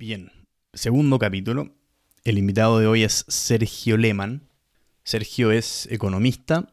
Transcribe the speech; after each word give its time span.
Bien, 0.00 0.32
segundo 0.72 1.18
capítulo. 1.18 1.74
El 2.24 2.38
invitado 2.38 2.78
de 2.78 2.86
hoy 2.86 3.02
es 3.02 3.26
Sergio 3.28 3.98
Lehmann. 3.98 4.48
Sergio 5.04 5.52
es 5.52 5.86
economista. 5.92 6.72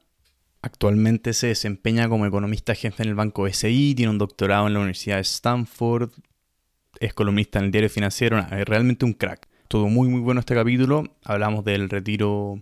Actualmente 0.62 1.34
se 1.34 1.48
desempeña 1.48 2.08
como 2.08 2.26
economista 2.26 2.74
jefe 2.74 3.04
en 3.04 3.10
el 3.10 3.16
Banco 3.16 3.46
SI, 3.46 3.96
tiene 3.96 4.12
un 4.12 4.18
doctorado 4.18 4.68
en 4.68 4.76
la 4.76 4.80
Universidad 4.80 5.18
de 5.18 5.24
Stanford, 5.24 6.12
es 7.02 7.14
columnista 7.14 7.60
en 7.60 7.66
el 7.66 7.72
diario 7.72 7.90
financiero, 7.90 8.40
es 8.40 8.66
realmente 8.66 9.04
un 9.04 9.12
crack. 9.12 9.50
Todo 9.68 9.90
muy 9.90 10.08
muy 10.08 10.22
bueno 10.22 10.40
este 10.40 10.56
capítulo. 10.56 11.04
Hablamos 11.26 11.66
del 11.66 11.90
retiro 11.90 12.62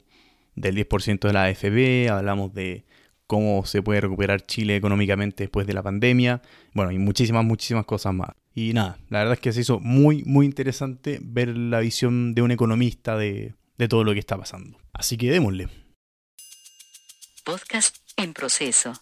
del 0.55 0.75
10% 0.75 1.27
de 1.27 1.33
la 1.33 1.43
AFB, 1.43 2.11
hablamos 2.11 2.55
de 2.55 2.84
cómo 3.27 3.65
se 3.65 3.81
puede 3.81 4.01
recuperar 4.01 4.41
Chile 4.41 4.75
económicamente 4.75 5.43
después 5.43 5.67
de 5.67 5.73
la 5.73 5.83
pandemia, 5.83 6.41
bueno, 6.73 6.91
y 6.91 6.97
muchísimas, 6.97 7.43
muchísimas 7.43 7.85
cosas 7.85 8.13
más. 8.13 8.29
Y 8.53 8.73
nada, 8.73 8.97
la 9.09 9.19
verdad 9.19 9.33
es 9.33 9.39
que 9.39 9.51
se 9.51 9.61
hizo 9.61 9.79
muy, 9.79 10.23
muy 10.23 10.45
interesante 10.45 11.19
ver 11.21 11.49
la 11.49 11.79
visión 11.79 12.33
de 12.33 12.41
un 12.41 12.51
economista 12.51 13.17
de, 13.17 13.55
todo 13.89 14.03
lo 14.03 14.13
que 14.13 14.19
está 14.19 14.37
pasando. 14.37 14.79
Así 14.93 15.17
que 15.17 15.29
démosle. 15.29 15.67
Podcast 17.43 17.97
en 18.17 18.33
proceso. 18.33 18.93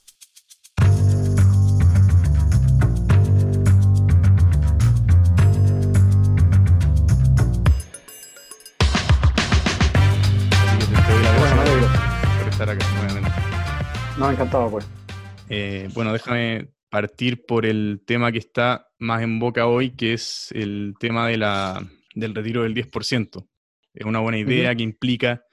por 12.40 12.48
estar 12.50 12.70
acá. 12.70 12.93
No, 14.24 14.32
encantado, 14.32 14.72
pues. 14.72 14.88
Eh, 15.50 15.90
bueno, 15.94 16.14
déjame 16.14 16.70
partir 16.90 17.46
por 17.46 17.66
el 17.66 18.04
tema 18.08 18.32
que 18.32 18.38
está 18.38 18.88
más 18.98 19.22
en 19.22 19.38
boca 19.38 19.68
hoy, 19.68 19.90
que 19.98 20.14
es 20.14 20.50
el 20.56 20.94
tema 20.98 21.28
de 21.28 21.36
la, 21.36 21.86
del 22.16 22.34
retiro 22.34 22.64
del 22.64 22.74
10%. 22.74 23.46
Es 23.94 24.06
una 24.06 24.22
buena 24.22 24.38
idea 24.38 24.74
que 24.74 24.84
implica... 24.84 25.44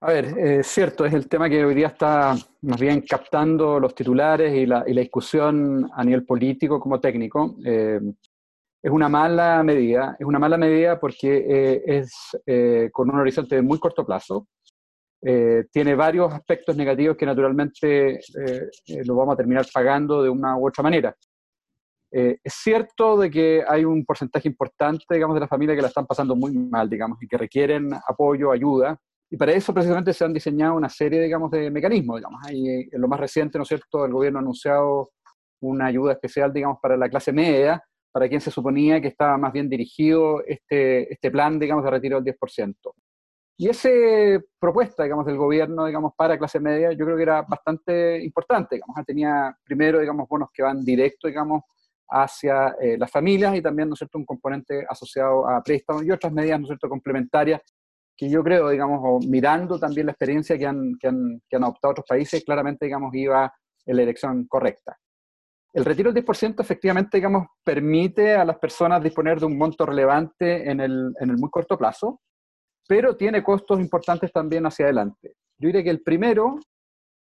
A 0.00 0.06
ver, 0.10 0.38
es 0.38 0.66
cierto, 0.68 1.04
es 1.04 1.12
el 1.12 1.28
tema 1.28 1.50
que 1.50 1.66
hoy 1.66 1.74
día 1.74 1.88
está 1.88 2.34
más 2.62 2.80
bien 2.80 3.02
captando 3.02 3.78
los 3.78 3.94
titulares 3.94 4.54
y 4.54 4.64
la, 4.64 4.84
y 4.86 4.94
la 4.94 5.02
discusión 5.02 5.90
a 5.94 6.02
nivel 6.02 6.24
político 6.24 6.80
como 6.80 7.00
técnico. 7.00 7.56
Eh, 7.62 8.00
es 8.82 8.90
una 8.90 9.10
mala 9.10 9.62
medida, 9.62 10.16
es 10.18 10.26
una 10.26 10.38
mala 10.38 10.56
medida 10.56 10.98
porque 10.98 11.44
eh, 11.46 11.82
es 11.86 12.14
eh, 12.46 12.88
con 12.90 13.10
un 13.10 13.20
horizonte 13.20 13.56
de 13.56 13.62
muy 13.62 13.78
corto 13.78 14.06
plazo, 14.06 14.48
eh, 15.26 15.64
tiene 15.72 15.94
varios 15.94 16.32
aspectos 16.32 16.76
negativos 16.76 17.16
que 17.16 17.24
naturalmente 17.24 18.16
eh, 18.16 18.20
eh, 18.86 19.04
lo 19.06 19.14
vamos 19.14 19.32
a 19.32 19.36
terminar 19.38 19.64
pagando 19.72 20.22
de 20.22 20.28
una 20.28 20.56
u 20.56 20.68
otra 20.68 20.82
manera. 20.82 21.16
es 22.10 22.54
cierto 22.62 23.16
de 23.18 23.28
que 23.30 23.64
hay 23.66 23.84
un 23.84 24.04
porcentaje 24.04 24.48
importante, 24.48 25.04
digamos, 25.10 25.34
de 25.34 25.40
las 25.40 25.48
familias 25.48 25.76
que 25.76 25.82
la 25.82 25.88
están 25.88 26.06
pasando 26.06 26.36
muy 26.36 26.52
mal, 26.52 26.88
digamos, 26.88 27.20
y 27.22 27.26
que 27.26 27.38
requieren 27.38 27.90
apoyo, 28.06 28.52
ayuda, 28.52 28.96
y 29.30 29.36
para 29.36 29.52
eso 29.52 29.74
precisamente 29.74 30.12
se 30.12 30.24
han 30.24 30.32
diseñado 30.32 30.76
una 30.76 30.88
serie, 30.88 31.20
digamos, 31.20 31.50
de 31.50 31.70
mecanismos, 31.70 32.18
digamos. 32.18 32.40
Hay, 32.46 32.88
en 32.92 33.00
lo 33.00 33.08
más 33.08 33.18
reciente, 33.18 33.58
¿no 33.58 33.62
es 33.62 33.68
cierto?, 33.68 34.04
el 34.04 34.12
gobierno 34.12 34.38
ha 34.38 34.42
anunciado 34.42 35.10
una 35.60 35.86
ayuda 35.86 36.12
especial, 36.12 36.52
digamos, 36.52 36.78
para 36.80 36.96
la 36.96 37.08
clase 37.08 37.32
media, 37.32 37.82
para 38.12 38.28
quien 38.28 38.40
se 38.40 38.52
suponía 38.52 39.00
que 39.00 39.08
estaba 39.08 39.36
más 39.36 39.52
bien 39.52 39.68
dirigido 39.68 40.44
este, 40.46 41.12
este 41.12 41.30
plan, 41.32 41.58
digamos, 41.58 41.82
de 41.82 41.90
retiro 41.90 42.20
del 42.20 42.36
10%. 42.36 42.74
Y 43.56 43.68
esa 43.68 43.88
propuesta, 44.58 45.04
digamos, 45.04 45.26
del 45.26 45.36
gobierno, 45.36 45.86
digamos, 45.86 46.12
para 46.16 46.36
clase 46.36 46.58
media, 46.58 46.92
yo 46.92 47.04
creo 47.04 47.16
que 47.16 47.22
era 47.22 47.42
bastante 47.42 48.22
importante, 48.22 48.76
digamos, 48.76 48.96
tenía 49.06 49.56
primero, 49.64 50.00
digamos, 50.00 50.28
bonos 50.28 50.48
que 50.52 50.62
van 50.62 50.84
directo, 50.84 51.28
digamos, 51.28 51.62
hacia 52.08 52.74
eh, 52.80 52.98
las 52.98 53.10
familias 53.10 53.54
y 53.54 53.62
también, 53.62 53.88
¿no 53.88 53.94
es 53.94 53.98
cierto?, 53.98 54.18
un 54.18 54.26
componente 54.26 54.84
asociado 54.88 55.48
a 55.48 55.62
préstamos 55.62 56.04
y 56.04 56.10
otras 56.10 56.32
medidas, 56.32 56.58
¿no 56.58 56.64
es 56.64 56.68
cierto?, 56.68 56.88
complementarias 56.88 57.60
que 58.16 58.28
yo 58.28 58.42
creo, 58.42 58.68
digamos, 58.70 59.26
mirando 59.26 59.78
también 59.78 60.06
la 60.06 60.12
experiencia 60.12 60.56
que 60.56 60.66
han, 60.66 60.94
que 61.00 61.08
han, 61.08 61.42
que 61.48 61.56
han 61.56 61.64
adoptado 61.64 61.92
otros 61.92 62.06
países, 62.08 62.44
claramente, 62.44 62.84
digamos, 62.86 63.14
iba 63.14 63.52
en 63.86 63.96
la 63.96 64.02
dirección 64.02 64.46
correcta. 64.46 64.96
El 65.72 65.84
retiro 65.84 66.12
del 66.12 66.24
10% 66.24 66.60
efectivamente, 66.60 67.16
digamos, 67.16 67.48
permite 67.64 68.34
a 68.34 68.44
las 68.44 68.58
personas 68.58 69.02
disponer 69.02 69.40
de 69.40 69.46
un 69.46 69.58
monto 69.58 69.84
relevante 69.84 70.70
en 70.70 70.80
el, 70.80 71.12
en 71.18 71.30
el 71.30 71.36
muy 71.36 71.50
corto 71.50 71.76
plazo, 71.76 72.20
pero 72.86 73.16
tiene 73.16 73.42
costos 73.42 73.80
importantes 73.80 74.32
también 74.32 74.66
hacia 74.66 74.86
adelante. 74.86 75.36
Yo 75.58 75.68
diría 75.68 75.82
que 75.82 75.90
el 75.90 76.02
primero 76.02 76.58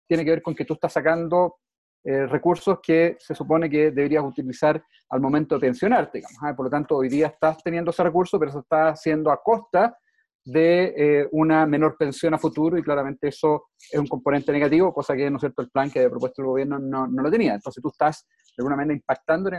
tiene 0.07 0.25
que 0.25 0.31
ver 0.31 0.43
con 0.43 0.55
que 0.55 0.65
tú 0.65 0.75
estás 0.75 0.93
sacando 0.93 1.57
eh, 2.05 2.27
recursos 2.27 2.79
que 2.83 3.17
se 3.19 3.35
supone 3.35 3.69
que 3.69 3.91
deberías 3.91 4.25
utilizar 4.25 4.83
al 5.11 5.21
momento 5.21 5.57
de 5.57 5.61
pensionarte. 5.61 6.23
¿ah? 6.43 6.55
Por 6.55 6.67
lo 6.67 6.71
tanto, 6.71 6.97
hoy 6.97 7.09
día 7.09 7.29
estás 7.29 7.63
teniendo 7.63 7.91
ese 7.91 8.03
recurso, 8.03 8.39
pero 8.39 8.51
eso 8.51 8.61
está 8.61 8.89
haciendo 8.89 9.31
a 9.31 9.43
costa 9.43 9.99
de 10.45 10.95
eh, 10.97 11.29
una 11.33 11.67
menor 11.67 11.97
pensión 11.99 12.33
a 12.33 12.39
futuro 12.39 12.79
y 12.79 12.83
claramente 12.83 13.29
eso 13.29 13.69
es 13.79 13.99
un 13.99 14.07
componente 14.07 14.51
negativo, 14.51 14.95
cosa 14.95 15.15
que, 15.15 15.31
¿no 15.31 15.37
es 15.37 15.41
cierto?, 15.41 15.61
el 15.61 15.71
plan 15.71 15.91
que 15.91 15.99
había 15.99 16.11
propuesto 16.11 16.41
el 16.41 16.49
gobierno 16.49 16.79
no, 16.79 17.07
no 17.07 17.23
lo 17.23 17.31
tenía. 17.31 17.55
Entonces 17.55 17.83
tú 17.83 17.89
estás 17.89 18.27
de 18.57 18.63
alguna 18.63 18.77
manera 18.77 18.95
impactando 18.95 19.51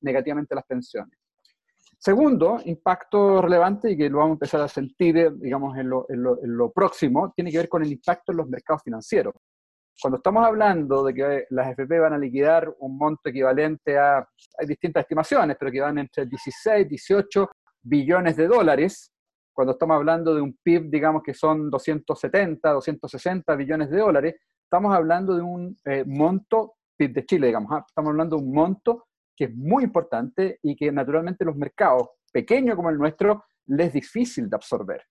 negativamente 0.00 0.54
las 0.54 0.64
pensiones. 0.64 1.18
Segundo, 2.00 2.60
impacto 2.64 3.42
relevante 3.42 3.90
y 3.90 3.96
que 3.96 4.08
lo 4.08 4.18
vamos 4.18 4.30
a 4.30 4.34
empezar 4.34 4.60
a 4.60 4.68
sentir, 4.68 5.16
eh, 5.16 5.30
digamos, 5.34 5.76
en 5.76 5.88
lo, 5.90 6.72
próximo, 6.72 7.32
tiene 7.34 7.50
que 7.50 7.58
ver 7.58 7.68
con 7.68 7.82
el 7.82 7.90
impacto 7.90 8.30
en 8.30 8.38
los 8.38 8.48
mercados 8.48 8.82
financieros. 8.84 9.34
Cuando 10.00 10.18
estamos 10.18 10.46
hablando 10.46 11.02
de 11.02 11.12
que 11.12 11.46
las 11.50 11.72
FP 11.72 11.98
van 11.98 12.12
a 12.12 12.18
liquidar 12.18 12.72
un 12.78 12.96
monto 12.96 13.28
equivalente 13.28 13.98
a, 13.98 14.18
hay 14.58 14.66
distintas 14.68 15.00
estimaciones, 15.00 15.56
pero 15.58 15.72
que 15.72 15.80
van 15.80 15.98
entre 15.98 16.24
16, 16.24 16.88
18 16.88 17.50
billones 17.82 18.36
de 18.36 18.46
dólares, 18.46 19.12
cuando 19.52 19.72
estamos 19.72 19.96
hablando 19.96 20.36
de 20.36 20.40
un 20.40 20.56
PIB, 20.62 20.88
digamos 20.88 21.24
que 21.24 21.34
son 21.34 21.68
270, 21.68 22.74
260 22.74 23.56
billones 23.56 23.90
de 23.90 23.98
dólares, 23.98 24.36
estamos 24.62 24.94
hablando 24.94 25.34
de 25.34 25.42
un 25.42 25.76
eh, 25.84 26.04
monto, 26.06 26.74
PIB 26.96 27.12
de 27.12 27.26
Chile, 27.26 27.46
digamos, 27.48 27.72
¿ah? 27.72 27.84
estamos 27.84 28.10
hablando 28.10 28.36
de 28.36 28.42
un 28.44 28.52
monto 28.52 29.07
que 29.38 29.44
es 29.44 29.54
muy 29.54 29.84
importante 29.84 30.58
y 30.62 30.74
que 30.74 30.90
naturalmente 30.90 31.44
los 31.44 31.54
mercados 31.54 32.08
pequeños 32.32 32.74
como 32.74 32.90
el 32.90 32.98
nuestro 32.98 33.44
les 33.66 33.86
es 33.88 33.92
difícil 33.92 34.50
de 34.50 34.56
absorber. 34.56 35.04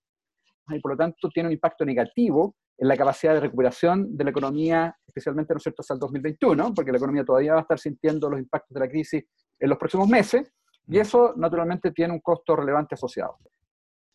Y 0.68 0.80
por 0.82 0.92
lo 0.92 0.98
tanto 0.98 1.30
tiene 1.30 1.48
un 1.48 1.54
impacto 1.54 1.86
negativo 1.86 2.56
en 2.78 2.90
la 2.90 2.98
capacidad 2.98 3.34
de 3.34 3.40
recuperación 3.40 4.18
de 4.18 4.26
la 4.26 4.30
economía, 4.32 4.96
especialmente 5.08 5.54
¿no 5.54 5.58
es 5.58 5.64
cierto? 5.64 5.82
hasta 5.82 5.94
el 5.94 6.00
2021, 6.02 6.74
porque 6.74 6.92
la 6.92 6.98
economía 6.98 7.24
todavía 7.24 7.54
va 7.54 7.60
a 7.60 7.62
estar 7.62 7.80
sintiendo 7.80 8.30
los 8.30 8.40
impactos 8.40 8.74
de 8.74 8.80
la 8.82 8.90
crisis 8.90 9.24
en 9.60 9.70
los 9.70 9.78
próximos 9.78 10.10
meses, 10.10 10.52
y 10.88 11.00
eso 11.00 11.34
naturalmente 11.38 11.92
tiene 11.92 12.14
un 12.14 12.20
costo 12.20 12.56
relevante 12.56 12.96
asociado. 12.96 13.38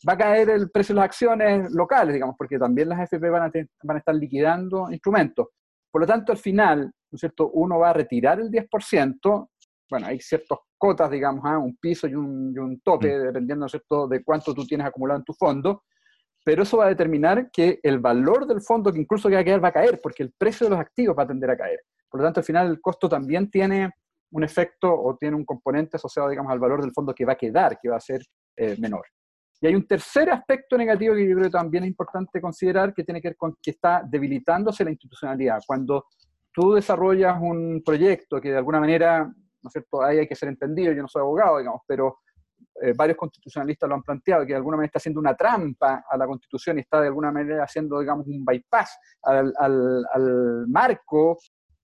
Va 0.07 0.13
a 0.13 0.19
caer 0.19 0.51
el 0.51 0.71
precio 0.71 0.95
de 0.95 0.97
las 0.97 1.07
acciones 1.07 1.73
locales, 1.73 2.13
digamos, 2.13 2.37
porque 2.37 2.59
también 2.59 2.91
las 2.91 3.01
FP 3.01 3.31
van 3.31 3.43
a, 3.45 3.53
van 3.83 3.97
a 3.97 3.99
estar 3.99 4.15
liquidando 4.15 4.91
instrumentos. 4.91 5.49
Por 5.91 6.03
lo 6.03 6.07
tanto, 6.07 6.33
al 6.33 6.39
final, 6.39 6.85
¿no 6.85 7.17
es 7.17 7.21
cierto? 7.21 7.51
uno 7.51 7.79
va 7.79 7.91
a 7.91 7.93
retirar 7.93 8.41
el 8.41 8.51
10%, 8.51 9.49
bueno, 9.93 10.07
hay 10.07 10.19
ciertas 10.21 10.59
cotas, 10.79 11.11
digamos, 11.11 11.45
¿ah? 11.45 11.59
un 11.59 11.77
piso 11.77 12.09
y 12.09 12.15
un, 12.15 12.81
tope, 12.83 13.15
mm. 13.15 13.23
dependiendo 13.25 13.69
¿cierto? 13.69 14.09
de 14.09 14.25
cuánto 14.25 14.55
tú 14.55 14.65
tienes 14.65 14.87
acumulado 14.87 15.19
en 15.21 15.25
tu 15.25 15.35
fondo, 15.35 15.83
pero 16.43 16.63
eso 16.63 16.79
va 16.79 16.87
a 16.87 16.89
determinar 16.89 17.51
que 17.53 17.79
el 17.83 17.99
valor 17.99 18.47
del 18.47 18.63
fondo, 18.63 18.91
que 18.91 18.99
incluso 18.99 19.29
que 19.29 19.35
va 19.35 19.43
a 19.43 19.45
caer, 19.45 19.63
va 19.63 19.69
a 19.69 19.73
caer, 19.73 20.01
porque 20.03 20.23
el 20.23 20.33
precio 20.33 20.67
de 20.67 20.71
los 20.71 20.81
activos 20.81 21.15
va 21.17 21.25
a 21.25 21.27
tender 21.27 21.51
a 21.51 21.59
caer. 21.59 21.81
Por 22.09 22.21
lo 22.21 22.27
tanto, 22.27 22.41
al 22.41 22.45
final 22.45 22.69
el 22.69 22.81
costo 22.81 23.07
también 23.07 23.51
tiene 23.51 23.91
un 24.31 24.45
efecto 24.45 24.91
o 24.91 25.15
tiene 25.19 25.37
un 25.37 25.45
componente 25.45 25.99
asociado, 25.99 26.31
digamos, 26.31 26.51
al 26.51 26.59
valor 26.59 26.81
del 26.81 26.93
fondo 26.93 27.15
que 27.15 27.27
va 27.27 27.35
a 27.35 27.37
quedar, 27.37 27.79
que 27.79 27.91
va 27.91 27.97
a 27.97 28.01
ser 28.01 28.23
eh, 28.57 28.75
menor. 28.79 29.05
Y 29.61 29.67
hay 29.67 29.75
un 29.75 29.87
tercer 29.87 30.31
aspecto 30.31 30.79
negativo 30.79 31.15
que 31.15 31.29
yo 31.29 31.37
creo 31.37 31.49
que 31.49 31.59
también 31.59 31.85
es 31.85 31.91
importante 31.91 32.41
considerar, 32.41 32.95
que 32.95 33.05
tiene 33.05 33.21
que 33.21 33.29
ver 33.29 33.37
con 33.37 33.57
que 33.63 33.73
está 33.73 34.03
debilitándose 34.09 34.85
la 34.85 34.91
institucionalidad. 34.91 35.61
Cuando 35.67 36.07
tú 36.53 36.75
desarrollas 36.75 37.39
un 37.41 37.83
proyecto 37.85 38.41
que 38.41 38.51
de 38.51 38.59
alguna 38.59 38.81
manera 38.81 39.33
¿no 39.63 39.69
es 39.69 39.73
cierto? 39.73 40.03
Ahí 40.03 40.19
hay 40.19 40.29
que 40.29 40.35
ser 40.35 40.49
entendido, 40.49 40.93
yo 40.93 41.03
no 41.03 41.09
soy 41.09 41.21
abogado, 41.21 41.59
digamos, 41.59 41.83
pero 41.87 42.19
eh, 42.81 42.95
varios 42.97 43.17
constitucionalistas 43.17 43.89
lo 43.89 43.95
han 43.95 44.03
planteado, 44.03 44.43
que 44.47 44.53
de 44.53 44.57
alguna 44.57 44.77
manera 44.77 44.87
está 44.87 44.99
haciendo 44.99 45.21
una 45.21 45.35
trampa 45.35 46.05
a 46.09 46.17
la 46.17 46.27
Constitución 46.27 46.79
y 46.79 46.81
está 46.81 47.01
de 47.01 47.09
alguna 47.09 47.31
manera 47.31 47.65
haciendo, 47.65 48.01
digamos, 48.01 48.27
un 48.27 48.45
bypass 48.45 48.99
al, 49.23 49.53
al, 49.59 50.67
marco 50.69 51.39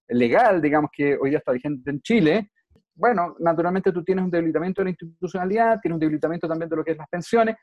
legal, 0.09 0.61
digamos, 0.61 0.91
que 0.93 1.17
hoy 1.17 1.31
día 1.31 1.39
está 1.39 1.53
vigente 1.53 1.91
en 1.91 2.01
Chile. 2.01 2.51
Bueno, 2.95 3.37
naturalmente 3.39 3.93
tú 3.93 4.03
tienes 4.03 4.25
un 4.25 4.31
debilitamiento 4.31 4.81
de 4.81 4.85
la 4.87 4.91
institucionalidad, 4.91 5.79
tienes 5.81 5.97
un 5.97 6.01
debilitamiento 6.01 6.49
también 6.49 6.69
de 6.69 6.77
lo 6.77 6.85
que 6.85 6.93
es 6.93 6.99
las 6.99 7.09
pensiones, 7.09 7.57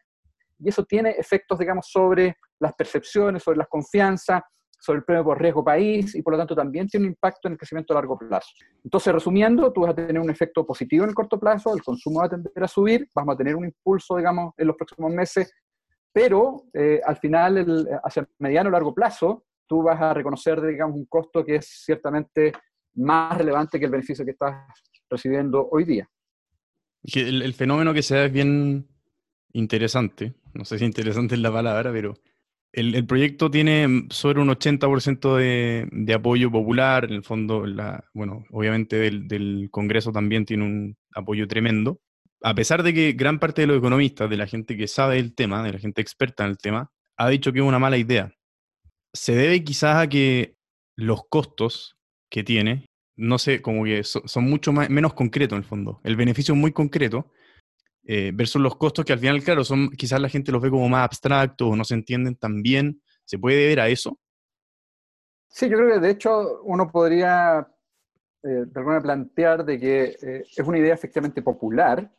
y 0.60 0.70
eso 0.70 0.86
tiene 0.86 1.12
efectos, 1.12 1.60
digamos, 1.60 1.90
sobre 1.90 2.38
las 2.60 2.74
percepciones, 2.74 3.44
sobre 3.44 3.58
las 3.58 3.68
confianzas, 3.68 4.42
sobre 4.80 5.00
el 5.00 5.04
premio 5.04 5.24
por 5.24 5.42
riesgo 5.42 5.64
país 5.64 6.16
y 6.16 6.22
por 6.22 6.34
lo 6.34 6.40
tanto 6.40 6.56
también 6.56 6.88
tiene 6.88 7.06
un 7.06 7.12
impacto 7.12 7.48
en 7.48 7.54
el 7.54 7.58
crecimiento 7.58 7.94
a 7.94 7.96
largo 7.96 8.18
plazo. 8.18 8.50
Entonces, 8.84 9.14
resumiendo, 9.14 9.72
tú 9.72 9.82
vas 9.82 9.92
a 9.92 9.96
tener 9.96 10.20
un 10.20 10.30
efecto 10.30 10.66
positivo 10.66 11.04
en 11.04 11.10
el 11.10 11.16
corto 11.16 11.40
plazo, 11.40 11.76
el 11.76 11.84
consumo 11.84 12.20
va 12.20 12.26
a 12.26 12.30
tender 12.30 12.64
a 12.64 12.68
subir, 12.68 13.10
vamos 13.14 13.36
a 13.36 13.38
tener 13.38 13.56
un 13.56 13.66
impulso, 13.66 14.18
digamos, 14.18 14.54
en 14.58 14.68
los 14.68 14.76
próximos 14.76 15.12
meses, 15.12 15.52
pero 16.12 16.64
eh, 16.74 17.02
al 17.04 17.18
final, 17.18 17.58
el, 17.58 17.88
hacia 18.04 18.22
el 18.22 18.28
mediano 18.40 18.70
o 18.70 18.72
largo 18.72 18.94
plazo, 18.94 19.46
tú 19.68 19.84
vas 19.84 20.00
a 20.02 20.14
reconocer, 20.14 20.62
digamos, 20.62 20.96
un 20.96 21.06
costo 21.06 21.44
que 21.44 21.56
es 21.56 21.84
ciertamente 21.84 22.54
más 22.96 23.38
relevante 23.38 23.80
que 23.80 23.86
el 23.86 23.92
beneficio 23.92 24.24
que 24.24 24.32
estás 24.32 24.56
recibiendo 25.10 25.68
hoy 25.72 25.84
día. 25.84 26.08
El, 27.04 27.42
el 27.42 27.54
fenómeno 27.54 27.94
que 27.94 28.02
se 28.02 28.16
da 28.16 28.26
es 28.26 28.32
bien 28.32 28.88
interesante, 29.54 30.34
no 30.54 30.66
sé 30.66 30.80
si 30.80 30.86
interesante 30.86 31.36
es 31.36 31.42
la 31.42 31.52
palabra, 31.52 31.92
pero 31.92 32.14
el, 32.76 33.06
proyecto 33.06 33.50
tiene 33.50 34.06
sobre 34.10 34.42
un 34.42 34.50
80% 34.50 35.38
de, 35.38 36.14
apoyo 36.14 36.52
popular, 36.52 37.06
en 37.06 37.14
el 37.14 37.24
fondo, 37.24 37.66
bueno, 38.14 38.44
obviamente 38.52 38.98
del, 38.98 39.70
Congreso 39.72 40.12
también 40.12 40.46
tiene 40.46 40.66
un 40.66 40.98
apoyo 41.14 41.48
tremendo. 41.48 42.02
A 42.42 42.54
pesar 42.54 42.84
de 42.84 42.94
que 42.94 43.14
gran 43.14 43.40
parte 43.40 43.62
de 43.62 43.68
los 43.68 43.78
economistas, 43.78 44.30
de 44.30 44.38
la 44.38 44.46
gente 44.46 44.76
que 44.76 44.88
sabe 44.88 45.20
el 45.20 45.34
tema, 45.34 45.64
de 45.64 45.72
la 45.72 45.80
gente 45.80 46.02
experta 46.02 46.44
en 46.44 46.52
el 46.52 46.58
tema, 46.58 46.92
ha 47.18 47.30
dicho 47.30 47.54
que 47.54 47.60
es 47.60 47.66
una 47.66 47.80
mala 47.80 47.98
idea. 47.98 48.34
Se 49.14 49.34
debe 49.36 49.64
quizás 49.64 49.96
a 49.96 50.10
que 50.10 50.56
los 50.98 51.22
costos 51.30 51.96
que 52.30 52.44
tiene, 52.44 52.88
no 53.16 53.38
sé, 53.38 53.62
como 53.62 53.86
que 53.86 54.04
son, 54.04 54.44
mucho 54.44 54.74
menos 54.74 55.14
concretos 55.14 55.56
en 55.56 55.64
el 55.64 55.70
fondo. 55.70 56.02
El 56.04 56.18
beneficio 56.18 56.54
es 56.54 56.60
muy 56.60 56.74
concreto, 56.74 57.32
eh, 58.08 58.32
versus 58.34 58.62
los 58.62 58.76
costos 58.76 59.04
que 59.04 59.14
al 59.14 59.20
final, 59.20 59.44
claro, 59.44 59.64
son 59.64 59.90
quizás 59.90 60.22
la 60.22 60.30
gente 60.30 60.52
los 60.52 60.62
ve 60.62 60.70
como 60.70 60.88
más 60.88 61.04
abstractos 61.04 61.70
o 61.72 61.76
no 61.76 61.84
se 61.84 61.96
entienden 61.96 62.36
tan 62.36 62.62
bien. 62.62 63.02
¿Se 63.26 63.40
puede 63.40 63.68
ver 63.68 63.80
a 63.80 63.88
eso? 63.88 64.20
Sí, 65.48 65.68
yo 65.68 65.78
creo 65.78 65.94
que 65.94 66.00
de 66.00 66.12
hecho 66.12 66.62
uno 66.64 66.92
podría 66.92 67.68
eh, 68.44 68.66
de 68.68 68.80
alguna 68.80 69.02
plantear 69.02 69.66
de 69.66 69.80
que 69.80 70.04
eh, 70.22 70.44
es 70.56 70.68
una 70.68 70.78
idea 70.78 70.94
efectivamente 70.94 71.42
popular, 71.42 72.12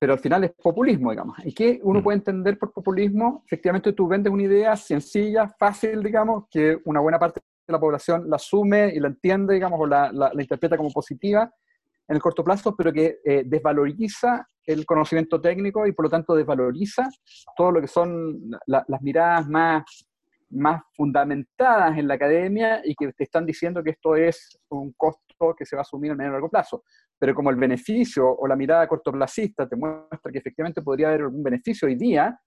pero 0.00 0.14
al 0.14 0.18
final 0.18 0.44
es 0.44 0.52
populismo, 0.52 1.10
digamos. 1.10 1.36
¿Y 1.44 1.52
qué 1.52 1.78
uno 1.82 2.00
mm. 2.00 2.02
puede 2.02 2.16
entender 2.16 2.58
por 2.58 2.72
populismo? 2.72 3.42
Efectivamente 3.44 3.92
tú 3.92 4.08
vendes 4.08 4.32
una 4.32 4.44
idea 4.44 4.74
sencilla, 4.76 5.46
fácil, 5.46 6.02
digamos, 6.02 6.44
que 6.50 6.78
una 6.86 7.00
buena 7.00 7.18
parte 7.18 7.40
de 7.66 7.72
la 7.74 7.78
población 7.78 8.30
la 8.30 8.36
asume 8.36 8.90
y 8.94 8.98
la 8.98 9.08
entiende, 9.08 9.52
digamos, 9.52 9.78
o 9.78 9.86
la, 9.86 10.10
la 10.10 10.40
interpreta 10.40 10.74
como 10.74 10.90
positiva, 10.90 11.52
en 12.08 12.16
el 12.16 12.22
corto 12.22 12.42
plazo, 12.42 12.74
pero 12.74 12.92
que 12.92 13.20
eh, 13.24 13.42
desvaloriza 13.44 14.48
el 14.68 14.84
conocimiento 14.84 15.40
técnico 15.40 15.86
y 15.86 15.92
por 15.92 16.04
lo 16.04 16.10
tanto 16.10 16.34
desvaloriza 16.34 17.08
todo 17.56 17.72
lo 17.72 17.80
que 17.80 17.88
son 17.88 18.50
las 18.66 19.02
miradas 19.02 19.48
más, 19.48 19.82
más 20.50 20.82
fundamentadas 20.94 21.96
en 21.96 22.06
la 22.06 22.14
academia 22.14 22.82
y 22.84 22.94
que 22.94 23.10
te 23.14 23.24
están 23.24 23.46
diciendo 23.46 23.82
que 23.82 23.90
esto 23.90 24.14
es 24.14 24.58
un 24.68 24.92
costo 24.92 25.54
que 25.56 25.64
se 25.64 25.74
va 25.74 25.80
a 25.80 25.82
asumir 25.82 26.12
a 26.12 26.14
medio 26.14 26.32
largo 26.32 26.50
plazo. 26.50 26.84
Pero 27.18 27.34
como 27.34 27.48
el 27.48 27.56
beneficio 27.56 28.28
o 28.28 28.46
la 28.46 28.56
mirada 28.56 28.86
cortoplacista 28.86 29.66
te 29.66 29.74
muestra 29.74 30.30
que 30.30 30.38
efectivamente 30.38 30.82
podría 30.82 31.08
haber 31.08 31.22
algún 31.22 31.42
beneficio 31.42 31.88
hoy 31.88 31.94
día, 31.94 32.38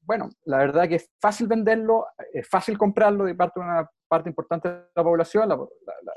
bueno, 0.00 0.30
la 0.46 0.58
verdad 0.58 0.88
que 0.88 0.96
es 0.96 1.08
fácil 1.20 1.46
venderlo, 1.46 2.06
es 2.32 2.48
fácil 2.48 2.76
comprarlo 2.76 3.24
de 3.24 3.36
parte 3.36 3.60
de 3.60 3.66
una 3.66 3.88
parte 4.08 4.28
importante 4.28 4.68
de 4.68 4.82
la 4.96 5.04
población, 5.04 5.48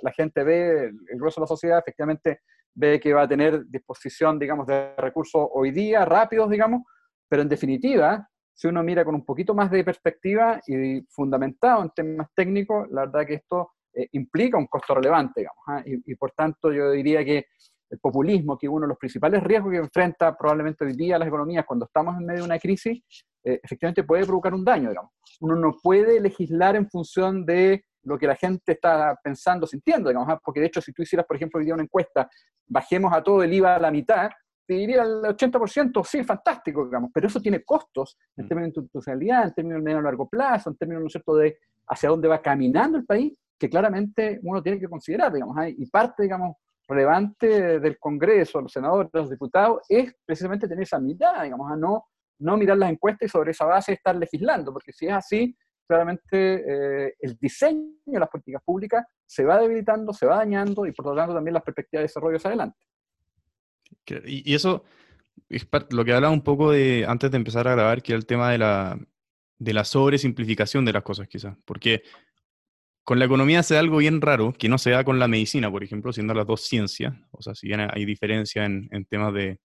la, 0.02 0.12
gente 0.12 0.44
ve, 0.44 0.86
el 0.86 1.20
grueso 1.20 1.40
de 1.40 1.44
la 1.44 1.48
sociedad 1.48 1.80
efectivamente 1.80 2.42
ve 2.76 3.00
que 3.00 3.14
va 3.14 3.24
a 3.24 3.28
tener 3.28 3.66
disposición, 3.68 4.38
digamos, 4.38 4.68
de 4.68 4.96
recursos 4.98 5.48
hoy 5.54 5.72
día, 5.72 6.06
rápidos, 6.06 6.50
digamos, 6.50 6.84
pero 7.28 7.42
en 7.42 7.50
definitiva, 7.50 8.30
si 8.54 8.68
uno 8.68 8.84
mira 8.84 9.04
con 9.04 9.16
un 9.16 9.26
poquito 9.26 9.54
más 9.54 9.72
de 9.72 9.84
perspectiva 9.84 10.60
y 10.68 11.02
fundamentado 11.10 11.84
en 11.84 11.90
temas 11.90 12.28
técnicos, 12.36 12.88
la 12.92 13.06
verdad 13.06 13.26
que 13.26 13.36
esto 13.36 13.72
eh, 13.94 14.08
implica 14.12 14.58
un 14.58 14.68
costo 14.68 14.94
relevante, 14.94 15.42
digamos, 15.42 15.64
¿ah? 15.68 15.82
y, 15.86 16.16
por 16.16 16.32
tanto 16.32 16.72
yo 16.72 16.92
diría 16.92 17.24
que 17.24 17.46
el 17.90 18.00
populismo, 18.00 18.58
que 18.58 18.68
es 18.68 18.72
uno 18.72 18.82
de 18.82 18.90
los 18.90 18.98
principales 18.98 19.44
riesgos 19.44 19.72
que 19.72 19.78
enfrenta 19.78 20.36
probablemente 20.36 20.86
hoy 20.86 20.94
día 20.94 21.20
las 21.20 21.28
economías 21.28 21.66
cuando 21.66 21.86
estamos 21.86 22.18
en 22.18 22.26
medio 22.26 22.42
de 22.42 22.46
una 22.46 22.60
crisis, 22.60 23.02
eh, 23.44 23.60
efectivamente 23.64 24.04
puede 24.04 24.26
provocar 24.26 24.54
un 24.54 24.66
daño, 24.66 24.90
digamos. 24.90 25.12
Uno 25.40 25.56
no 25.56 25.76
puede 25.82 26.20
legislar 26.20 26.76
en 26.76 26.90
función 26.90 27.46
de 27.46 27.86
lo 28.06 28.18
que 28.18 28.28
la 28.28 28.36
gente 28.36 28.74
está 28.74 29.20
pensando, 29.22 29.68
sintiendo, 29.68 30.10
digamos, 30.10 30.30
¿ah? 30.30 30.40
porque 30.44 30.60
de 30.60 30.68
hecho 30.68 30.82
si 30.82 30.94
tú 30.94 31.02
hicieras, 31.02 31.26
por 31.26 31.36
ejemplo, 31.36 31.60
hoy 31.60 31.66
día 31.66 31.74
una 31.74 31.84
encuesta, 31.84 32.30
bajemos 32.68 33.14
a 33.14 33.22
todo 33.22 33.44
el 33.44 33.54
IVA 33.54 33.76
a 33.76 33.80
la 33.80 33.92
mitad, 33.92 34.30
te 34.68 34.74
diría 34.76 35.04
el 35.04 35.22
80%, 35.22 36.04
sí, 36.06 36.24
fantástico, 36.24 36.86
digamos, 36.86 37.12
pero 37.14 37.28
eso 37.28 37.40
tiene 37.40 37.64
costos 37.64 38.18
en 38.36 38.46
mm. 38.46 38.48
términos 38.48 38.74
de 38.74 38.80
institucionalidad, 38.82 39.44
en 39.46 39.54
términos 39.54 39.80
de 39.80 39.84
medio 39.84 40.00
a 40.00 40.02
largo 40.02 40.30
plazo, 40.30 40.70
en 40.70 40.78
términos, 40.78 41.02
¿no 41.02 41.08
es 41.08 41.14
cierto?, 41.14 41.36
de 41.36 41.58
hacia 41.88 42.10
dónde 42.10 42.28
va 42.28 42.42
caminando 42.42 42.98
el 42.98 43.06
país, 43.06 43.38
que 43.60 43.70
claramente 43.70 44.40
uno 44.44 44.62
tiene 44.62 44.80
que 44.80 44.88
considerar, 44.88 45.32
digamos, 45.34 45.56
¿ah? 45.58 45.70
y 45.70 45.86
parte, 45.88 46.24
digamos, 46.24 46.56
relevante 46.88 47.80
del 47.80 47.98
Congreso, 47.98 48.62
los 48.62 48.72
senadores, 48.72 49.10
los 49.14 49.30
diputados, 49.30 49.82
es 49.90 50.14
precisamente 50.26 50.68
tener 50.68 50.84
esa 50.84 51.00
mirada, 51.00 51.44
digamos, 51.44 51.70
a 51.70 51.74
¿ah? 51.74 51.78
no, 51.78 52.06
no 52.40 52.58
mirar 52.58 52.78
las 52.78 52.92
encuestas 52.92 53.28
y 53.28 53.30
sobre 53.30 53.52
esa 53.52 53.66
base 53.66 53.94
estar 53.94 54.16
legislando, 54.16 54.72
porque 54.74 54.92
si 54.92 55.08
es 55.08 55.14
así, 55.14 55.56
claramente 55.88 57.08
eh, 57.08 57.14
el 57.20 57.38
diseño 57.38 57.94
de 58.06 58.20
las 58.20 58.30
políticas 58.30 58.62
públicas 58.64 59.06
se 59.26 59.44
va 59.44 59.60
debilitando, 59.60 60.14
se 60.14 60.26
va 60.26 60.38
dañando 60.38 60.86
y 60.86 60.92
por 60.92 61.06
lo 61.06 61.16
tanto 61.16 61.34
también 61.34 61.54
las 61.54 61.64
perspectivas 61.64 62.02
de 62.02 62.08
desarrollo 62.08 62.38
hacia 62.38 62.50
adelante. 62.50 62.78
Y, 64.26 64.54
eso 64.54 64.84
es 65.50 65.68
lo 65.92 66.06
que 66.06 66.14
hablaba 66.14 66.34
un 66.34 66.44
poco 66.44 66.72
de 66.72 67.06
antes 67.08 67.32
de 67.32 67.38
empezar 67.38 67.68
a 67.68 67.72
grabar, 67.72 68.02
que 68.02 68.14
era 68.14 68.20
el 68.20 68.26
tema 68.26 68.52
de 68.52 68.58
la, 68.58 69.00
de 69.58 69.74
la 69.74 69.84
sobresimplificación 69.84 70.86
de 70.86 70.94
las 70.94 71.04
cosas 71.04 71.28
quizás, 71.28 71.58
porque 71.66 72.04
con 73.04 73.20
la 73.20 73.26
economía 73.26 73.62
se 73.64 73.76
da 73.76 73.80
algo 73.80 73.98
bien 73.98 74.22
raro, 74.22 74.54
que 74.54 74.70
no 74.70 74.78
se 74.78 74.92
da 74.92 75.04
con 75.04 75.20
la 75.20 75.28
medicina, 75.28 75.70
por 75.70 75.84
ejemplo, 75.84 76.12
siendo 76.12 76.34
las 76.34 76.48
dos 76.48 76.62
ciencias, 76.62 77.14
o 77.32 77.42
sea, 77.42 77.54
si 77.54 77.68
bien 77.68 77.82
hay 77.82 78.06
diferencia 78.06 78.66
en, 78.66 78.90
en 78.92 79.06
temas 79.06 79.34
de, 79.34 79.60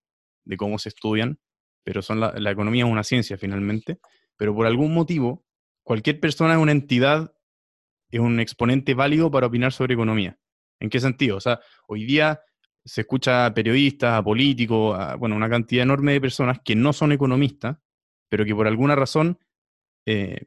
de, 0.45 0.57
cómo 0.59 0.79
se 0.79 0.91
estudian, 0.91 1.39
pero 1.83 2.03
son 2.03 2.21
la, 2.21 2.33
la 2.37 2.51
economía 2.51 2.85
es 2.85 2.91
una 2.91 3.03
ciencia 3.03 3.39
finalmente, 3.39 3.99
pero 4.37 4.55
por 4.55 4.67
algún 4.67 4.93
motivo 4.93 5.45
cualquier 5.91 6.21
persona 6.21 6.55
es 6.55 6.61
una 6.61 6.71
entidad, 6.71 7.35
es 8.13 8.21
un 8.21 8.39
exponente 8.39 8.95
válido 8.95 9.29
para 9.29 9.49
opinar 9.49 9.73
sobre 9.73 9.95
economía. 9.95 10.39
¿En 10.79 10.89
qué 10.89 11.01
sentido? 11.01 11.39
O 11.39 11.41
sea, 11.41 11.59
hoy 11.89 12.05
día 12.05 12.43
se 12.85 13.01
escucha 13.01 13.47
a 13.47 13.53
periodistas, 13.53 14.13
a 14.13 14.23
políticos, 14.23 14.97
a, 14.97 15.17
bueno, 15.17 15.35
una 15.35 15.51
cantidad 15.51 15.83
enorme 15.83 16.13
de 16.13 16.21
personas 16.21 16.61
que 16.65 16.77
no 16.77 16.93
son 16.93 17.11
economistas, 17.11 17.77
pero 18.29 18.45
que 18.45 18.55
por 18.55 18.69
alguna 18.69 18.95
razón, 18.95 19.37
eh, 20.07 20.47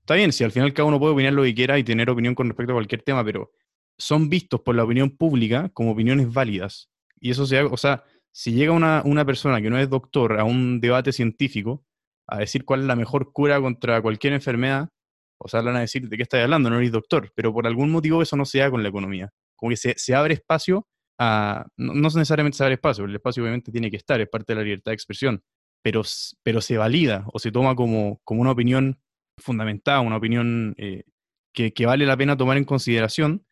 está 0.00 0.16
bien, 0.16 0.34
si 0.34 0.44
al 0.44 0.52
final 0.52 0.74
cada 0.74 0.86
uno 0.86 1.00
puede 1.00 1.14
opinar 1.14 1.32
lo 1.32 1.42
que 1.42 1.54
quiera 1.54 1.78
y 1.78 1.82
tener 1.82 2.10
opinión 2.10 2.34
con 2.34 2.46
respecto 2.46 2.72
a 2.72 2.76
cualquier 2.76 3.00
tema, 3.00 3.24
pero 3.24 3.52
son 3.96 4.28
vistos 4.28 4.60
por 4.60 4.74
la 4.74 4.84
opinión 4.84 5.16
pública 5.16 5.70
como 5.70 5.92
opiniones 5.92 6.30
válidas. 6.30 6.90
Y 7.18 7.30
eso 7.30 7.46
se 7.46 7.62
o 7.62 7.76
sea, 7.78 8.04
si 8.32 8.52
llega 8.52 8.72
una, 8.72 9.00
una 9.02 9.24
persona 9.24 9.62
que 9.62 9.70
no 9.70 9.78
es 9.78 9.88
doctor 9.88 10.38
a 10.38 10.44
un 10.44 10.78
debate 10.78 11.10
científico, 11.10 11.86
a 12.30 12.38
decir 12.38 12.64
cuál 12.64 12.80
es 12.80 12.86
la 12.86 12.96
mejor 12.96 13.32
cura 13.32 13.60
contra 13.60 14.00
cualquier 14.00 14.32
enfermedad, 14.32 14.88
o 15.38 15.48
sea, 15.48 15.62
van 15.62 15.76
a 15.76 15.80
decir 15.80 16.08
de 16.08 16.16
qué 16.16 16.22
estás 16.22 16.42
hablando, 16.42 16.70
no 16.70 16.78
eres 16.78 16.92
doctor, 16.92 17.32
pero 17.34 17.52
por 17.52 17.66
algún 17.66 17.90
motivo 17.90 18.22
eso 18.22 18.36
no 18.36 18.44
se 18.44 18.58
da 18.58 18.70
con 18.70 18.82
la 18.82 18.88
economía. 18.88 19.30
Como 19.56 19.70
que 19.70 19.76
se, 19.76 20.14
abre 20.14 20.34
espacio 20.34 20.86
a, 21.18 21.66
no, 21.76 21.94
necesariamente 21.94 22.56
se 22.56 22.64
abre 22.64 22.74
espacio, 22.74 23.04
el 23.04 23.14
espacio 23.14 23.42
obviamente 23.42 23.72
tiene 23.72 23.90
que 23.90 23.96
estar, 23.96 24.20
es 24.20 24.28
parte 24.28 24.52
de 24.52 24.58
la 24.58 24.64
libertad 24.64 24.90
de 24.92 24.94
expresión, 24.94 25.42
pero, 25.82 26.02
pero 26.42 26.60
se 26.60 26.76
valida 26.76 27.24
o 27.32 27.38
se 27.38 27.50
toma 27.50 27.74
como, 27.74 28.20
como 28.24 28.42
una 28.42 28.52
opinión 28.52 29.00
fundamentada, 29.38 30.00
una 30.00 30.16
opinión 30.16 30.74
eh, 30.78 31.04
que, 31.52 31.72
que 31.72 31.86
vale 31.86 32.06
la 32.06 32.16
pena 32.16 32.36
tomar 32.36 32.56
en 32.58 32.64
consideración 32.64 33.44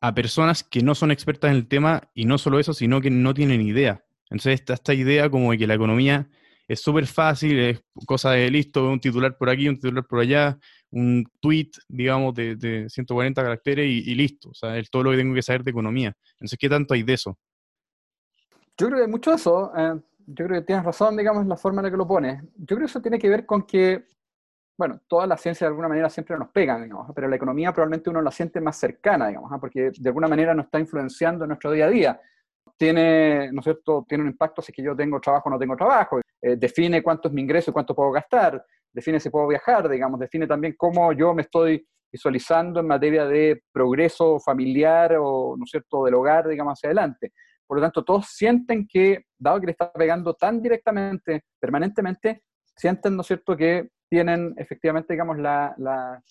a 0.00 0.14
personas 0.14 0.62
que 0.64 0.82
no 0.82 0.94
son 0.94 1.10
expertas 1.10 1.50
en 1.50 1.56
el 1.56 1.68
tema 1.68 2.10
y 2.14 2.24
no 2.24 2.38
solo 2.38 2.58
eso, 2.58 2.74
sino 2.74 3.00
que 3.00 3.10
no 3.10 3.32
tienen 3.32 3.62
idea. 3.62 4.04
Entonces 4.30 4.60
está 4.60 4.74
esta 4.74 4.94
idea 4.94 5.30
como 5.30 5.52
de 5.52 5.58
que 5.58 5.66
la 5.66 5.74
economía 5.74 6.28
es 6.68 6.82
súper 6.82 7.06
fácil, 7.06 7.58
es 7.58 7.82
cosa 8.06 8.32
de 8.32 8.50
listo, 8.50 8.86
un 8.90 9.00
titular 9.00 9.36
por 9.38 9.48
aquí, 9.48 9.68
un 9.68 9.76
titular 9.76 10.04
por 10.06 10.20
allá, 10.20 10.58
un 10.90 11.24
tweet, 11.40 11.70
digamos, 11.88 12.34
de, 12.34 12.86
140 12.88 13.42
caracteres 13.42 13.86
y, 13.86 14.14
listo. 14.14 14.50
O 14.50 14.54
sea, 14.54 14.76
es 14.76 14.90
todo 14.90 15.04
lo 15.04 15.10
que 15.10 15.16
tengo 15.16 15.34
que 15.34 15.42
saber 15.42 15.64
de 15.64 15.70
economía. 15.70 16.14
Entonces, 16.32 16.58
¿qué 16.58 16.68
tanto 16.68 16.92
hay 16.92 17.02
de 17.02 17.14
eso? 17.14 17.38
Yo 18.76 18.86
creo 18.88 19.00
que 19.00 19.08
mucho 19.08 19.30
de 19.30 19.36
eso. 19.36 19.72
Eh, 19.74 19.98
yo 20.26 20.44
creo 20.44 20.60
que 20.60 20.66
tienes 20.66 20.84
razón, 20.84 21.16
digamos, 21.16 21.42
en 21.42 21.48
la 21.48 21.56
forma 21.56 21.80
en 21.80 21.86
la 21.86 21.90
que 21.90 21.96
lo 21.96 22.06
pones. 22.06 22.42
Yo 22.56 22.76
creo 22.76 22.80
que 22.80 22.84
eso 22.84 23.00
tiene 23.00 23.18
que 23.18 23.30
ver 23.30 23.46
con 23.46 23.62
que, 23.62 24.04
bueno, 24.76 25.00
todas 25.08 25.26
las 25.26 25.40
ciencias 25.40 25.66
de 25.66 25.68
alguna 25.68 25.88
manera 25.88 26.10
siempre 26.10 26.36
nos 26.36 26.50
pegan, 26.50 26.82
digamos, 26.82 27.10
pero 27.14 27.28
la 27.28 27.36
economía 27.36 27.72
probablemente 27.72 28.10
uno 28.10 28.20
la 28.20 28.30
siente 28.30 28.60
más 28.60 28.76
cercana, 28.76 29.28
digamos, 29.28 29.50
¿ah? 29.50 29.58
porque 29.58 29.90
de 29.98 30.08
alguna 30.10 30.28
manera 30.28 30.54
nos 30.54 30.66
está 30.66 30.78
influenciando 30.78 31.44
en 31.44 31.48
nuestro 31.48 31.72
día 31.72 31.86
a 31.86 31.90
día 31.90 32.20
tiene, 32.78 33.50
¿no 33.52 33.60
es 33.60 33.64
cierto?, 33.64 34.06
tiene 34.08 34.22
un 34.22 34.30
impacto 34.30 34.62
si 34.62 34.72
es 34.72 34.76
que 34.76 34.82
yo 34.82 34.96
tengo 34.96 35.20
trabajo 35.20 35.48
o 35.48 35.52
no 35.52 35.58
tengo 35.58 35.76
trabajo, 35.76 36.20
eh, 36.40 36.56
define 36.56 37.02
cuánto 37.02 37.28
es 37.28 37.34
mi 37.34 37.42
ingreso 37.42 37.70
y 37.70 37.74
cuánto 37.74 37.94
puedo 37.94 38.12
gastar, 38.12 38.64
define 38.92 39.20
si 39.20 39.28
puedo 39.28 39.48
viajar, 39.48 39.88
digamos, 39.88 40.20
define 40.20 40.46
también 40.46 40.74
cómo 40.76 41.12
yo 41.12 41.34
me 41.34 41.42
estoy 41.42 41.86
visualizando 42.10 42.80
en 42.80 42.86
materia 42.86 43.26
de 43.26 43.62
progreso 43.70 44.38
familiar 44.38 45.16
o, 45.18 45.56
¿no 45.58 45.64
es 45.64 45.70
cierto?, 45.70 46.04
del 46.04 46.14
hogar, 46.14 46.48
digamos, 46.48 46.72
hacia 46.72 46.88
adelante. 46.88 47.32
Por 47.66 47.78
lo 47.78 47.82
tanto, 47.82 48.02
todos 48.02 48.28
sienten 48.28 48.86
que, 48.86 49.24
dado 49.36 49.60
que 49.60 49.66
le 49.66 49.72
está 49.72 49.92
pegando 49.92 50.32
tan 50.34 50.62
directamente, 50.62 51.42
permanentemente, 51.60 52.44
sienten, 52.74 53.16
¿no 53.16 53.20
es 53.22 53.26
cierto?, 53.26 53.56
que 53.56 53.90
tienen 54.08 54.54
efectivamente, 54.56 55.12
digamos, 55.12 55.38
la, 55.38 55.74
la 55.76 56.22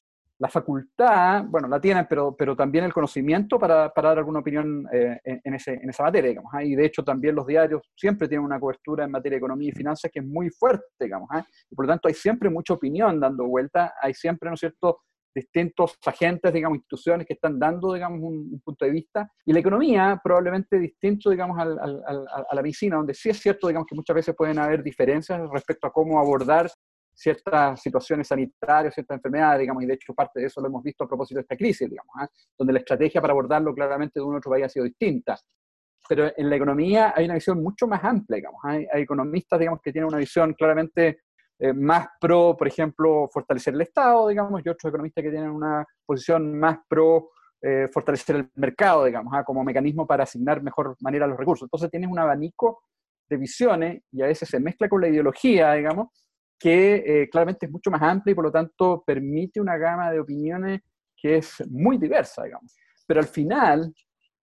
facultad, 0.50 1.46
bueno, 1.46 1.68
la 1.68 1.82
tienen, 1.82 2.06
pero, 2.08 2.36
pero 2.36 2.56
también 2.56 2.86
el 2.86 2.94
conocimiento 2.94 3.58
para, 3.58 3.90
para 3.92 4.10
dar 4.10 4.20
alguna 4.20 4.40
opinión 4.40 4.88
eh, 4.94 5.20
en, 5.24 5.54
ese, 5.56 5.74
en, 5.74 5.90
esa 5.90 6.04
materia, 6.04 6.30
digamos. 6.30 6.52
¿ah? 6.54 6.64
Y 6.64 6.76
de 6.76 6.86
hecho 6.86 7.04
también 7.04 7.36
los 7.36 7.48
diarios 7.48 7.82
siempre 7.96 8.28
tienen 8.28 8.46
una 8.46 8.60
cobertura 8.60 9.06
en 9.06 9.12
materia 9.12 9.36
de 9.36 9.40
economía 9.40 9.70
y 9.70 9.72
finanzas 9.72 10.12
que 10.12 10.20
es 10.20 10.26
muy 10.26 10.50
fuerte, 10.52 10.86
digamos. 11.00 11.28
¿ah? 11.32 11.44
Y 11.70 11.76
por 11.76 11.86
lo 11.86 11.92
tanto 11.92 12.08
hay 12.08 12.14
siempre 12.14 12.50
mucha 12.50 12.76
opinión 12.76 13.20
dando 13.20 13.48
vuelta, 13.48 13.96
hay 14.00 14.14
siempre, 14.14 14.50
¿no 14.50 14.54
es 14.54 14.60
cierto?, 14.60 15.00
distintos 15.34 15.98
agentes, 16.04 16.52
digamos, 16.52 16.78
instituciones 16.78 17.28
que 17.28 17.34
están 17.34 17.60
dando, 17.60 17.94
digamos, 17.94 18.20
un, 18.22 18.60
punto 18.66 18.86
de 18.86 18.92
vista, 18.92 19.32
y 19.46 19.54
la 19.54 19.60
economía 19.60 20.20
probablemente 20.24 20.80
distinto, 20.80 21.30
digamos, 21.30 21.60
al, 21.60 21.78
a 21.78 22.56
la 22.56 22.62
medicina, 22.64 22.96
donde 22.96 23.14
sí 23.14 23.30
es 23.30 23.40
cierto, 23.40 23.68
digamos, 23.68 23.86
que 23.88 23.94
muchas 23.94 24.16
veces 24.16 24.36
pueden 24.36 24.58
haber 24.58 24.82
diferencias 24.82 25.40
respecto 25.52 25.86
a 25.86 25.92
cómo 25.92 26.20
abordar 26.20 26.72
ciertas 27.18 27.82
situaciones 27.82 28.28
sanitarias, 28.28 28.94
ciertas 28.94 29.18
enfermedades, 29.18 29.62
digamos, 29.62 29.84
y 29.84 29.88
de 29.88 29.96
hecho 29.96 30.14
parte 30.14 30.40
de 30.40 30.46
eso 30.46 30.62
lo 30.62 30.68
hemos 30.68 30.84
visto 30.84 31.04
a 31.04 31.08
propósito 31.08 31.40
de 31.40 31.42
esta 31.42 31.58
crisis, 31.58 31.90
digamos, 31.90 32.14
¿ah? 32.20 32.28
donde 32.56 32.74
la 32.74 32.80
estrategia 32.80 33.20
para 33.20 33.32
abordarlo 33.32 33.74
claramente 33.74 34.20
de 34.20 34.26
un 34.26 34.36
otro 34.36 34.52
país 34.52 34.66
ha 34.66 34.70
sido 34.70 34.86
distinta. 34.86 35.36
Pero 36.08 36.32
en 36.38 36.50
la 36.50 36.56
economía 36.56 37.14
hay 37.16 37.26
una 37.26 37.34
visión 37.34 37.62
mucho 37.62 37.88
más 37.88 38.04
amplia, 38.04 38.36
digamos. 38.36 38.62
¿ah? 38.64 38.74
Hay, 38.94 39.02
economistas, 39.02 39.60
digamos, 39.60 39.82
que 39.82 39.92
tienen 39.92 40.08
una 40.08 40.20
visión 40.20 40.54
claramente 40.54 41.22
eh, 41.58 41.74
más 41.74 42.08
pro, 42.22 42.56
por 42.56 42.68
ejemplo, 42.68 43.28
fortalecer 43.34 43.74
el 43.74 43.82
Estado, 43.82 44.28
digamos, 44.28 44.62
y 44.64 44.70
otros 44.70 44.90
economistas 44.90 45.24
que 45.24 45.32
tienen 45.32 45.50
una 45.50 45.84
posición 46.06 46.58
más 46.58 46.78
pro 46.88 47.32
eh, 47.60 47.88
fortalecer 47.92 48.36
el 48.36 48.50
mercado, 48.54 49.06
digamos, 49.06 49.34
¿ah? 49.36 49.44
como 49.44 49.64
mecanismo 49.64 50.06
para 50.06 50.24
asignar 50.24 50.62
mejor 50.62 50.96
manera 51.00 51.26
los 51.26 51.38
recursos. 51.38 51.66
Entonces 51.66 51.90
tienes 51.90 52.12
un 52.12 52.20
abanico 52.20 52.84
de 53.28 53.38
visiones 53.38 54.04
y 54.12 54.22
a 54.22 54.28
veces 54.28 54.48
se 54.48 54.60
mezcla 54.60 54.88
con 54.88 55.02
la 55.02 55.08
ideología, 55.08 55.74
digamos, 55.74 56.10
que 56.60 57.04
eh, 57.06 57.30
claramente 57.30 57.66
es 57.66 57.72
mucho 57.72 57.92
más 57.92 58.02
amplia 58.02 58.32
y 58.32 58.36
por 58.36 58.46
lo 58.46 58.52
tanto 58.52 59.04
permite 59.06 59.62
una 59.62 59.78
gama 59.78 60.12
de 60.12 60.20
opiniones 60.20 60.82
que 61.16 61.38
es 61.38 61.64
muy 61.70 61.98
diversa, 61.98 62.44
digamos. 62.44 62.76
Pero 63.06 63.20
al 63.20 63.28
final, 63.28 63.94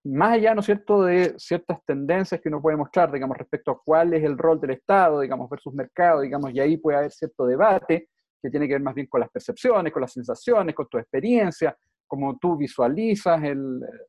más 0.04 0.35
allá, 0.35 0.54
¿no 0.54 0.61
es 0.61 0.66
cierto?, 0.66 1.04
de 1.04 1.35
ciertas 1.38 1.85
tendencias 1.85 2.40
que 2.40 2.49
uno 2.49 2.61
puede 2.61 2.76
mostrar, 2.76 3.11
digamos, 3.12 3.37
respecto 3.37 3.71
a 3.71 3.80
cuál 3.83 4.14
es 4.14 4.23
el 4.23 4.38
rol 4.38 4.61
del 4.61 4.73
Estado, 4.73 5.21
digamos, 5.21 5.49
versus 5.49 5.75
mercado, 5.75 6.21
digamos, 6.21 6.52
y 6.52 6.61
ahí 6.61 6.76
puede 6.76 6.99
haber 6.99 7.11
cierto 7.12 7.47
debate 7.47 8.09
que 8.42 8.50
tiene 8.50 8.68
que 8.68 8.75
ver 8.75 8.83
más 8.83 8.94
bien 8.94 9.06
con 9.06 9.21
las 9.21 9.30
percepciones, 9.30 9.92
con 9.92 10.02
las 10.02 10.12
sensaciones, 10.12 10.75
con 10.75 10.87
tu 10.88 10.99
experiencia, 10.99 11.76
cómo 12.06 12.37
tú 12.38 12.56
visualizas 12.56 13.40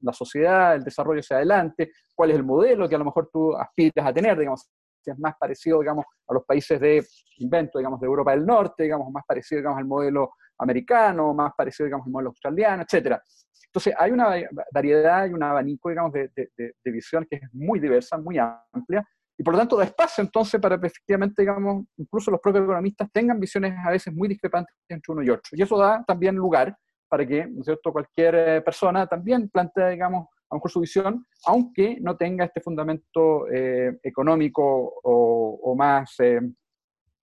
la 0.02 0.14
sociedad, 0.14 0.76
el 0.76 0.84
desarrollo 0.84 1.22
hacia 1.22 1.38
adelante, 1.38 1.92
cuál 2.14 2.32
es 2.32 2.36
el 2.36 2.44
modelo 2.44 2.90
que 2.90 2.96
a 2.96 3.00
lo 3.00 3.06
mejor 3.06 3.30
tú 3.32 3.56
aspiras 3.56 4.06
a 4.06 4.14
tener, 4.14 4.38
digamos, 4.38 4.70
si 5.06 5.12
es 5.12 5.20
más 5.20 5.36
parecido, 5.40 5.80
digamos, 5.80 6.06
a 6.28 6.34
los 6.34 6.44
países 6.44 6.80
de 6.80 7.06
invento, 7.38 7.78
digamos, 7.78 8.00
de 8.00 8.08
Europa 8.08 8.32
del 8.32 8.46
Norte, 8.46 8.84
digamos, 8.84 9.12
más 9.12 9.24
parecido, 9.26 9.60
digamos, 9.60 9.80
al 9.80 9.86
modelo 9.86 10.32
americano, 10.58 11.34
más 11.34 11.54
parecido, 11.56 11.86
digamos, 11.86 12.08
al 12.08 12.12
modelo 12.12 12.30
australiano, 12.30 12.84
etcétera. 12.84 13.22
Entonces, 13.68 13.94
hay 13.98 14.12
una 14.12 14.30
variedad 14.74 15.28
y 15.28 15.34
un 15.34 15.44
abanico, 15.44 15.90
digamos, 15.90 16.14
de, 16.14 16.32
de, 16.34 16.92
visión 16.92 17.28
que 17.30 17.36
es 17.38 17.54
muy 17.54 17.80
diversa, 17.80 18.18
muy 18.18 18.38
amplia, 18.38 19.06
y 19.38 19.44
por 19.44 19.54
lo 19.54 19.60
tanto 19.60 19.76
da 19.76 19.84
espacio 19.84 20.24
entonces 20.24 20.62
para 20.62 20.80
que 20.80 20.88
efectivamente, 20.88 21.42
digamos, 21.42 21.86
incluso 21.98 22.32
los 22.32 22.40
propios 22.40 22.64
economistas 22.64 23.12
tengan 23.12 23.38
visiones 23.38 23.76
a 23.86 23.92
veces 23.92 24.14
muy 24.14 24.30
discrepantes 24.30 24.74
entre 24.88 25.12
uno 25.12 25.24
y 25.24 25.30
otro. 25.30 25.50
Y 25.52 25.62
eso 25.62 25.78
da 25.78 26.04
también 26.08 26.36
lugar 26.36 26.74
para 27.10 27.26
que, 27.26 27.46
¿no 27.46 27.60
es 27.60 27.66
cierto?, 27.66 27.92
cualquier 27.92 28.36
eh, 28.36 28.62
persona 28.62 29.06
también 29.08 29.50
plantee, 29.50 29.92
digamos, 29.92 30.28
a 30.56 30.58
lo 30.58 30.60
mejor 30.60 30.72
su 30.72 30.80
visión, 30.80 31.26
aunque 31.46 31.98
no 32.00 32.16
tenga 32.16 32.46
este 32.46 32.62
fundamento 32.62 33.52
eh, 33.52 34.00
económico 34.04 34.94
o, 35.04 35.76
más 35.76 36.16
eh, 36.20 36.40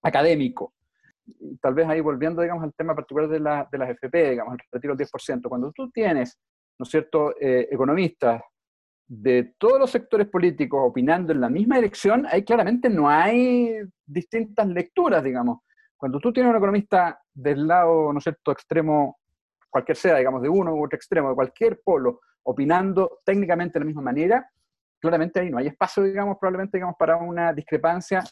académico. 0.03 0.75
tal 1.61 1.73
vez 1.73 1.89
ahí 1.89 2.01
volviendo, 2.01 2.43
digamos, 2.43 2.65
al 2.65 2.75
tema 2.75 2.95
particular 2.95 3.29
de, 3.29 3.41
la, 3.41 3.67
de 3.71 3.79
las 3.79 3.91
FP, 3.91 4.31
digamos, 4.31 4.55
el 4.55 4.59
retiro 4.71 4.95
del 4.95 5.07
10%, 5.07 5.49
cuando 5.49 5.73
tú 5.73 5.91
tienes, 5.91 6.39
¿no 6.79 6.85
es 6.85 6.91
cierto?, 6.91 7.35
eh, 7.41 7.69
economistas 7.71 8.43
de 9.07 9.55
todos 9.57 9.79
los 9.79 9.91
sectores 9.91 10.29
políticos 10.29 10.81
opinando 10.83 11.33
en 11.33 11.41
la 11.41 11.49
misma 11.49 11.77
dirección, 11.77 12.27
ahí 12.27 12.45
claramente 12.45 12.91
no 12.91 13.09
hay 13.09 13.79
distintas 14.05 14.67
lecturas, 14.67 15.25
digamos. 15.25 15.61
Cuando 15.97 16.19
tú 16.19 16.33
tienes 16.33 16.51
un 16.51 16.57
economista 16.57 17.19
del 17.33 17.67
lado, 17.67 18.13
¿no 18.13 18.19
es 18.19 18.25
cierto?, 18.25 18.53
extremo, 18.53 19.19
cualquier 19.71 19.97
sea, 19.97 20.17
digamos, 20.17 20.43
de 20.43 20.51
uno 20.51 20.75
u 20.75 20.85
otro 20.85 20.97
extremo, 20.97 21.31
de 21.31 21.35
cualquier 21.35 21.81
polo, 21.83 22.21
opinando 22.45 23.21
técnicamente 23.25 23.75
de 23.75 23.81
la 23.81 23.87
misma 23.87 24.03
manera, 24.03 24.51
claramente 25.01 25.41
ahí 25.41 25.51
no 25.51 25.59
hay 25.59 25.67
espacio, 25.67 26.03
digamos, 26.03 26.37
probablemente, 26.39 26.79
digamos, 26.79 26.97
para 26.99 27.17
una 27.17 27.53
discrepancia 27.53 28.23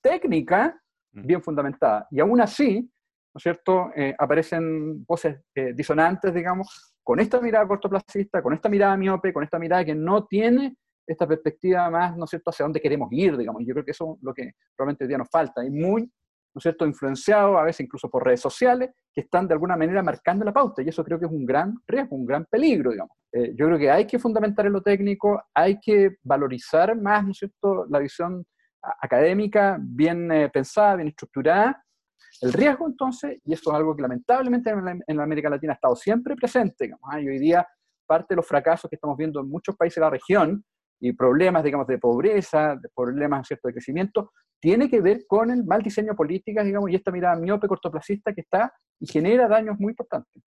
técnica 0.00 0.80
mm. 1.12 1.26
bien 1.26 1.42
fundamentada. 1.42 2.06
Y 2.10 2.20
aún 2.20 2.40
así, 2.40 2.80
¿no 2.80 3.38
es 3.38 3.42
cierto?, 3.42 3.90
eh, 3.94 4.14
aparecen 4.18 5.04
voces 5.04 5.38
eh, 5.54 5.72
disonantes, 5.74 6.32
digamos, 6.32 6.94
con 7.02 7.20
esta 7.20 7.40
mirada 7.40 7.66
cortoplacista, 7.68 8.42
con 8.42 8.54
esta 8.54 8.68
mirada 8.68 8.96
miope, 8.96 9.32
con 9.32 9.44
esta 9.44 9.58
mirada 9.58 9.84
que 9.84 9.94
no 9.94 10.26
tiene 10.26 10.76
esta 11.06 11.26
perspectiva 11.26 11.88
más, 11.90 12.16
¿no 12.16 12.24
es 12.24 12.30
cierto?, 12.30 12.50
hacia 12.50 12.64
dónde 12.64 12.80
queremos 12.80 13.08
ir, 13.12 13.36
digamos. 13.36 13.62
Yo 13.64 13.74
creo 13.74 13.84
que 13.84 13.92
eso 13.92 14.16
es 14.16 14.22
lo 14.22 14.34
que 14.34 14.52
probablemente 14.74 15.04
hoy 15.04 15.08
día 15.08 15.18
nos 15.18 15.30
falta. 15.30 15.64
Y 15.64 15.70
muy 15.70 16.10
¿no 16.56 16.60
es 16.60 16.62
cierto?, 16.62 16.86
influenciados 16.86 17.54
a 17.58 17.64
veces 17.64 17.80
incluso 17.80 18.08
por 18.08 18.24
redes 18.24 18.40
sociales, 18.40 18.88
que 19.12 19.20
están 19.20 19.46
de 19.46 19.52
alguna 19.52 19.76
manera 19.76 20.02
marcando 20.02 20.42
la 20.42 20.54
pauta, 20.54 20.80
y 20.80 20.88
eso 20.88 21.04
creo 21.04 21.18
que 21.18 21.26
es 21.26 21.30
un 21.30 21.44
gran 21.44 21.74
riesgo, 21.86 22.16
un 22.16 22.24
gran 22.24 22.46
peligro, 22.46 22.92
digamos. 22.92 23.14
Eh, 23.30 23.52
yo 23.54 23.66
creo 23.66 23.78
que 23.78 23.90
hay 23.90 24.06
que 24.06 24.18
fundamentar 24.18 24.64
en 24.64 24.72
lo 24.72 24.80
técnico, 24.80 25.42
hay 25.52 25.78
que 25.78 26.16
valorizar 26.22 26.98
más, 26.98 27.24
¿no 27.24 27.32
es 27.32 27.36
cierto?, 27.36 27.84
la 27.90 27.98
visión 27.98 28.42
académica 29.02 29.76
bien 29.78 30.32
eh, 30.32 30.48
pensada, 30.48 30.96
bien 30.96 31.08
estructurada. 31.08 31.84
El 32.40 32.54
riesgo, 32.54 32.86
entonces, 32.86 33.38
y 33.44 33.52
esto 33.52 33.70
es 33.70 33.76
algo 33.76 33.94
que 33.94 34.00
lamentablemente 34.00 34.70
en 34.70 35.16
la, 35.16 35.22
América 35.22 35.50
Latina 35.50 35.74
ha 35.74 35.76
estado 35.76 35.94
siempre 35.94 36.36
presente, 36.36 36.84
digamos, 36.84 37.04
¿ah? 37.12 37.20
y 37.20 37.28
hoy 37.28 37.38
día 37.38 37.68
parte 38.06 38.28
de 38.30 38.36
los 38.36 38.46
fracasos 38.46 38.88
que 38.88 38.96
estamos 38.96 39.18
viendo 39.18 39.40
en 39.40 39.50
muchos 39.50 39.76
países 39.76 39.96
de 39.96 40.00
la 40.00 40.10
región 40.10 40.64
y 41.00 41.12
problemas, 41.12 41.62
digamos, 41.62 41.86
de 41.86 41.98
pobreza, 41.98 42.76
de 42.76 42.88
problemas, 42.96 43.46
¿cierto?, 43.46 43.68
de 43.68 43.74
crecimiento, 43.74 44.32
tiene 44.66 44.90
que 44.90 45.00
ver 45.00 45.26
con 45.28 45.52
el 45.52 45.62
mal 45.62 45.80
diseño 45.80 46.08
de 46.08 46.16
políticas, 46.16 46.66
digamos, 46.66 46.90
y 46.90 46.96
esta 46.96 47.12
mirada 47.12 47.36
miope 47.36 47.68
cortoplacista 47.68 48.34
que 48.34 48.40
está 48.40 48.74
y 48.98 49.06
genera 49.06 49.46
daños 49.46 49.78
muy 49.78 49.92
importantes. 49.92 50.42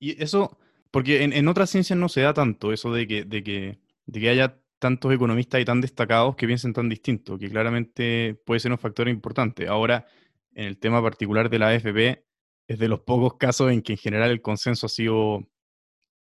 Y 0.00 0.20
eso, 0.20 0.58
porque 0.90 1.22
en, 1.22 1.46
otras 1.46 1.70
ciencias 1.70 1.96
no 1.96 2.08
se 2.08 2.22
da 2.22 2.34
tanto 2.34 2.72
eso 2.72 2.92
de 2.92 3.06
que, 3.06 3.24
de 3.24 3.44
que, 3.44 3.78
de 4.06 4.20
que 4.20 4.28
haya 4.30 4.60
tantos 4.80 5.14
economistas 5.14 5.60
y 5.60 5.64
tan 5.64 5.80
destacados 5.80 6.34
que 6.34 6.48
piensen 6.48 6.72
tan 6.72 6.88
distinto, 6.88 7.38
que 7.38 7.48
claramente 7.48 8.34
puede 8.44 8.58
ser 8.58 8.72
un 8.72 8.78
factor 8.78 9.08
importante. 9.08 9.68
Ahora, 9.68 10.06
en 10.52 10.64
el 10.64 10.80
tema 10.80 11.00
particular 11.00 11.48
de 11.48 11.58
la 11.60 11.68
AFP, 11.68 12.24
es 12.66 12.78
de 12.80 12.88
los 12.88 13.02
pocos 13.02 13.34
casos 13.34 13.70
en 13.70 13.82
que 13.82 13.92
en 13.92 13.98
general 13.98 14.32
el 14.32 14.42
consenso 14.42 14.86
ha 14.86 14.88
sido 14.88 15.48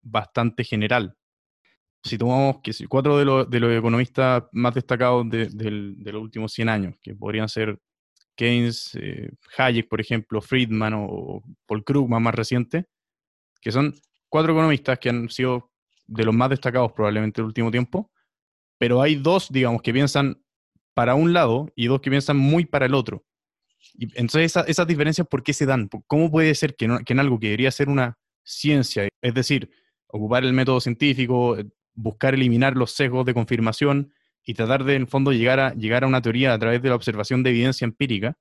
bastante 0.04 0.64
general 0.64 1.18
si 2.04 2.18
tomamos 2.18 2.62
que 2.64 2.72
cuatro 2.88 3.18
de, 3.18 3.26
los, 3.26 3.78
economistas 3.78 4.44
más 4.52 4.74
destacados 4.74 5.30
de, 5.30 5.50
los 6.12 6.22
últimos 6.22 6.52
100 6.54 6.70
años, 6.70 6.96
que 7.02 7.16
podrían 7.16 7.48
ser 7.48 7.80
Keynes, 8.36 8.96
eh, 8.96 9.30
Hayek, 9.58 9.88
por 9.88 10.02
ejemplo, 10.02 10.42
Friedman 10.42 10.94
o, 10.96 11.44
Paul 11.68 11.84
Krugman 11.84 12.24
más 12.24 12.34
reciente, 12.34 12.86
que 13.62 13.72
son 13.72 13.94
cuatro 14.30 14.54
economistas 14.54 14.98
que 14.98 15.10
han 15.10 15.30
sido 15.30 15.72
de 16.08 16.26
los 16.26 16.34
más 16.34 16.50
destacados 16.50 16.92
probablemente 16.94 17.42
el 17.42 17.48
último 17.48 17.70
tiempo, 17.70 18.12
pero 18.80 19.02
hay 19.02 19.16
dos, 19.16 19.50
digamos, 19.52 19.82
que 19.82 19.94
piensan 19.94 20.42
para 20.96 21.14
un 21.14 21.34
lado 21.34 21.72
y 21.76 21.86
dos 21.86 22.02
que 22.02 22.10
piensan 22.10 22.38
muy 22.38 22.66
para 22.66 22.88
el 22.88 22.96
otro. 22.96 23.24
Y 23.94 24.06
entonces 24.20 24.56
esas 24.68 24.88
diferencias, 24.88 25.28
¿por 25.28 25.44
qué 25.44 25.54
se 25.54 25.66
dan? 25.66 25.88
¿Cómo 26.08 26.32
puede 26.32 26.54
ser 26.56 26.76
que, 26.76 26.88
que 27.06 27.14
en 27.14 27.20
algo 27.20 27.40
que 27.40 27.48
debería 27.48 27.72
ser 27.72 27.90
una 27.90 28.18
ciencia, 28.44 29.08
es 29.22 29.34
decir, 29.34 29.70
ocupar 30.08 30.44
el 30.44 30.54
método 30.54 30.82
científico, 30.82 31.58
buscar 31.94 32.34
eliminar 32.34 32.76
los 32.76 32.92
sesgos 32.92 33.26
de 33.26 33.34
confirmación 33.34 34.14
y 34.44 34.54
tratar 34.54 34.84
de, 34.84 34.96
en 34.96 35.04
el 35.04 35.08
fondo, 35.08 35.32
llegar 35.32 35.60
a, 35.60 35.74
llegar 35.74 36.04
a 36.04 36.08
una 36.08 36.22
teoría 36.22 36.54
a 36.54 36.60
través 36.60 36.82
de 36.82 36.90
la 36.90 36.96
observación 36.96 37.44
de 37.44 37.52
evidencia 37.52 37.86
empírica, 37.86 38.38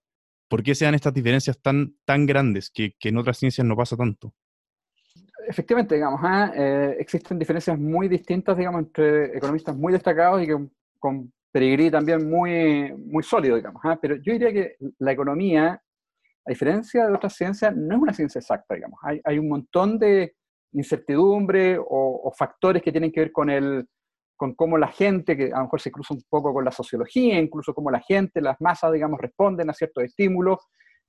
¿por 0.48 0.62
qué 0.62 0.74
se 0.74 0.84
dan 0.84 0.94
estas 0.94 1.14
diferencias 1.14 1.60
tan, 1.60 1.94
tan 2.04 2.26
grandes 2.26 2.70
que, 2.70 2.94
en 3.02 3.18
otras 3.18 3.38
ciencias 3.38 3.66
no 3.66 3.76
pasa 3.76 3.96
tanto? 3.96 4.34
Efectivamente, 5.46 5.94
digamos, 5.94 6.20
¿ah? 6.22 6.52
eh, 6.54 6.96
existen 6.98 7.38
diferencias 7.38 7.78
muy 7.78 8.08
distintas, 8.08 8.56
digamos, 8.56 8.82
entre 8.82 9.36
economistas 9.36 9.76
muy 9.76 9.92
destacados 9.92 10.42
y 10.42 10.46
que, 10.46 10.56
con 10.98 11.32
peregrí 11.52 11.90
también 11.90 12.30
muy, 12.30 12.92
muy 12.92 13.24
sólido, 13.24 13.56
digamos, 13.56 13.82
¿ah? 13.84 13.98
pero 14.00 14.16
yo 14.16 14.32
diría 14.32 14.52
que 14.52 14.76
la 14.98 15.12
economía, 15.12 15.82
a 16.46 16.48
diferencia 16.50 17.06
de 17.06 17.12
otras 17.12 17.34
ciencias, 17.34 17.74
no 17.76 17.96
es 17.96 18.02
una 18.02 18.12
ciencia 18.12 18.38
exacta, 18.38 18.74
digamos, 18.74 19.00
hay 19.02 19.38
un 19.38 19.48
montón 19.48 19.98
de, 19.98 20.36
incertidumbre 20.72 21.78
o, 21.78 22.32
factores 22.36 22.82
que 22.82 22.92
tienen 22.92 23.12
que 23.12 23.20
ver 23.20 23.32
con, 23.32 23.50
el, 23.50 23.88
con 24.36 24.54
cómo 24.54 24.78
la 24.78 24.88
gente, 24.88 25.36
que 25.36 25.46
a 25.52 25.58
lo 25.58 25.64
mejor 25.64 25.80
se 25.80 25.90
cruza 25.90 26.14
un 26.14 26.22
poco 26.28 26.52
con 26.52 26.64
la 26.64 26.70
sociología, 26.70 27.38
incluso 27.38 27.74
cómo 27.74 27.90
la 27.90 28.00
gente, 28.00 28.40
las 28.40 28.60
masas, 28.60 28.92
digamos, 28.92 29.20
responden 29.20 29.68
a 29.68 29.74
ciertos 29.74 30.04
estímulos, 30.04 30.58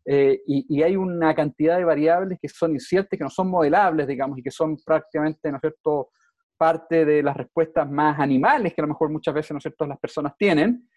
eh, 0.06 0.42
y, 0.48 0.82
hay 0.82 0.96
una 0.96 1.36
cantidad 1.36 1.78
de 1.78 1.86
variables 1.86 2.40
que 2.42 2.50
son 2.50 2.72
inciertas, 2.72 3.18
que 3.18 3.24
no 3.24 3.30
son 3.30 3.50
modelables, 3.50 4.08
digamos, 4.08 4.40
y 4.40 4.44
que 4.44 4.50
son 4.50 4.78
prácticamente, 4.84 5.52
¿no 5.52 5.58
es 5.58 5.62
cierto?, 5.62 6.10
parte 6.58 7.06
de 7.06 7.24
las 7.24 7.36
respuestas 7.36 7.90
más 7.90 8.20
animales 8.20 8.74
que 8.74 8.82
a 8.82 8.84
lo 8.84 8.90
mejor 8.90 9.10
muchas 9.10 9.34
veces, 9.34 9.52
¿no 9.52 9.58
es 9.58 9.64
cierto?, 9.64 9.86
las 9.86 10.00
personas 10.00 10.36
tienen, 10.38 10.88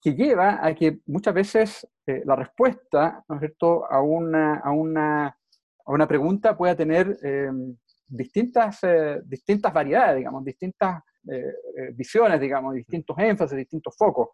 que 0.00 0.14
lleva 0.14 0.64
a 0.64 0.74
que 0.74 0.98
muchas 1.06 1.34
veces 1.34 1.88
eh, 2.06 2.22
la 2.24 2.36
respuesta, 2.36 3.24
¿no 3.28 3.36
es 3.36 3.40
cierto?, 3.40 3.84
a 3.90 4.00
una, 4.00 4.56
a 4.56 4.70
una, 4.70 5.26
a 5.26 5.92
una 5.92 6.06
pregunta 6.06 6.56
pueda 6.56 6.76
tener 6.76 7.18
eh, 7.22 7.50
distintas, 8.12 8.78
eh, 8.82 9.20
distintas 9.24 9.72
variedades, 9.72 10.18
digamos, 10.18 10.44
distintas 10.44 11.02
eh, 11.30 11.54
eh, 11.76 11.90
visiones, 11.94 12.40
digamos, 12.40 12.74
distintos 12.74 13.16
énfasis, 13.18 13.56
distintos 13.56 13.96
focos. 13.96 14.30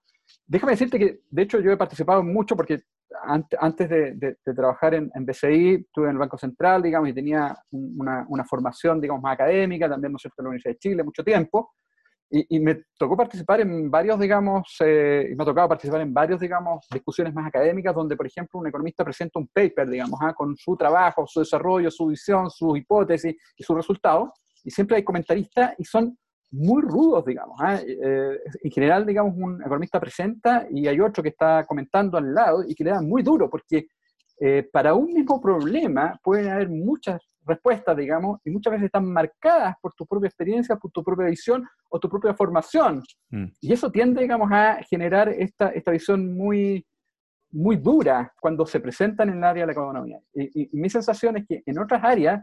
Déjame 0.47 0.73
decirte 0.73 0.99
que, 0.99 1.21
de 1.31 1.43
hecho, 1.43 1.61
yo 1.61 1.71
he 1.71 1.77
participado 1.77 2.23
mucho 2.23 2.57
porque 2.57 2.81
antes 3.59 3.89
de, 3.89 4.37
trabajar 4.45 4.95
en, 4.95 5.11
BCI, 5.25 5.87
estuve 5.87 6.07
en 6.07 6.13
el 6.13 6.19
Banco 6.19 6.37
Central, 6.37 6.83
digamos, 6.83 7.09
y 7.09 7.15
tenía 7.15 7.57
una, 7.71 8.27
una, 8.29 8.45
formación, 8.45 9.01
digamos, 9.01 9.23
más 9.23 9.35
académica, 9.35 9.89
también, 9.89 10.13
¿no 10.13 10.17
es 10.17 10.23
cierto?, 10.23 10.43
en 10.43 10.45
la 10.45 10.49
Universidad 10.51 10.75
de 10.75 10.79
Chile, 10.79 11.03
mucho 11.03 11.25
tiempo, 11.25 11.73
y, 12.31 12.61
me 12.61 12.83
tocó 12.99 13.17
participar 13.17 13.61
en 13.61 13.91
varios, 13.91 14.19
digamos, 14.19 14.77
eh, 14.81 15.33
me 15.35 15.43
ha 15.43 15.47
tocado 15.47 15.69
participar 15.69 16.03
en 16.03 16.13
varios, 16.13 16.39
digamos, 16.41 16.87
discusiones 16.91 17.33
más 17.33 17.47
académicas, 17.47 17.95
donde, 17.95 18.17
por 18.17 18.27
ejemplo, 18.27 18.61
un 18.61 18.67
economista 18.67 19.03
presenta 19.03 19.39
un 19.39 19.49
paper, 19.49 19.89
digamos, 19.89 20.21
¿ah? 20.23 20.35
con 20.35 20.55
su 20.57 20.77
trabajo, 20.77 21.27
su 21.27 21.41
desarrollo, 21.41 21.91
su 21.91 22.07
visión, 22.07 22.51
sus 22.51 22.77
hipótesis 22.79 23.35
y 23.57 23.63
sus 23.63 23.75
resultados, 23.75 24.31
y 24.63 24.71
siempre 24.71 24.97
hay 24.97 25.05
comentaristas 25.05 25.75
y 25.79 25.85
son 25.85 26.19
muy 26.51 26.83
rudos, 26.83 27.25
digamos. 27.25 27.57
¿ah? 27.61 27.81
Eh, 27.87 28.39
en 28.63 28.71
general, 28.71 29.07
digamos, 29.07 29.35
un 29.37 29.63
economista 29.63 29.99
presenta 29.99 30.67
y 30.71 30.87
hay 30.87 31.01
otro 31.01 31.23
que 31.23 31.31
está 31.31 31.65
comentando 31.67 32.19
al 32.19 32.35
lado 32.35 32.63
y 32.67 32.75
que 32.75 32.85
le 32.85 32.91
da 32.91 33.01
muy 33.01 33.23
duro, 33.23 33.49
porque 33.49 33.89
eh, 34.41 34.69
para 34.73 34.95
un 34.95 35.13
mismo 35.13 35.41
problema 35.41 36.19
pueden 36.23 36.49
haber 36.49 36.69
muchas 36.69 37.21
respuestas, 37.45 37.97
digamos, 37.97 38.41
y 38.45 38.51
muchas 38.51 38.73
veces 38.73 38.87
están 38.87 39.11
marcadas 39.11 39.75
por 39.81 39.93
tu 39.95 40.07
propia 40.07 40.29
experiencia, 40.29 40.77
por 40.77 40.93
tu 40.93 41.03
propia 41.03 41.27
visión 41.27 41.67
o 41.91 41.99
tu 41.99 42.09
propia 42.09 42.35
formación. 42.35 43.03
Mm. 43.31 43.47
Y 43.61 43.73
eso 43.73 43.91
tiende, 43.91 44.21
digamos, 44.21 44.51
a 44.53 44.79
generar 44.89 45.29
esta, 45.31 45.71
esta 45.71 45.91
visión 45.91 46.37
muy, 46.37 46.87
muy 47.51 47.77
dura 47.77 48.33
cuando 48.41 48.65
se 48.67 48.79
presentan 48.79 49.31
en 49.31 49.39
el 49.39 49.45
área 49.45 49.63
de 49.63 49.67
la 49.67 49.73
economía. 49.73 50.21
Y, 50.35 50.69
mi 50.73 50.89
sensación 50.89 51.39
es 51.39 51.47
que 51.49 51.63
en 51.67 51.79
otras 51.79 52.05
áreas 52.05 52.41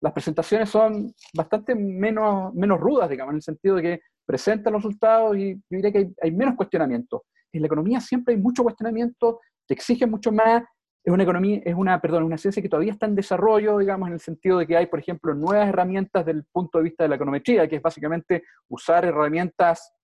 las 0.00 0.12
presentaciones 0.12 0.68
son 0.68 1.14
bastante 1.34 1.74
menos, 1.74 2.52
menos 2.54 2.78
rudas, 2.78 3.08
digamos, 3.08 3.32
en 3.32 3.36
el 3.36 3.42
sentido 3.42 3.76
de 3.76 3.82
que 3.82 4.00
presentan 4.26 4.74
los 4.74 4.82
resultados 4.82 5.36
y 5.36 5.54
yo 5.54 5.62
diría 5.70 5.92
que 5.92 5.98
hay, 5.98 6.14
hay 6.22 6.32
menos 6.32 6.56
cuestionamiento. 6.56 7.24
En 7.52 7.62
la 7.62 7.66
economía 7.66 8.00
siempre 8.00 8.34
hay 8.34 8.40
mucho 8.40 8.62
cuestionamiento, 8.62 9.40
te 9.66 9.74
exigen 9.74 10.10
mucho 10.10 10.30
más, 10.30 10.62
es 11.08 11.12
una 11.12 11.22
economía, 11.22 11.62
es 11.64 11.74
una, 11.74 11.98
perdón, 12.02 12.24
una 12.24 12.36
ciencia 12.36 12.62
que 12.62 12.68
todavía 12.68 12.92
está 12.92 13.06
en 13.06 13.14
desarrollo, 13.14 13.78
digamos, 13.78 14.08
en 14.08 14.12
el 14.12 14.20
sentido 14.20 14.58
de 14.58 14.66
que 14.66 14.76
hay, 14.76 14.86
por 14.86 14.98
ejemplo, 14.98 15.34
nuevas 15.34 15.66
herramientas 15.66 16.26
del 16.26 16.44
punto 16.44 16.76
de 16.76 16.84
vista 16.84 17.04
de 17.04 17.08
la 17.08 17.14
econometría, 17.14 17.66
que 17.66 17.76
es 17.76 17.82
básicamente 17.82 18.44
usar 18.68 19.06
herramientas 19.06 19.94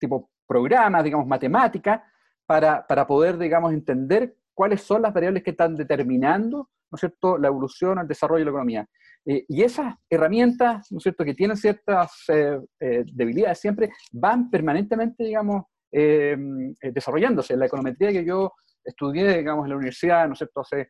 tipo 0.00 0.30
programas, 0.46 1.04
digamos, 1.04 1.26
matemáticas, 1.26 2.00
para, 2.46 2.86
para 2.86 3.06
poder, 3.06 3.36
digamos, 3.36 3.70
entender 3.74 4.34
cuáles 4.54 4.80
son 4.80 5.02
las 5.02 5.12
variables 5.12 5.42
que 5.42 5.50
están 5.50 5.76
determinando, 5.76 6.70
¿no 6.90 6.96
es 6.96 7.00
cierto?, 7.00 7.36
la 7.36 7.48
evolución, 7.48 7.98
el 7.98 8.08
desarrollo 8.08 8.38
de 8.38 8.44
la 8.46 8.50
economía. 8.52 8.88
Eh, 9.26 9.44
y 9.48 9.62
esas 9.62 9.94
herramientas, 10.08 10.90
¿no 10.90 10.98
es 10.98 11.02
cierto?, 11.02 11.22
que 11.22 11.34
tienen 11.34 11.58
ciertas 11.58 12.24
eh, 12.28 12.58
eh, 12.80 13.04
debilidades 13.12 13.60
siempre, 13.60 13.90
van 14.10 14.48
permanentemente, 14.48 15.22
digamos, 15.22 15.64
desarrollándose. 15.92 17.56
La 17.56 17.66
econometría 17.66 18.12
que 18.12 18.24
yo 18.24 18.52
estudié, 18.86 19.38
digamos, 19.38 19.64
en 19.64 19.70
la 19.70 19.76
universidad, 19.76 20.26
¿no 20.26 20.32
es 20.32 20.38
cierto?, 20.38 20.60
hace 20.60 20.88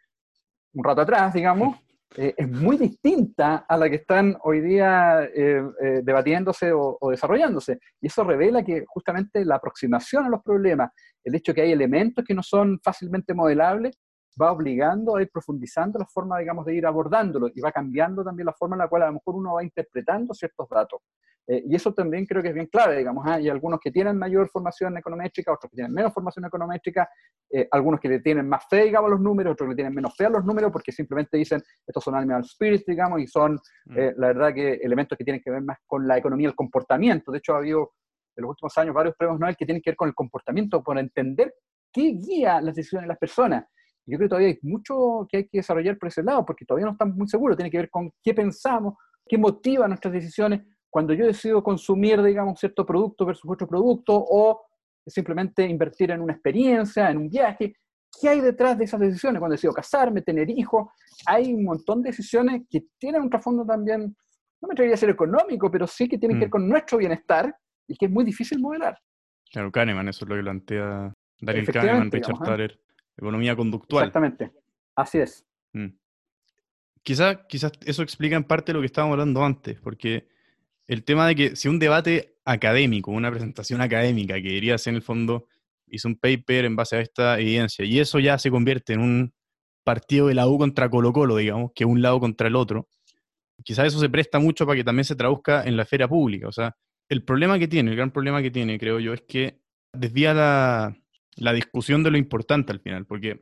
un 0.74 0.84
rato 0.84 1.00
atrás, 1.00 1.34
digamos, 1.34 1.78
eh, 2.16 2.34
es 2.36 2.48
muy 2.48 2.76
distinta 2.76 3.66
a 3.68 3.76
la 3.76 3.88
que 3.88 3.96
están 3.96 4.36
hoy 4.44 4.60
día 4.60 5.24
eh, 5.24 5.62
eh, 5.82 6.00
debatiéndose 6.02 6.72
o, 6.72 6.96
o, 7.00 7.10
desarrollándose. 7.10 7.78
Y 8.00 8.06
eso 8.06 8.24
revela 8.24 8.62
que 8.62 8.84
justamente 8.86 9.44
la 9.44 9.56
aproximación 9.56 10.26
a 10.26 10.28
los 10.28 10.42
problemas, 10.42 10.90
el 11.24 11.34
hecho 11.34 11.52
de 11.52 11.56
que 11.56 11.62
hay 11.62 11.72
elementos 11.72 12.24
que 12.24 12.34
no 12.34 12.42
son 12.42 12.78
fácilmente 12.82 13.34
modelables, 13.34 13.98
va 14.40 14.52
obligando 14.52 15.16
a 15.16 15.22
ir 15.22 15.30
profundizando 15.30 15.98
la 15.98 16.06
forma, 16.06 16.38
digamos, 16.38 16.64
de 16.66 16.74
ir 16.74 16.86
abordándolo 16.86 17.48
y 17.54 17.60
va 17.60 17.72
cambiando 17.72 18.22
también 18.24 18.46
la 18.46 18.52
forma 18.52 18.76
en 18.76 18.80
la 18.80 18.88
cual 18.88 19.02
a 19.02 19.06
lo 19.06 19.14
mejor 19.14 19.36
uno 19.36 19.54
va 19.54 19.64
interpretando 19.64 20.34
ciertos 20.34 20.68
datos. 20.68 21.00
Eh, 21.48 21.62
y 21.64 21.76
eso 21.76 21.94
también 21.94 22.26
creo 22.26 22.42
que 22.42 22.48
es 22.48 22.54
bien 22.54 22.66
clave, 22.66 22.98
digamos. 22.98 23.24
¿ah? 23.26 23.34
Hay 23.34 23.48
algunos 23.48 23.78
que 23.80 23.92
tienen 23.92 24.18
mayor 24.18 24.48
formación 24.48 24.96
econométrica, 24.98 25.52
otros 25.52 25.70
que 25.70 25.76
tienen 25.76 25.92
menos 25.92 26.12
formación 26.12 26.44
econométrica, 26.44 27.08
eh, 27.50 27.68
algunos 27.70 28.00
que 28.00 28.08
le 28.08 28.20
tienen 28.20 28.48
más 28.48 28.64
fe, 28.68 28.84
digamos, 28.84 29.08
a 29.08 29.10
los 29.12 29.20
números, 29.20 29.52
otros 29.52 29.66
que 29.66 29.70
le 29.70 29.76
tienen 29.76 29.94
menos 29.94 30.16
fe 30.16 30.26
a 30.26 30.30
los 30.30 30.44
números 30.44 30.72
porque 30.72 30.90
simplemente 30.90 31.36
dicen, 31.36 31.62
estos 31.86 32.02
son 32.02 32.16
animal 32.16 32.44
spirits, 32.44 32.84
digamos, 32.84 33.20
y 33.20 33.28
son, 33.28 33.60
mm. 33.84 33.98
eh, 33.98 34.14
la 34.16 34.26
verdad, 34.28 34.54
que 34.54 34.74
elementos 34.74 35.16
que 35.16 35.22
tienen 35.22 35.40
que 35.40 35.50
ver 35.50 35.62
más 35.62 35.78
con 35.86 36.06
la 36.06 36.18
economía, 36.18 36.48
el 36.48 36.56
comportamiento. 36.56 37.30
De 37.30 37.38
hecho, 37.38 37.54
ha 37.54 37.58
habido 37.58 37.92
en 38.36 38.42
los 38.42 38.50
últimos 38.50 38.76
años 38.78 38.94
varios 38.94 39.14
premios 39.16 39.38
Nobel 39.38 39.56
que 39.56 39.64
tienen 39.64 39.80
que 39.80 39.90
ver 39.90 39.96
con 39.96 40.08
el 40.08 40.14
comportamiento, 40.14 40.82
por 40.82 40.98
entender 40.98 41.54
qué 41.92 42.12
guía 42.12 42.60
las 42.60 42.74
decisiones 42.74 43.04
de 43.04 43.08
las 43.08 43.18
personas. 43.18 43.64
Yo 44.06 44.18
creo 44.18 44.26
que 44.26 44.30
todavía 44.30 44.48
hay 44.48 44.58
mucho 44.62 45.26
que 45.28 45.38
hay 45.38 45.44
que 45.48 45.58
desarrollar 45.58 45.98
por 45.98 46.08
ese 46.08 46.22
lado, 46.22 46.44
porque 46.44 46.64
todavía 46.64 46.86
no 46.86 46.92
estamos 46.92 47.16
muy 47.16 47.28
seguros. 47.28 47.56
Tiene 47.56 47.70
que 47.70 47.78
ver 47.78 47.90
con 47.90 48.10
qué 48.22 48.34
pensamos, 48.34 48.94
qué 49.26 49.36
motiva 49.36 49.88
nuestras 49.88 50.12
decisiones 50.12 50.62
cuando 50.88 51.12
yo 51.12 51.26
decido 51.26 51.62
consumir, 51.62 52.22
digamos, 52.22 52.58
cierto 52.58 52.86
producto 52.86 53.26
versus 53.26 53.50
otro 53.50 53.66
producto, 53.66 54.14
o 54.14 54.62
simplemente 55.06 55.66
invertir 55.66 56.10
en 56.10 56.20
una 56.20 56.32
experiencia, 56.32 57.10
en 57.10 57.18
un 57.18 57.28
viaje. 57.28 57.74
¿Qué 58.20 58.28
hay 58.28 58.40
detrás 58.40 58.78
de 58.78 58.84
esas 58.84 59.00
decisiones? 59.00 59.40
Cuando 59.40 59.54
decido 59.54 59.72
casarme, 59.72 60.22
tener 60.22 60.48
hijos, 60.48 60.88
hay 61.26 61.52
un 61.52 61.64
montón 61.64 62.02
de 62.02 62.10
decisiones 62.10 62.62
que 62.70 62.84
tienen 62.98 63.22
un 63.22 63.30
trasfondo 63.30 63.64
también, 63.64 64.16
no 64.60 64.68
me 64.68 64.72
atrevería 64.72 64.94
a 64.94 64.98
ser 64.98 65.10
económico, 65.10 65.70
pero 65.70 65.86
sí 65.86 66.08
que 66.08 66.18
tienen 66.18 66.38
que 66.38 66.44
ver 66.44 66.48
mm. 66.48 66.52
con 66.52 66.68
nuestro 66.68 66.98
bienestar 66.98 67.54
y 67.86 67.96
que 67.96 68.06
es 68.06 68.10
muy 68.10 68.24
difícil 68.24 68.58
modelar. 68.60 68.98
Claro, 69.52 69.70
Kahneman, 69.70 70.08
eso 70.08 70.24
es 70.24 70.28
lo 70.28 70.36
que 70.36 70.42
plantea 70.42 71.12
Daniel 71.40 71.66
Kahneman, 71.66 72.10
Richard 72.10 72.38
Thaler. 72.38 72.80
Economía 73.16 73.56
conductual. 73.56 74.04
Exactamente, 74.04 74.52
así 74.94 75.18
es. 75.18 75.44
Mm. 75.72 75.88
Quizás 77.02 77.38
quizás 77.48 77.72
eso 77.84 78.02
explica 78.02 78.36
en 78.36 78.44
parte 78.44 78.72
lo 78.72 78.80
que 78.80 78.86
estábamos 78.86 79.14
hablando 79.14 79.44
antes, 79.44 79.80
porque 79.80 80.28
el 80.86 81.04
tema 81.04 81.26
de 81.28 81.34
que 81.34 81.56
si 81.56 81.68
un 81.68 81.78
debate 81.78 82.36
académico, 82.44 83.10
una 83.10 83.30
presentación 83.30 83.80
académica 83.80 84.34
que 84.34 84.48
diría 84.48 84.78
ser 84.78 84.92
en 84.92 84.96
el 84.96 85.02
fondo, 85.02 85.46
hizo 85.88 86.08
un 86.08 86.16
paper 86.16 86.64
en 86.64 86.76
base 86.76 86.96
a 86.96 87.00
esta 87.00 87.38
evidencia, 87.38 87.84
y 87.84 88.00
eso 88.00 88.18
ya 88.18 88.38
se 88.38 88.50
convierte 88.50 88.92
en 88.92 89.00
un 89.00 89.34
partido 89.84 90.26
de 90.26 90.34
la 90.34 90.48
U 90.48 90.58
contra 90.58 90.90
Colo 90.90 91.12
Colo, 91.12 91.36
digamos, 91.36 91.70
que 91.74 91.84
un 91.84 92.02
lado 92.02 92.18
contra 92.18 92.48
el 92.48 92.56
otro, 92.56 92.88
quizás 93.62 93.86
eso 93.86 94.00
se 94.00 94.08
presta 94.08 94.38
mucho 94.38 94.66
para 94.66 94.76
que 94.76 94.84
también 94.84 95.04
se 95.04 95.16
traduzca 95.16 95.64
en 95.64 95.76
la 95.76 95.84
esfera 95.84 96.08
pública. 96.08 96.48
O 96.48 96.52
sea, 96.52 96.76
el 97.08 97.22
problema 97.24 97.58
que 97.58 97.68
tiene, 97.68 97.90
el 97.90 97.96
gran 97.96 98.10
problema 98.10 98.42
que 98.42 98.50
tiene, 98.50 98.78
creo 98.78 98.98
yo, 99.00 99.12
es 99.14 99.22
que 99.22 99.60
desvía 99.92 100.34
la, 100.34 100.96
la 101.36 101.52
discusión 101.52 102.02
de 102.02 102.10
lo 102.10 102.18
importante 102.18 102.72
al 102.72 102.80
final, 102.80 103.06
porque 103.06 103.40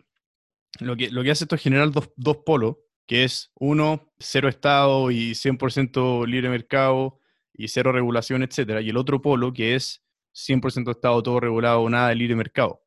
lo 0.80 0.96
que, 0.96 1.10
lo 1.10 1.22
que 1.22 1.30
hace 1.30 1.44
esto 1.44 1.54
es 1.54 1.62
generar 1.62 1.90
dos, 1.90 2.10
dos 2.16 2.38
polos, 2.38 2.76
que 3.06 3.24
es 3.24 3.52
uno, 3.54 4.12
cero 4.18 4.48
Estado 4.48 5.10
y 5.10 5.32
100% 5.32 6.26
libre 6.26 6.48
mercado 6.48 7.20
y 7.52 7.68
cero 7.68 7.92
regulación, 7.92 8.42
etcétera, 8.42 8.80
y 8.80 8.90
el 8.90 8.96
otro 8.96 9.22
polo, 9.22 9.52
que 9.52 9.74
es 9.74 10.02
100% 10.34 10.90
Estado, 10.90 11.22
todo 11.22 11.40
regulado, 11.40 11.88
nada 11.88 12.08
de 12.08 12.16
libre 12.16 12.36
mercado. 12.36 12.82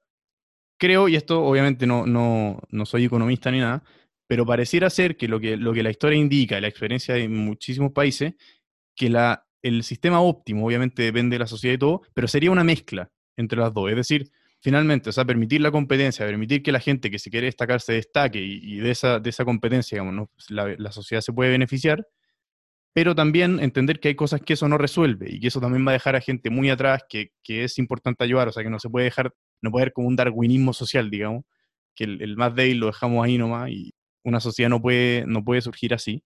Creo, 0.78 1.08
y 1.08 1.16
esto 1.16 1.44
obviamente 1.44 1.88
no, 1.88 2.06
no, 2.06 2.60
no 2.70 2.86
soy 2.86 3.06
economista 3.06 3.50
ni 3.50 3.60
nada, 3.60 3.84
pero 4.28 4.46
pareciera 4.46 4.90
ser 4.90 5.16
que 5.18 5.28
lo 5.28 5.40
que, 5.40 5.56
lo 5.58 5.74
que 5.74 5.84
la 5.84 5.90
historia 5.90 6.20
indica, 6.20 6.60
la 6.60 6.68
experiencia 6.68 7.16
de 7.16 7.30
muchísimos 7.30 7.94
países, 7.94 8.34
que 8.96 9.10
la, 9.10 9.48
el 9.62 9.84
sistema 9.84 10.22
óptimo 10.22 10.66
obviamente 10.66 11.04
depende 11.04 11.36
de 11.36 11.40
la 11.40 11.48
sociedad 11.48 11.76
y 11.76 11.80
todo, 11.80 12.02
pero 12.14 12.28
sería 12.28 12.52
una 12.52 12.64
mezcla 12.64 13.10
entre 13.38 13.60
las 13.60 13.74
dos. 13.74 13.90
Es 13.90 13.96
decir, 13.96 14.32
finalmente, 14.62 15.10
o 15.10 15.14
sea, 15.14 15.26
permitir 15.26 15.62
la 15.62 15.72
competencia, 15.72 16.26
permitir 16.26 16.64
que 16.64 16.72
la 16.72 16.80
gente 16.80 17.12
que 17.12 17.20
se 17.20 17.30
quiere 17.30 17.46
destacar 17.46 17.82
se 17.82 17.94
destaque 17.94 18.40
y, 18.40 18.78
de, 18.78 18.92
esa, 18.92 19.20
de 19.20 19.30
esa 19.30 19.46
competencia, 19.46 20.00
digamos, 20.00 20.30
la, 20.50 20.92
sociedad 20.92 21.22
se 21.22 21.34
puede 21.34 21.52
beneficiar, 21.52 22.08
pero 22.94 23.14
también 23.14 23.60
entender 23.60 24.00
que 24.00 24.10
hay 24.10 24.16
cosas 24.16 24.42
que 24.42 24.54
eso 24.54 24.68
no 24.68 24.78
resuelve 24.78 25.28
y 25.30 25.40
que 25.40 25.48
eso 25.48 25.62
también 25.62 25.86
va 25.86 25.92
a 25.92 25.94
dejar 25.94 26.16
a 26.16 26.22
gente 26.22 26.50
muy 26.50 26.70
atrás, 26.70 27.04
que, 27.08 27.32
es 27.48 27.78
importante 27.78 28.24
ayudar, 28.24 28.48
o 28.48 28.52
sea, 28.52 28.64
que 28.64 28.70
no 28.70 28.80
se 28.80 28.90
puede 28.90 29.06
dejar, 29.06 29.34
no 29.62 29.72
puede 29.72 29.84
haber 29.84 29.94
como 29.94 30.08
un 30.08 30.16
darwinismo 30.16 30.74
social, 30.74 31.10
digamos, 31.10 31.44
que 31.96 32.06
el, 32.06 32.36
más 32.38 32.56
débil 32.56 32.80
lo 32.80 32.88
dejamos 32.88 33.26
ahí 33.26 33.38
nomás 33.38 33.70
y 33.70 33.94
una 34.24 34.40
sociedad 34.40 34.70
no 34.70 34.82
puede, 34.82 35.26
no 35.28 35.44
puede 35.44 35.62
surgir 35.62 35.94
así. 35.94 36.24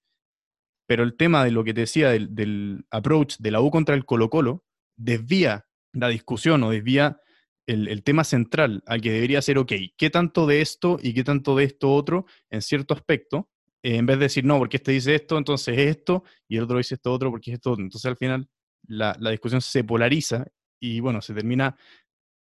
Pero 0.88 1.04
el 1.04 1.16
tema 1.16 1.46
de 1.46 1.52
lo 1.52 1.64
que 1.64 1.74
te 1.74 1.82
decía 1.82 2.10
del, 2.10 2.34
del 2.36 2.86
approach 2.90 3.38
de 3.40 3.52
la 3.52 3.62
U 3.62 3.72
contra 3.72 3.96
el 3.96 4.06
Colo 4.06 4.30
Colo 4.30 4.66
desvía 4.98 5.66
la 5.94 6.10
discusión 6.10 6.64
o 6.64 6.72
desvía 6.72 7.22
el, 7.68 8.04
tema 8.04 8.24
central 8.24 8.84
al 8.86 9.02
que 9.02 9.12
debería 9.12 9.42
ser, 9.42 9.58
ok, 9.58 9.72
¿qué 9.98 10.10
tanto 10.10 10.46
de 10.48 10.62
esto 10.62 10.98
y 11.02 11.14
qué 11.14 11.24
tanto 11.24 11.56
de 11.56 11.66
esto 11.66 11.92
otro 11.94 12.26
en 12.50 12.62
cierto 12.62 12.94
aspecto? 12.94 13.50
Eh, 13.84 13.98
en 13.98 14.06
vez 14.06 14.18
de 14.18 14.26
decir, 14.26 14.46
no, 14.46 14.58
porque 14.58 14.78
este 14.78 14.92
dice 14.92 15.16
esto, 15.16 15.38
entonces 15.38 15.78
es 15.78 15.98
esto, 15.98 16.24
y 16.48 16.58
el 16.58 16.64
otro 16.64 16.78
dice 16.78 16.96
esto 16.96 17.12
otro, 17.12 17.32
porque 17.32 17.52
es 17.52 17.56
esto 17.56 17.72
otro. 17.72 17.84
Entonces 17.84 18.10
al 18.10 18.18
final 18.18 18.50
la, 18.88 19.16
discusión 19.32 19.62
se 19.62 19.84
polariza 19.84 20.46
y 20.80 21.00
bueno, 21.00 21.22
se 21.22 21.34
termina 21.34 21.76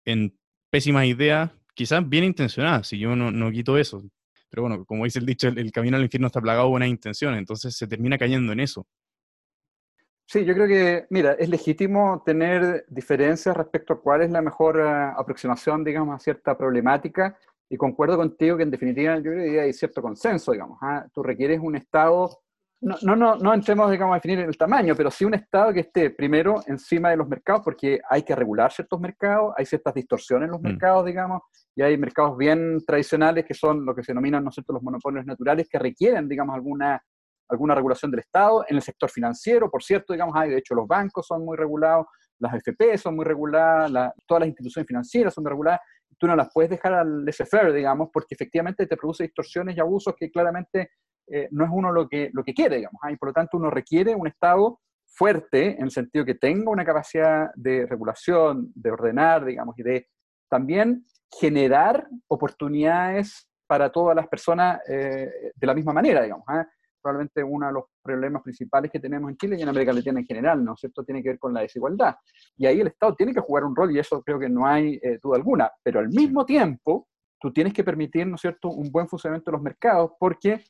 en 0.05 0.39
pésimas 0.71 1.07
ideas, 1.07 1.51
quizás 1.75 2.09
bien 2.09 2.25
intencionadas, 2.25 2.89
si 2.89 2.99
yo 2.99 3.17
no, 3.17 3.31
no 3.31 3.51
quito 3.51 3.79
eso. 3.79 4.03
Pero 4.51 4.63
bueno, 4.63 4.85
como 4.85 5.05
dice 5.05 5.19
el 5.19 5.27
dicho, 5.27 5.49
el, 5.49 5.73
camino 5.73 5.97
al 5.97 6.05
infierno 6.05 6.29
está 6.29 6.41
plagado 6.41 6.67
de 6.67 6.71
buenas 6.71 6.89
intenciones, 6.89 7.39
entonces 7.39 7.77
se 7.77 7.87
termina 7.87 8.19
cayendo 8.19 8.53
en 8.53 8.61
eso. 8.61 8.87
Sí, 10.27 10.45
yo 10.45 10.55
creo 10.55 10.67
que, 10.67 11.07
mira, 11.11 11.33
es 11.33 11.49
legítimo 11.49 12.23
tener 12.27 12.85
diferencias 12.89 13.57
respecto 13.57 13.95
a 13.95 14.01
cuál 14.01 14.23
es 14.23 14.31
la 14.31 14.43
mejor 14.43 14.81
eh, 14.81 15.13
aproximación, 15.17 15.85
digamos, 15.85 16.17
a 16.17 16.19
cierta 16.19 16.59
problemática, 16.59 17.39
y 17.69 17.77
concuerdo 17.77 18.17
contigo 18.17 18.57
que 18.57 18.65
en 18.65 18.71
definitiva 18.71 19.17
yo 19.17 19.31
creo 19.33 19.45
que 19.45 19.61
hay 19.61 19.73
cierto 19.73 20.03
consenso, 20.03 20.53
digamos. 20.53 20.79
¿ah? 20.83 21.07
Tú 21.13 21.23
requieres 21.23 21.61
un 21.61 21.77
Estado 21.77 22.41
no, 22.81 22.97
no, 23.03 23.17
no, 23.17 23.37
no 23.37 23.55
entremos, 23.55 23.91
digamos, 23.91 24.13
a 24.13 24.17
definir 24.17 24.41
el 24.41 24.57
tamaño, 24.57 24.95
pero 24.95 25.11
sí 25.11 25.25
un 25.25 25.35
Estado 25.35 25.73
que 25.73 25.81
esté 25.81 26.11
primero 26.11 26.63
encima 26.67 27.11
de 27.11 27.17
los 27.17 27.27
mercados, 27.27 27.63
porque 27.65 28.01
hay 28.09 28.23
que 28.23 28.35
regular 28.35 28.71
ciertos 28.71 29.01
mercados, 29.01 29.55
hay 29.57 29.65
ciertas 29.65 29.95
distorsiones 29.95 30.47
en 30.47 30.53
los 30.53 30.61
mm. 30.61 30.65
mercados, 30.65 31.07
digamos, 31.07 31.43
y 31.75 31.83
hay 31.83 31.97
mercados 31.97 32.37
bien 32.37 32.85
tradicionales 32.87 33.47
que 33.47 33.55
son 33.55 33.85
lo 33.87 33.95
que 33.95 34.03
se 34.03 34.13
denominan, 34.13 34.45
¿no 34.45 34.51
los 34.69 34.83
monopolios 34.83 35.25
naturales 35.25 35.69
que 35.71 35.79
requieren, 35.79 36.29
digamos, 36.29 36.55
alguna, 36.55 37.03
alguna 37.49 37.75
regulación 37.75 38.11
del 38.11 38.21
Estado. 38.21 38.65
En 38.69 38.77
el 38.77 38.83
sector 38.83 39.11
financiero, 39.11 39.71
por 39.71 39.83
cierto, 39.83 40.13
digamos, 40.13 40.35
hay, 40.37 40.51
de 40.51 40.59
hecho, 40.59 40.75
los 40.75 40.87
bancos 40.87 41.27
son 41.27 41.45
muy 41.45 41.57
regulados, 41.57 42.07
las 42.39 42.55
FP 42.55 42.99
son 42.99 43.17
muy 43.17 43.25
reguladas, 43.25 43.91
todas 44.27 44.41
las 44.41 44.49
instituciones 44.49 44.87
financieras 44.87 45.35
son 45.35 45.45
reguladas, 45.45 45.81
tú 46.19 46.27
no 46.27 46.37
las 46.37 46.49
puedes 46.53 46.71
dejar 46.71 46.95
al 46.95 47.25
laissez 47.25 47.49
digamos, 47.75 48.11
porque 48.13 48.35
efectivamente 48.35 48.87
te 48.87 48.97
produce 48.97 49.25
distorsiones 49.25 49.77
y 49.77 49.81
abusos 49.81 50.15
que 50.17 50.31
claramente 50.31 50.91
eh, 51.29 51.49
no 51.51 51.65
es 51.65 51.71
uno 51.73 51.93
lo 51.93 52.09
que, 52.09 52.31
lo 52.33 52.45
que 52.45 52.55
quiere, 52.55 52.77
digamos, 52.77 53.01
¿ah? 53.03 53.11
y 53.11 53.17
por 53.17 53.31
lo 53.31 53.33
tanto 53.33 53.57
uno 53.57 53.71
requiere 53.71 54.15
un 54.15 54.27
Estado 54.27 54.81
fuerte 55.07 55.77
en 55.77 55.85
el 55.85 55.91
sentido 55.91 56.25
que 56.25 56.35
tenga 56.35 56.71
una 56.71 56.85
capacidad 56.85 57.51
de 57.55 57.87
regulación, 57.87 58.71
de 58.75 58.91
ordenar, 58.91 59.45
digamos, 59.45 59.79
y 59.79 59.83
de 59.83 60.09
también 60.49 61.05
generar 61.41 62.07
oportunidades 62.29 63.49
para 63.67 63.91
todas 63.91 64.15
las 64.15 64.29
personas 64.29 64.81
eh, 64.89 65.53
de 65.55 65.67
la 65.67 65.75
misma 65.75 65.93
manera, 65.93 66.23
digamos. 66.23 66.45
¿ah? 66.49 66.67
Probablemente 67.07 67.45
uno 67.45 67.69
de 67.69 67.73
los 67.73 67.85
problemas 68.03 68.43
principales 68.43 68.91
que 68.91 68.99
tenemos 68.99 69.31
en 69.31 69.37
Chile 69.37 69.55
y 69.57 69.63
en 69.63 69.69
América 69.69 69.93
Latina 69.93 70.19
en 70.19 70.27
general, 70.27 70.65
¿no 70.65 70.75
es 70.75 70.81
cierto?, 70.81 71.05
tiene 71.05 71.23
que 71.23 71.29
ver 71.29 71.39
con 71.39 71.55
la 71.55 71.61
desigualdad. 71.61 72.17
Y 72.57 72.67
ahí 72.67 72.81
el 72.81 72.89
Estado 72.89 73.15
tiene 73.15 73.33
que 73.33 73.39
jugar 73.39 73.63
un 73.63 73.77
rol 73.77 73.95
y 73.95 74.01
eso 74.01 74.21
creo 74.25 74.41
que 74.41 74.49
no 74.49 74.67
hay 74.67 74.99
eh, 75.01 75.21
duda 75.23 75.37
alguna, 75.37 75.71
pero 75.85 76.01
al 76.01 76.09
mismo 76.09 76.45
tiempo 76.45 77.07
tú 77.41 77.53
tienes 77.53 77.73
que 77.73 77.85
permitir, 77.85 78.27
¿no 78.27 78.35
es 78.35 78.41
cierto?, 78.41 78.71
un 78.71 78.91
buen 78.91 79.07
funcionamiento 79.07 79.53
de 79.53 79.57
los 79.57 79.63
mercados 79.63 80.15
porque 80.19 80.65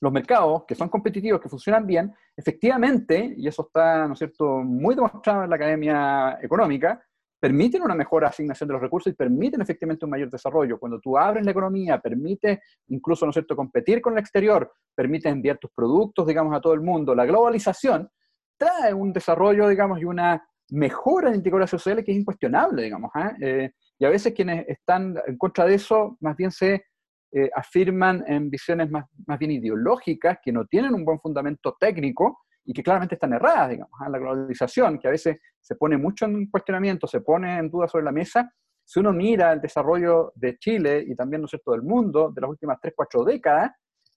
los 0.00 0.12
mercados 0.12 0.64
que 0.66 0.74
son 0.74 0.88
competitivos, 0.88 1.40
que 1.40 1.48
funcionan 1.48 1.86
bien, 1.86 2.12
efectivamente, 2.36 3.34
y 3.36 3.46
eso 3.46 3.62
está, 3.62 4.08
¿no 4.08 4.14
es 4.14 4.18
cierto?, 4.18 4.58
muy 4.64 4.96
demostrado 4.96 5.44
en 5.44 5.50
la 5.50 5.54
academia 5.54 6.40
económica, 6.42 7.00
permiten 7.38 7.82
una 7.82 7.94
mejor 7.94 8.24
asignación 8.24 8.68
de 8.68 8.72
los 8.72 8.82
recursos 8.82 9.12
y 9.12 9.16
permiten 9.16 9.60
efectivamente 9.60 10.04
un 10.04 10.10
mayor 10.10 10.30
desarrollo. 10.30 10.78
Cuando 10.78 11.00
tú 11.00 11.16
abres 11.16 11.44
la 11.44 11.52
economía, 11.52 12.00
permite 12.00 12.62
incluso, 12.88 13.24
¿no 13.24 13.30
es 13.30 13.34
cierto?, 13.34 13.54
competir 13.54 14.00
con 14.00 14.14
el 14.14 14.18
exterior, 14.20 14.72
permite 14.94 15.28
enviar 15.28 15.58
tus 15.58 15.70
productos, 15.70 16.26
digamos, 16.26 16.54
a 16.56 16.60
todo 16.60 16.74
el 16.74 16.80
mundo. 16.80 17.14
La 17.14 17.26
globalización 17.26 18.08
trae 18.56 18.92
un 18.92 19.12
desarrollo, 19.12 19.68
digamos, 19.68 20.00
y 20.00 20.04
una 20.04 20.42
mejora 20.70 21.30
de 21.30 21.36
integración 21.36 21.78
social 21.78 22.04
que 22.04 22.12
es 22.12 22.18
incuestionable, 22.18 22.82
digamos. 22.82 23.10
¿ah? 23.14 23.32
Eh, 23.40 23.70
y 23.98 24.04
a 24.04 24.10
veces 24.10 24.32
quienes 24.34 24.68
están 24.68 25.16
en 25.26 25.38
contra 25.38 25.64
de 25.64 25.74
eso, 25.74 26.16
más 26.20 26.36
bien 26.36 26.50
se 26.50 26.84
eh, 27.32 27.50
afirman 27.54 28.24
en 28.26 28.50
visiones 28.50 28.90
más, 28.90 29.04
más, 29.26 29.38
bien 29.38 29.52
ideológicas, 29.52 30.38
que 30.42 30.52
no 30.52 30.66
tienen 30.66 30.94
un 30.94 31.04
buen 31.04 31.18
fundamento 31.18 31.76
técnico 31.78 32.40
y 32.68 32.74
que 32.74 32.82
claramente 32.82 33.14
están 33.14 33.32
erradas, 33.32 33.70
digamos. 33.70 33.98
¿ah? 33.98 34.10
La 34.10 34.18
globalización, 34.18 34.98
que 34.98 35.08
a 35.08 35.10
veces 35.10 35.38
se 35.58 35.74
pone 35.74 35.96
mucho 35.96 36.26
en 36.26 36.50
cuestionamiento, 36.50 37.06
se 37.06 37.22
pone 37.22 37.56
en 37.56 37.70
duda 37.70 37.88
sobre 37.88 38.04
la 38.04 38.12
mesa, 38.12 38.52
si 38.84 39.00
uno 39.00 39.10
mira 39.10 39.54
el 39.54 39.60
desarrollo 39.62 40.32
de 40.34 40.58
Chile 40.58 41.02
y 41.06 41.14
también, 41.14 41.40
¿no 41.40 41.46
es 41.46 41.50
cierto?, 41.50 41.72
del 41.72 41.82
mundo 41.82 42.30
de 42.30 42.42
las 42.42 42.50
últimas 42.50 42.78
3, 42.78 42.92
4 42.94 43.24
décadas, 43.24 43.70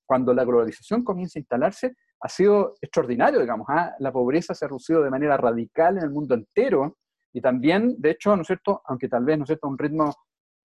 cuando 0.05 0.33
la 0.33 0.43
globalización 0.43 1.01
comienza 1.01 1.39
a 1.39 1.41
instalarse, 1.41 1.95
ha 2.19 2.27
sido 2.27 2.75
extraordinario, 2.81 3.39
digamos. 3.39 3.67
¿ah? 3.69 3.95
La 3.99 4.11
pobreza 4.11 4.53
se 4.53 4.65
ha 4.65 4.67
reducido 4.67 5.01
de 5.01 5.09
manera 5.09 5.37
radical 5.37 5.97
en 5.97 6.03
el 6.03 6.09
mundo 6.09 6.35
entero 6.35 6.97
y 7.31 7.39
también, 7.39 7.95
de 7.99 8.11
hecho, 8.11 8.35
¿no 8.35 8.41
es 8.41 8.47
cierto?, 8.47 8.81
aunque 8.83 9.07
tal 9.07 9.23
vez, 9.23 9.37
¿no 9.37 9.45
es 9.45 9.47
cierto?, 9.47 9.69
un 9.69 9.77
ritmo 9.77 10.13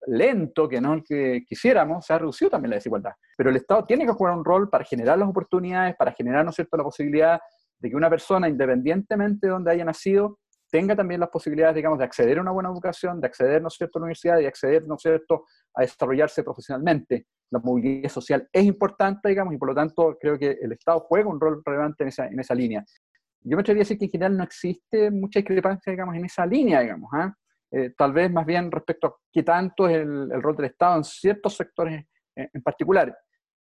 lento 0.09 0.69
que 0.69 0.81
no 0.81 0.95
el 0.95 1.05
que 1.05 1.45
quisiéramos, 1.47 2.05
se 2.05 2.13
ha 2.13 2.19
reducido 2.19 2.51
también 2.51 2.71
la 2.71 2.77
desigualdad. 2.77 3.13
Pero 3.37 3.51
el 3.51 3.57
Estado 3.57 3.85
tiene 3.85 4.07
que 4.07 4.13
jugar 4.13 4.37
un 4.37 4.45
rol 4.45 4.69
para 4.69 4.85
generar 4.85 5.19
las 5.19 5.29
oportunidades, 5.29 5.95
para 5.97 6.13
generar, 6.13 6.45
¿no 6.45 6.51
es 6.51 6.57
cierto?, 6.57 6.77
la 6.77 6.85
posibilidad 6.85 7.41
de 7.79 7.91
que 7.91 7.97
una 7.97 8.11
persona, 8.11 8.49
independientemente 8.49 9.47
de 9.47 9.53
donde 9.53 9.71
haya 9.71 9.85
nacido, 9.85 10.39
tenga 10.71 10.97
también 10.97 11.21
las 11.21 11.31
posibilidades, 11.31 11.77
digamos, 11.77 11.99
de 11.99 12.05
acceder 12.05 12.39
a 12.39 12.43
una 12.43 12.51
buena 12.51 12.71
educación, 12.71 13.21
de 13.21 13.27
acceder, 13.27 13.63
¿no 13.63 13.69
es 13.69 13.75
cierto?, 13.75 13.99
a 13.99 14.01
la 14.01 14.05
universidad 14.05 14.39
y 14.41 14.47
acceder, 14.47 14.87
¿no 14.87 14.99
cierto?, 14.99 15.45
a 15.75 15.83
desarrollarse 15.83 16.43
profesionalmente. 16.43 17.27
La 17.51 17.61
movilidad 17.61 18.11
social 18.11 18.49
es 18.53 18.65
importante, 18.65 19.29
digamos, 19.29 19.55
y 19.55 19.59
por 19.59 19.69
lo 19.69 19.75
tanto 19.75 20.17
creo 20.21 20.39
que 20.39 20.59
el 20.61 20.73
Estado 20.73 21.01
juega 21.01 21.29
un 21.29 21.41
rol 21.41 21.63
relevante 21.65 22.03
en 22.03 22.09
esa, 22.09 22.27
en 22.27 22.41
esa 22.41 22.55
línea. 22.55 22.85
Yo 23.43 23.57
me 23.57 23.61
atrevería 23.61 23.83
a 23.83 23.85
decir 23.85 23.99
que 23.99 24.07
en 24.07 24.11
general 24.11 24.37
no 24.37 24.43
existe 24.43 25.11
mucha 25.13 25.39
discrepancia, 25.39 25.93
digamos, 25.93 26.17
en 26.17 26.25
esa 26.25 26.45
línea, 26.45 26.81
digamos. 26.81 27.09
¿ah? 27.13 27.33
Eh, 27.71 27.93
tal 27.97 28.13
vez 28.13 28.31
más 28.31 28.45
bien 28.45 28.71
respecto 28.71 29.07
a 29.07 29.17
qué 29.33 29.43
tanto 29.43 29.89
es 29.89 29.99
el, 29.99 30.31
el 30.33 30.43
rol 30.43 30.57
del 30.57 30.67
Estado 30.67 30.97
en 30.97 31.05
ciertos 31.05 31.57
sectores 31.57 32.05
en, 32.35 32.51
en, 32.53 32.63
particular. 32.63 33.17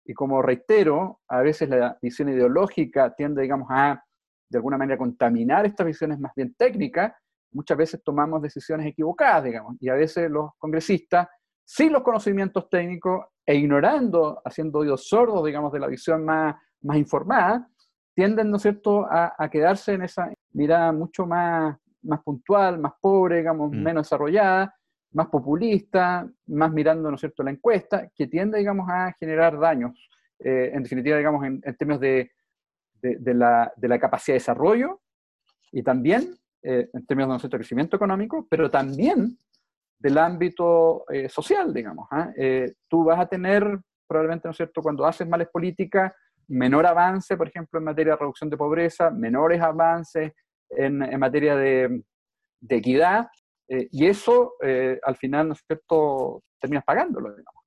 Y 0.05 0.15
como 0.15 0.43
reitero, 0.43 1.21
a 1.29 1.43
veces 1.43 1.69
la 1.69 1.97
visión 2.01 2.29
ideológica 2.29 3.15
tiende, 3.15 3.43
digamos, 3.43 3.69
a 3.71 4.03
de 4.49 4.59
alguna 4.59 4.77
manera 4.77 4.99
contaminar 4.99 5.65
estas 5.65 5.87
visiones 5.87 6.19
más 6.19 6.33
bien 6.35 6.55
técnicas. 6.55 7.13
Muchas 7.53 7.77
veces 7.77 8.03
tomamos 8.03 8.43
decisiones 8.43 8.87
equivocadas, 8.87 9.45
digamos, 9.45 9.77
y 9.81 9.89
a 9.89 9.95
veces 9.95 10.31
los 10.31 10.51
congresistas, 10.59 11.29
sin 11.65 11.93
los 11.93 12.03
conocimientos 12.03 12.69
técnicos 12.69 13.27
e 13.47 13.55
ignorando, 13.55 14.41
haciendo 14.45 14.81
oídos 14.81 15.09
sordos, 15.09 15.45
digamos, 15.45 15.73
de 15.73 15.81
la 15.81 15.87
visión 15.87 16.25
más, 16.25 16.57
más 16.83 16.97
informada, 16.97 17.69
tienden, 18.15 18.51
¿no 18.51 18.57
es 18.57 18.63
cierto?, 18.63 19.07
a, 19.11 19.35
a 19.39 19.49
quedarse 19.49 19.95
en 19.95 20.03
esa 20.03 20.31
mirada 20.53 20.93
mucho 20.93 21.27
más 21.27 21.77
más 22.03 22.23
puntual, 22.23 22.79
más 22.79 22.93
pobre, 23.01 23.39
digamos, 23.39 23.71
mm. 23.71 23.83
menos 23.83 24.07
desarrollada, 24.07 24.75
más 25.13 25.29
populista, 25.29 26.29
más 26.47 26.73
mirando, 26.73 27.11
¿no 27.11 27.15
es 27.17 27.21
cierto?, 27.21 27.43
la 27.43 27.51
encuesta, 27.51 28.09
que 28.15 28.27
tiende, 28.27 28.59
digamos, 28.59 28.89
a 28.89 29.13
generar 29.19 29.59
daños, 29.59 30.09
eh, 30.39 30.71
en 30.73 30.83
definitiva, 30.83 31.17
digamos, 31.17 31.45
en, 31.45 31.61
términos 31.61 32.01
de, 32.01 32.33
de, 33.01 33.35
la, 33.35 33.73
de, 33.77 33.89
la, 33.89 33.99
capacidad 33.99 34.35
de 34.35 34.41
desarrollo 34.41 35.01
y 35.71 35.83
también 35.83 36.37
eh, 36.63 36.89
en 36.93 37.07
términos 37.07 37.29
de 37.29 37.33
nuestro 37.33 37.59
crecimiento 37.59 37.97
económico, 37.97 38.47
pero 38.49 38.71
también 38.71 39.37
del 39.99 40.19
ámbito 40.19 41.05
eh, 41.11 41.29
social, 41.29 41.73
digamos. 41.73 42.09
¿ah? 42.11 42.33
tú 42.89 43.05
vas 43.05 43.21
a 43.21 43.27
tener, 43.27 43.65
probablemente, 44.07 44.49
¿no 44.49 44.51
es 44.51 44.57
cierto?, 44.57 44.83
cuando 44.83 45.05
haces 45.07 45.29
males 45.29 45.49
políticas, 45.49 46.13
menor 46.49 46.87
avance, 46.87 47.37
por 47.37 47.49
ejemplo, 47.49 47.79
en 47.79 47.85
materia 47.85 48.13
de 48.13 48.19
reducción 48.19 48.51
de 48.51 48.57
pobreza, 48.57 49.11
menores 49.11 49.61
avances 49.61 50.33
en, 50.77 51.19
materia 51.19 51.57
de, 51.57 52.03
equidad, 52.69 53.29
eh, 53.73 53.89
y 53.91 54.05
eso 54.05 54.57
eh, 54.63 55.01
al 55.03 55.17
final, 55.17 55.49
¿no 55.49 55.55
es 55.55 55.65
cierto?, 55.67 56.45
terminas 56.61 56.85
pagándolo, 56.85 57.31
digamos. 57.31 57.63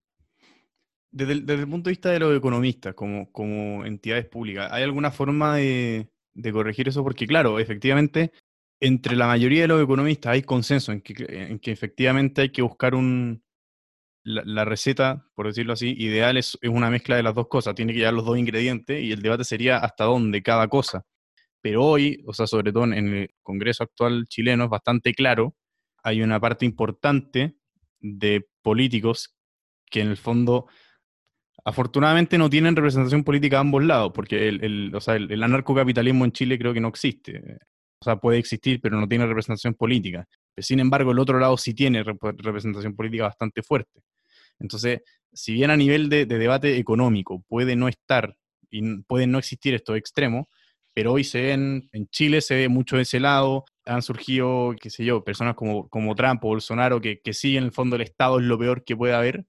Desde 1.09 1.33
el, 1.33 1.67
punto 1.67 1.89
de 1.89 1.93
vista 1.93 2.11
de 2.11 2.19
los 2.19 2.37
economistas, 2.37 2.93
como, 2.93 3.31
como 3.31 3.83
entidades 3.85 4.25
públicas, 4.25 4.71
¿hay 4.71 4.83
alguna 4.83 5.09
forma 5.09 5.55
de, 5.55 6.09
corregir 6.51 6.89
eso? 6.89 7.03
Porque 7.03 7.25
claro, 7.25 7.57
efectivamente, 7.57 8.33
entre 8.79 9.15
la 9.15 9.25
mayoría 9.25 9.61
de 9.61 9.67
los 9.69 9.83
economistas 9.83 10.33
hay 10.33 10.43
consenso 10.43 10.91
en 10.91 11.01
que, 11.01 11.15
en 11.27 11.57
que 11.57 11.71
efectivamente 11.71 12.41
hay 12.41 12.51
que 12.51 12.61
buscar 12.61 12.93
un, 12.93 13.43
la, 14.23 14.63
receta, 14.63 15.25
por 15.33 15.47
decirlo 15.47 15.73
así, 15.73 15.95
ideal 15.97 16.37
es, 16.37 16.55
es, 16.61 16.69
una 16.69 16.91
mezcla 16.91 17.15
de 17.15 17.23
las 17.23 17.33
dos 17.33 17.47
cosas. 17.47 17.73
Tiene 17.73 17.93
que 17.93 17.99
llevar 17.99 18.13
los 18.13 18.25
dos 18.25 18.37
ingredientes 18.37 19.01
y 19.01 19.11
el 19.11 19.23
debate 19.23 19.43
sería 19.43 19.77
hasta 19.77 20.03
dónde 20.03 20.43
cada 20.43 20.67
cosa. 20.67 21.03
Pero 21.61 21.83
hoy, 21.83 22.23
o 22.27 22.33
sea, 22.33 22.45
sobre 22.45 22.71
todo 22.71 22.83
en 22.83 22.93
el 22.93 23.29
Congreso 23.41 23.83
actual 23.83 24.25
chileno, 24.27 24.65
es 24.65 24.69
bastante 24.69 25.13
claro, 25.15 25.55
hay 26.05 26.21
una 26.21 26.39
parte 26.39 26.65
importante 26.65 27.55
de 27.99 28.47
políticos 28.61 29.35
que 29.89 30.01
en 30.01 30.09
el 30.09 30.17
fondo 30.17 30.67
afortunadamente 31.65 32.37
no 32.37 32.47
tienen 32.47 32.75
representación 32.75 33.23
política 33.23 33.57
a 33.57 33.61
ambos 33.61 33.83
lados, 33.83 34.11
porque 34.13 34.47
el, 34.47 34.93
o 34.93 35.01
sea, 35.01 35.15
el, 35.15 35.41
anarcocapitalismo 35.41 36.23
en 36.23 36.31
Chile 36.31 36.59
creo 36.59 36.75
que 36.75 36.79
no 36.79 36.89
existe. 36.89 37.57
O 37.99 38.05
sea, 38.05 38.17
puede 38.17 38.37
existir, 38.37 38.79
pero 38.81 38.99
no 38.99 39.07
tiene 39.07 39.25
representación 39.25 39.73
política. 39.73 40.27
Sin 40.55 40.79
embargo, 40.79 41.11
el 41.11 41.17
otro 41.17 41.39
lado 41.39 41.57
sí 41.57 41.73
tiene 41.73 42.03
representación 42.03 42.95
política 42.95 43.23
bastante 43.23 43.63
fuerte. 43.63 44.03
Entonces, 44.59 45.01
si 45.33 45.53
bien 45.53 45.71
a 45.71 45.77
nivel 45.77 46.07
de, 46.07 46.27
de 46.27 46.37
debate 46.37 46.77
económico 46.77 47.43
puede 47.47 47.75
no 47.75 47.87
estar 47.87 48.37
y 48.69 49.01
pueden 49.03 49.31
no 49.31 49.39
existir 49.39 49.73
estos 49.73 49.97
extremos, 49.97 50.45
pero 50.93 51.13
hoy 51.13 51.23
se 51.23 51.41
ven, 51.41 51.89
en 51.93 52.07
Chile 52.09 52.41
se 52.41 52.55
ve 52.55 52.69
mucho 52.69 52.95
de 52.95 53.01
ese 53.01 53.19
lado, 53.19 53.65
han 53.85 54.01
surgido, 54.01 54.75
qué 54.79 54.89
sé 54.89 55.05
yo, 55.05 55.23
personas 55.23 55.55
como, 55.55 55.87
como 55.89 56.15
Trump 56.15 56.43
o 56.43 56.49
Bolsonaro 56.49 57.01
que, 57.01 57.21
que 57.21 57.33
sí, 57.33 57.57
en 57.57 57.65
el 57.65 57.71
fondo 57.71 57.95
el 57.95 58.01
Estado 58.01 58.39
es 58.39 58.45
lo 58.45 58.57
peor 58.57 58.83
que 58.83 58.95
puede 58.95 59.13
haber. 59.13 59.45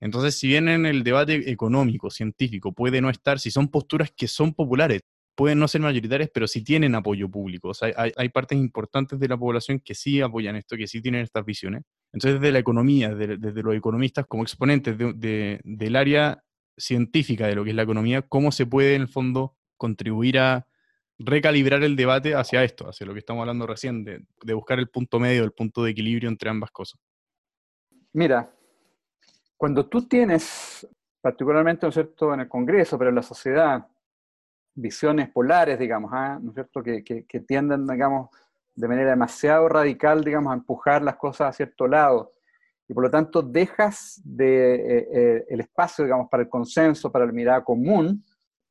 Entonces, 0.00 0.38
si 0.38 0.48
bien 0.48 0.68
en 0.68 0.86
el 0.86 1.02
debate 1.04 1.50
económico, 1.50 2.10
científico, 2.10 2.72
puede 2.72 3.00
no 3.00 3.10
estar, 3.10 3.38
si 3.38 3.50
son 3.50 3.68
posturas 3.68 4.10
que 4.16 4.28
son 4.28 4.54
populares, 4.54 5.02
pueden 5.34 5.58
no 5.58 5.68
ser 5.68 5.80
mayoritarias, 5.80 6.30
pero 6.32 6.46
sí 6.46 6.62
tienen 6.62 6.94
apoyo 6.94 7.28
público. 7.30 7.68
O 7.70 7.74
sea, 7.74 7.92
hay, 7.96 8.12
hay, 8.16 8.28
partes 8.28 8.58
importantes 8.58 9.18
de 9.18 9.28
la 9.28 9.38
población 9.38 9.80
que 9.80 9.94
sí 9.94 10.20
apoyan 10.20 10.56
esto, 10.56 10.76
que 10.76 10.86
sí 10.86 11.00
tienen 11.00 11.22
estas 11.22 11.44
visiones. 11.44 11.82
Entonces, 12.12 12.40
desde 12.40 12.52
la 12.52 12.58
economía, 12.58 13.14
desde, 13.14 13.62
los 13.62 13.74
economistas 13.74 14.26
como 14.26 14.42
exponentes 14.42 14.98
de, 14.98 15.60
del 15.64 15.96
área 15.96 16.42
científica 16.76 17.46
de 17.46 17.54
lo 17.54 17.64
que 17.64 17.70
es 17.70 17.76
la 17.76 17.82
economía, 17.82 18.22
cómo 18.22 18.52
se 18.52 18.66
puede 18.66 18.94
en 18.96 19.02
el 19.02 19.08
fondo 19.08 19.56
contribuir 19.76 20.38
a 20.38 20.66
recalibrar 21.22 21.82
el 21.82 21.96
debate 21.96 22.34
hacia 22.34 22.64
esto, 22.64 22.88
hacia 22.88 23.06
lo 23.06 23.12
que 23.12 23.18
estamos 23.18 23.42
hablando 23.42 23.66
recién, 23.66 24.04
de, 24.04 24.54
buscar 24.54 24.78
el 24.78 24.88
punto 24.88 25.20
medio, 25.20 25.44
el 25.44 25.52
punto 25.52 25.84
de 25.84 25.90
equilibrio 25.90 26.28
entre 26.28 26.48
ambas 26.48 26.70
cosas. 26.70 26.98
Mira, 28.12 28.50
cuando 29.56 29.86
tú 29.86 30.08
tienes, 30.08 30.88
particularmente 31.20 31.86
¿no 31.86 31.92
cierto? 31.92 32.32
en 32.32 32.40
el 32.40 32.48
Congreso, 32.48 32.96
pero 32.98 33.10
en 33.10 33.16
la 33.16 33.22
sociedad, 33.22 33.86
visiones 34.74 35.28
polares, 35.28 35.78
digamos, 35.78 36.10
¿ah? 36.14 36.38
¿no 36.40 36.50
es 36.50 36.54
cierto? 36.54 36.82
Que, 36.82 37.04
que, 37.04 37.26
que, 37.26 37.40
tienden, 37.40 37.86
digamos, 37.86 38.30
de 38.74 38.88
manera 38.88 39.10
demasiado 39.10 39.68
radical, 39.68 40.24
digamos, 40.24 40.52
a 40.52 40.56
empujar 40.56 41.02
las 41.02 41.16
cosas 41.16 41.50
a 41.50 41.52
cierto 41.52 41.86
lado. 41.86 42.32
Y 42.88 42.94
por 42.94 43.04
lo 43.04 43.10
tanto 43.10 43.42
dejas 43.42 44.20
de, 44.24 44.74
eh, 44.74 45.08
eh, 45.12 45.44
el 45.50 45.60
espacio, 45.60 46.02
digamos, 46.04 46.28
para 46.30 46.44
el 46.44 46.48
consenso, 46.48 47.12
para 47.12 47.26
la 47.26 47.32
mirada 47.32 47.62
común, 47.62 48.24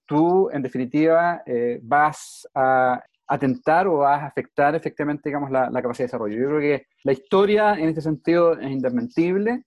tú, 0.10 0.50
en 0.52 0.64
definitiva, 0.64 1.44
eh, 1.46 1.80
vas 1.84 2.46
a 2.56 3.02
atentar 3.28 3.88
o 3.88 3.98
vas 3.98 4.24
a 4.24 4.26
afectar 4.26 4.74
efectivamente, 4.74 5.30
digamos, 5.30 5.52
la, 5.52 5.70
la, 5.70 5.82
capacidad 5.84 6.06
de 6.06 6.08
desarrollo. 6.08 6.36
Yo 6.36 6.48
creo 6.48 6.60
que 6.60 6.88
la 7.04 7.12
historia 7.12 7.74
en 7.76 7.90
este 7.90 8.02
sentido 8.02 8.60
es 8.60 8.72
indesmentible. 8.72 9.64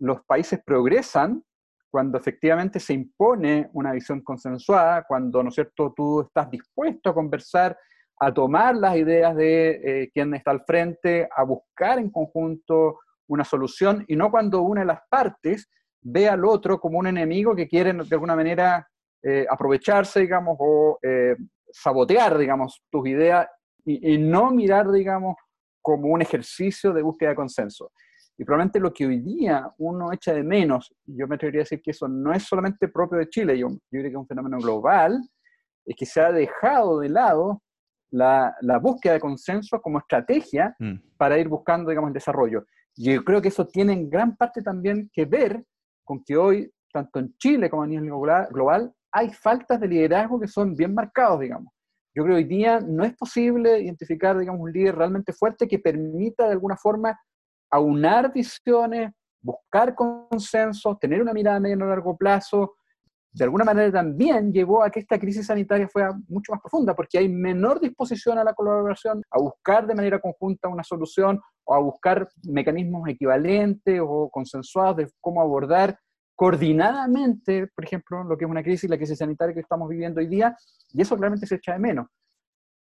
Los 0.00 0.24
países 0.24 0.60
progresan 0.66 1.44
cuando 1.88 2.18
efectivamente 2.18 2.80
se 2.80 2.94
impone 2.94 3.70
una 3.72 3.92
visión 3.92 4.22
consensuada, 4.22 5.04
cuando, 5.06 5.40
¿no 5.42 5.50
es 5.50 5.54
cierto?, 5.54 5.92
tú 5.96 6.22
estás 6.22 6.50
dispuesto 6.50 7.10
a 7.10 7.14
conversar, 7.14 7.78
a 8.18 8.34
tomar 8.34 8.76
las 8.76 8.96
ideas 8.96 9.36
de 9.36 9.70
eh, 10.02 10.10
quien 10.12 10.34
está 10.34 10.50
al 10.50 10.64
frente, 10.64 11.28
a 11.34 11.44
buscar 11.44 12.00
en 12.00 12.10
conjunto 12.10 12.98
una 13.28 13.44
solución, 13.44 14.04
y 14.08 14.16
no 14.16 14.32
cuando 14.32 14.62
una 14.62 14.80
de 14.80 14.88
las 14.88 15.00
partes 15.08 15.68
ve 16.02 16.28
al 16.28 16.44
otro 16.44 16.80
como 16.80 16.98
un 16.98 17.06
enemigo 17.06 17.54
que 17.54 17.68
quiere 17.68 17.92
de 17.92 18.14
alguna 18.14 18.34
manera 18.34 18.88
eh, 19.22 19.46
aprovecharse, 19.48 20.20
digamos, 20.20 20.56
o 20.58 20.98
eh, 21.02 21.36
sabotear, 21.70 22.38
digamos, 22.38 22.82
tus 22.90 23.06
ideas, 23.08 23.46
y, 23.84 24.14
y 24.14 24.18
no 24.18 24.50
mirar, 24.50 24.90
digamos, 24.90 25.36
como 25.82 26.08
un 26.08 26.22
ejercicio 26.22 26.92
de 26.92 27.02
búsqueda 27.02 27.30
de 27.30 27.36
consenso. 27.36 27.92
Y 28.38 28.44
probablemente 28.44 28.80
lo 28.80 28.92
que 28.92 29.06
hoy 29.06 29.20
día 29.20 29.70
uno 29.78 30.12
echa 30.12 30.32
de 30.32 30.42
menos, 30.42 30.94
yo 31.04 31.28
me 31.28 31.34
atrevería 31.34 31.60
a 31.60 31.64
decir 31.64 31.82
que 31.82 31.90
eso 31.90 32.08
no 32.08 32.32
es 32.32 32.44
solamente 32.44 32.88
propio 32.88 33.18
de 33.18 33.28
Chile, 33.28 33.58
yo, 33.58 33.68
yo 33.68 33.78
creo 33.90 34.02
que 34.04 34.08
es 34.08 34.16
un 34.16 34.26
fenómeno 34.26 34.58
global, 34.58 35.20
es 35.84 35.94
que 35.96 36.06
se 36.06 36.20
ha 36.20 36.32
dejado 36.32 37.00
de 37.00 37.10
lado 37.10 37.62
la, 38.10 38.54
la 38.62 38.78
búsqueda 38.78 39.14
de 39.14 39.20
consenso 39.20 39.80
como 39.80 39.98
estrategia 39.98 40.74
mm. 40.78 41.16
para 41.16 41.38
ir 41.38 41.48
buscando, 41.48 41.90
digamos, 41.90 42.08
el 42.08 42.14
desarrollo. 42.14 42.64
Y 42.96 43.12
yo 43.12 43.24
creo 43.24 43.42
que 43.42 43.48
eso 43.48 43.66
tiene 43.66 43.92
en 43.92 44.08
gran 44.08 44.36
parte 44.36 44.62
también 44.62 45.10
que 45.12 45.24
ver 45.26 45.64
con 46.04 46.24
que 46.24 46.36
hoy, 46.36 46.72
tanto 46.92 47.18
en 47.18 47.34
Chile 47.38 47.70
como 47.70 47.82
a 47.82 47.86
nivel 47.86 48.08
global, 48.50 48.92
hay 49.12 49.32
faltas 49.32 49.80
de 49.80 49.88
liderazgo 49.88 50.40
que 50.40 50.48
son 50.48 50.74
bien 50.74 50.94
marcados, 50.94 51.40
digamos. 51.40 51.72
Yo 52.14 52.24
creo 52.24 52.36
que 52.36 52.42
hoy 52.42 52.48
día 52.48 52.80
no 52.80 53.04
es 53.04 53.16
posible 53.16 53.80
identificar, 53.80 54.36
digamos, 54.38 54.60
un 54.60 54.72
líder 54.72 54.96
realmente 54.96 55.32
fuerte 55.32 55.68
que 55.68 55.78
permita 55.78 56.46
de 56.46 56.52
alguna 56.52 56.76
forma 56.76 57.18
aunar 57.70 58.32
visiones, 58.32 59.12
buscar 59.40 59.94
consensos, 59.94 60.98
tener 60.98 61.22
una 61.22 61.32
mirada 61.32 61.56
a 61.56 61.60
medio 61.60 61.76
y 61.76 61.78
largo 61.78 62.16
plazo, 62.16 62.74
de 63.32 63.44
alguna 63.44 63.64
manera 63.64 63.92
también 63.92 64.52
llevó 64.52 64.82
a 64.82 64.90
que 64.90 65.00
esta 65.00 65.18
crisis 65.18 65.46
sanitaria 65.46 65.88
fuera 65.88 66.12
mucho 66.28 66.52
más 66.52 66.60
profunda, 66.60 66.94
porque 66.96 67.18
hay 67.18 67.28
menor 67.28 67.80
disposición 67.80 68.38
a 68.38 68.44
la 68.44 68.54
colaboración, 68.54 69.22
a 69.30 69.38
buscar 69.38 69.86
de 69.86 69.94
manera 69.94 70.18
conjunta 70.18 70.68
una 70.68 70.82
solución 70.82 71.40
o 71.64 71.74
a 71.74 71.78
buscar 71.78 72.28
mecanismos 72.42 73.08
equivalentes 73.08 74.00
o 74.02 74.28
consensuados 74.30 74.96
de 74.96 75.10
cómo 75.20 75.40
abordar 75.40 75.96
coordinadamente, 76.40 77.66
por 77.66 77.84
ejemplo, 77.84 78.24
lo 78.24 78.34
que 78.38 78.46
es 78.46 78.50
una 78.50 78.62
crisis, 78.62 78.88
la 78.88 78.96
crisis 78.96 79.18
sanitaria 79.18 79.52
que 79.52 79.60
estamos 79.60 79.86
viviendo 79.90 80.20
hoy 80.20 80.26
día, 80.26 80.56
y 80.90 81.02
eso 81.02 81.14
claramente 81.14 81.46
se 81.46 81.56
echa 81.56 81.74
de 81.74 81.80
menos 81.80 82.06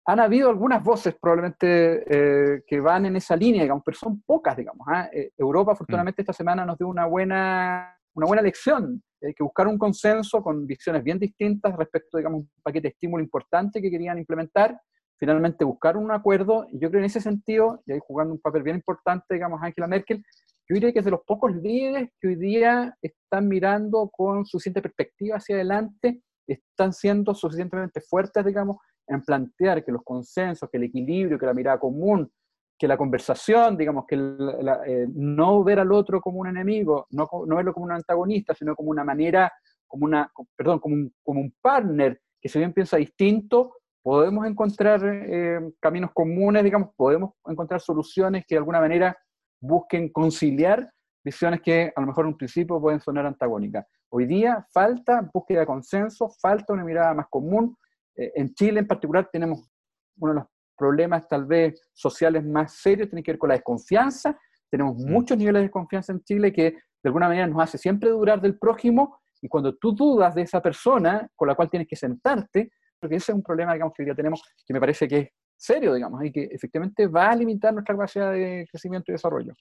han 0.05 0.19
habido 0.19 0.49
algunas 0.49 0.83
voces 0.83 1.15
probablemente 1.21 2.03
eh, 2.07 2.63
que 2.65 2.79
van 2.79 3.05
en 3.05 3.15
esa 3.15 3.35
línea, 3.35 3.61
digamos, 3.61 3.83
pero 3.85 3.95
son 3.95 4.21
pocas, 4.23 4.57
digamos. 4.57 4.85
¿ah? 4.89 5.07
Eh, 5.13 5.31
Europa, 5.37 5.73
afortunadamente, 5.73 6.23
esta 6.23 6.33
semana 6.33 6.65
nos 6.65 6.79
dio 6.79 6.87
una 6.87 7.05
buena, 7.05 7.95
una 8.15 8.25
buena 8.25 8.41
lección, 8.41 9.01
Hay 9.21 9.35
que 9.35 9.43
buscar 9.43 9.67
un 9.67 9.77
consenso 9.77 10.41
con 10.41 10.65
visiones 10.65 11.03
bien 11.03 11.19
distintas 11.19 11.77
respecto, 11.77 12.17
digamos, 12.17 12.41
un 12.41 12.49
paquete 12.63 12.87
de 12.87 12.93
estímulo 12.93 13.23
importante 13.23 13.81
que 13.81 13.91
querían 13.91 14.17
implementar, 14.17 14.77
finalmente 15.17 15.63
buscar 15.63 15.95
un 15.95 16.11
acuerdo, 16.11 16.65
y 16.71 16.79
yo 16.79 16.89
creo 16.89 16.99
en 16.99 17.05
ese 17.05 17.21
sentido, 17.21 17.83
y 17.85 17.93
ahí 17.93 17.99
jugando 18.01 18.33
un 18.33 18.41
papel 18.41 18.63
bien 18.63 18.77
importante, 18.77 19.35
digamos, 19.35 19.61
Angela 19.61 19.87
Merkel, 19.87 20.21
yo 20.67 20.75
diría 20.75 20.93
que 20.93 21.01
de 21.01 21.11
los 21.11 21.21
pocos 21.25 21.53
líderes 21.55 22.09
que 22.19 22.29
hoy 22.29 22.35
día 22.35 22.95
están 23.01 23.47
mirando 23.47 24.09
con 24.09 24.45
suficiente 24.45 24.81
perspectiva 24.81 25.37
hacia 25.37 25.55
adelante, 25.55 26.21
están 26.47 26.93
siendo 26.93 27.35
suficientemente 27.35 28.01
fuertes, 28.01 28.45
digamos, 28.45 28.77
en 29.07 29.21
plantear 29.21 29.83
que 29.83 29.91
los 29.91 30.03
consensos, 30.03 30.69
que 30.69 30.77
el 30.77 30.83
equilibrio, 30.83 31.37
que 31.37 31.45
la 31.45 31.53
mirada 31.53 31.79
común, 31.79 32.31
que 32.77 32.87
la 32.87 32.97
conversación, 32.97 33.77
digamos, 33.77 34.05
que 34.07 34.15
eh, 34.15 35.07
no 35.13 35.63
ver 35.63 35.79
al 35.79 35.91
otro 35.91 36.21
como 36.21 36.39
un 36.39 36.47
enemigo, 36.47 37.07
no, 37.11 37.27
no, 37.45 37.55
verlo 37.55 37.73
como 37.73 37.85
un 37.85 37.91
antagonista, 37.91 38.53
sino 38.53 38.75
como 38.75 38.89
una 38.89 39.03
manera, 39.03 39.51
como 39.87 40.05
una, 40.05 40.31
perdón, 40.55 40.79
como 40.79 40.95
un, 40.95 41.13
como 41.23 41.41
un 41.41 41.53
partner 41.61 42.19
que 42.41 42.49
si 42.49 42.59
bien 42.59 42.73
piensa 42.73 42.97
distinto, 42.97 43.75
podemos 44.01 44.45
encontrar 44.45 45.01
eh, 45.05 45.59
caminos 45.79 46.11
comunes, 46.13 46.63
digamos, 46.63 46.89
podemos 46.95 47.31
encontrar 47.47 47.79
soluciones 47.79 48.43
que 48.45 48.55
de 48.55 48.59
alguna 48.59 48.81
manera 48.81 49.17
busquen 49.63 50.09
conciliar 50.09 50.91
visiones 51.23 51.61
que 51.61 51.93
a 51.95 52.01
lo 52.01 52.07
mejor 52.07 52.25
en 52.25 52.33
un 52.33 52.37
principio 52.37 52.81
pueden 52.81 52.99
sonar 52.99 53.25
antagónicas. 53.25 53.85
Hoy 54.09 54.25
día 54.25 54.65
falta 54.71 55.27
búsqueda 55.33 55.61
de 55.61 55.65
consenso, 55.65 56.29
falta 56.41 56.73
una 56.73 56.83
mirada 56.83 57.13
más 57.13 57.27
común, 57.29 57.77
eh, 58.15 58.31
en 58.35 58.53
Chile 58.53 58.81
en 58.81 58.87
particular 58.87 59.29
tenemos 59.31 59.69
uno 60.17 60.33
de 60.33 60.39
los 60.41 60.47
problemas 60.77 61.27
tal 61.27 61.45
vez 61.45 61.81
sociales 61.93 62.43
más 62.45 62.73
serios, 62.73 63.09
tiene 63.09 63.23
que 63.23 63.31
ver 63.31 63.39
con 63.39 63.49
la 63.49 63.55
desconfianza. 63.55 64.37
Tenemos 64.69 64.97
mm. 64.97 65.11
muchos 65.11 65.37
niveles 65.37 65.61
de 65.61 65.67
desconfianza 65.67 66.11
en 66.11 66.21
Chile 66.23 66.51
que 66.51 66.71
de 66.71 67.09
alguna 67.09 67.27
manera 67.27 67.47
nos 67.47 67.61
hace 67.61 67.77
siempre 67.77 68.09
dudar 68.09 68.41
del 68.41 68.57
prójimo 68.57 69.19
y 69.41 69.47
cuando 69.47 69.75
tú 69.75 69.93
dudas 69.93 70.35
de 70.35 70.41
esa 70.41 70.61
persona 70.61 71.27
con 71.35 71.47
la 71.47 71.55
cual 71.55 71.69
tienes 71.69 71.87
que 71.87 71.95
sentarte, 71.95 72.71
porque 72.99 73.15
ese 73.15 73.31
es 73.31 73.35
un 73.35 73.43
problema 73.43 73.73
digamos, 73.73 73.93
que 73.93 74.03
hoy 74.03 74.05
día 74.05 74.15
tenemos 74.15 74.41
que 74.65 74.73
me 74.73 74.79
parece 74.79 75.07
que 75.07 75.17
es 75.17 75.29
serio, 75.63 75.93
digamos, 75.93 76.23
y 76.25 76.31
que 76.31 76.43
efectivamente 76.51 77.07
va 77.07 77.31
a 77.31 77.35
limitar 77.35 77.73
nuestra 77.73 77.95
capacidad 77.95 78.31
de 78.33 78.67
crecimiento 78.69 79.11
y 79.11 79.13
desarrollo. 79.13 79.53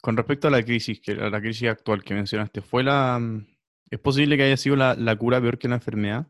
Con 0.00 0.16
respecto 0.16 0.46
a 0.46 0.50
la 0.50 0.62
crisis, 0.62 1.00
que, 1.00 1.12
a 1.12 1.30
la 1.30 1.40
crisis 1.40 1.68
actual 1.68 2.04
que 2.04 2.14
mencionaste, 2.14 2.60
¿fue 2.60 2.84
la, 2.84 3.18
mm, 3.18 3.46
¿es 3.90 3.98
posible 3.98 4.36
que 4.36 4.44
haya 4.44 4.56
sido 4.56 4.76
la, 4.76 4.94
la 4.94 5.16
cura 5.16 5.40
peor 5.40 5.58
que 5.58 5.68
la 5.68 5.76
enfermedad? 5.76 6.26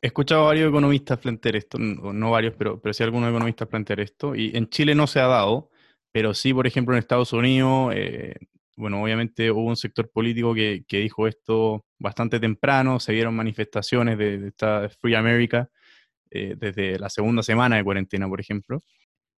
He 0.00 0.06
escuchado 0.06 0.44
varios 0.44 0.68
economistas 0.68 1.18
plantear 1.18 1.56
esto, 1.56 1.76
no 1.78 2.30
varios, 2.30 2.54
pero, 2.56 2.80
pero 2.80 2.92
sí 2.92 3.02
algunos 3.02 3.30
economistas 3.30 3.66
plantear 3.66 3.98
esto, 3.98 4.36
y 4.36 4.56
en 4.56 4.68
Chile 4.68 4.94
no 4.94 5.08
se 5.08 5.18
ha 5.18 5.26
dado, 5.26 5.70
pero 6.12 6.34
sí, 6.34 6.54
por 6.54 6.68
ejemplo, 6.68 6.94
en 6.94 7.00
Estados 7.00 7.32
Unidos, 7.32 7.92
eh, 7.96 8.36
bueno, 8.76 9.02
obviamente 9.02 9.50
hubo 9.50 9.64
un 9.64 9.76
sector 9.76 10.08
político 10.08 10.54
que, 10.54 10.84
que, 10.86 10.98
dijo 10.98 11.26
esto 11.26 11.84
bastante 11.98 12.38
temprano, 12.38 13.00
se 13.00 13.12
vieron 13.12 13.34
manifestaciones 13.34 14.16
de, 14.18 14.46
esta 14.46 14.88
Free 14.88 15.16
America 15.16 15.68
eh, 16.30 16.54
desde 16.58 16.98
la 16.98 17.10
segunda 17.10 17.42
semana 17.42 17.76
de 17.76 17.84
cuarentena, 17.84 18.28
por 18.28 18.40
ejemplo, 18.40 18.82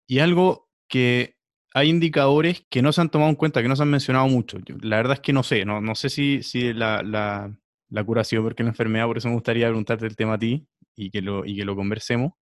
y 0.07 0.19
algo 0.19 0.69
que 0.89 1.37
hay 1.75 1.89
indicadores 1.89 2.67
que 2.69 2.83
no 2.83 2.93
se 2.93 3.01
han 3.01 3.11
tomado 3.11 3.31
en 3.31 3.37
cuenta, 3.37 3.63
que 3.63 3.69
no 3.69 3.77
se 3.77 3.83
han 3.83 3.91
mencionado 3.91 4.27
mucho. 4.29 4.59
la 4.83 4.97
verdad 4.97 5.15
es 5.15 5.21
que 5.21 5.33
no 5.33 5.43
sé, 5.43 5.65
no, 5.65 5.81
no 5.81 5.95
sé 5.95 6.11
si, 6.11 6.43
si 6.43 6.73
la, 6.73 7.03
la 7.03 7.53
la 7.91 8.05
curación 8.05 8.43
porque 8.45 8.63
la 8.63 8.71
enfermedad, 8.71 9.07
por 9.07 9.19
eso 9.19 9.29
me 9.29 9.35
gustaría 9.35 9.67
preguntarte 9.67 10.07
el 10.07 10.17
tema 10.17 10.35
a 10.35 10.39
ti 10.39 10.67
y 10.97 11.11
que 11.11 11.21
lo, 11.21 11.45
y 11.45 11.57
que 11.57 11.65
lo 11.65 11.77
conversemos. 11.77 12.33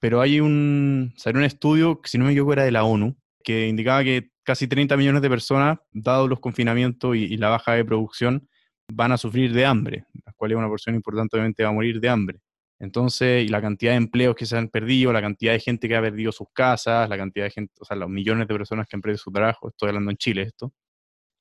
Pero 0.00 0.20
hay 0.20 0.40
un, 0.40 1.14
salió 1.16 1.38
un 1.38 1.44
estudio, 1.44 2.00
si 2.04 2.18
no 2.18 2.24
me 2.24 2.32
equivoco, 2.32 2.52
era 2.52 2.64
de 2.64 2.70
la 2.70 2.84
ONU, 2.84 3.16
que 3.42 3.68
indicaba 3.68 4.04
que 4.04 4.30
casi 4.44 4.68
30 4.68 4.96
millones 4.96 5.22
de 5.22 5.30
personas, 5.30 5.78
dados 5.92 6.28
los 6.28 6.40
confinamientos 6.40 7.16
y, 7.16 7.36
la 7.36 7.48
baja 7.48 7.72
de 7.72 7.84
producción, 7.84 8.48
van 8.92 9.12
a 9.12 9.18
sufrir 9.18 9.52
de 9.52 9.66
hambre, 9.66 10.06
las 10.24 10.34
cuales 10.34 10.56
una 10.56 10.68
porción 10.68 10.94
importante 10.94 11.36
obviamente 11.36 11.62
va 11.62 11.70
a 11.70 11.72
morir 11.72 12.00
de 12.00 12.08
hambre. 12.08 12.40
Entonces, 12.80 13.44
y 13.44 13.48
la 13.48 13.60
cantidad 13.60 13.92
de 13.92 13.96
empleos 13.96 14.34
que 14.36 14.46
se 14.46 14.56
han 14.56 14.68
perdido, 14.68 15.12
la 15.12 15.20
cantidad 15.20 15.52
de 15.52 15.60
gente 15.60 15.88
que 15.88 15.96
ha 15.96 16.00
perdido 16.00 16.30
sus 16.30 16.48
casas, 16.52 17.08
la 17.08 17.16
cantidad 17.16 17.46
de 17.46 17.50
gente, 17.50 17.74
o 17.80 17.84
sea, 17.84 17.96
los 17.96 18.08
millones 18.08 18.46
de 18.46 18.54
personas 18.54 18.86
que 18.86 18.96
han 18.96 19.02
perdido 19.02 19.18
su 19.18 19.32
trabajo, 19.32 19.68
estoy 19.68 19.88
hablando 19.88 20.10
en 20.10 20.16
Chile 20.16 20.42
esto, 20.42 20.72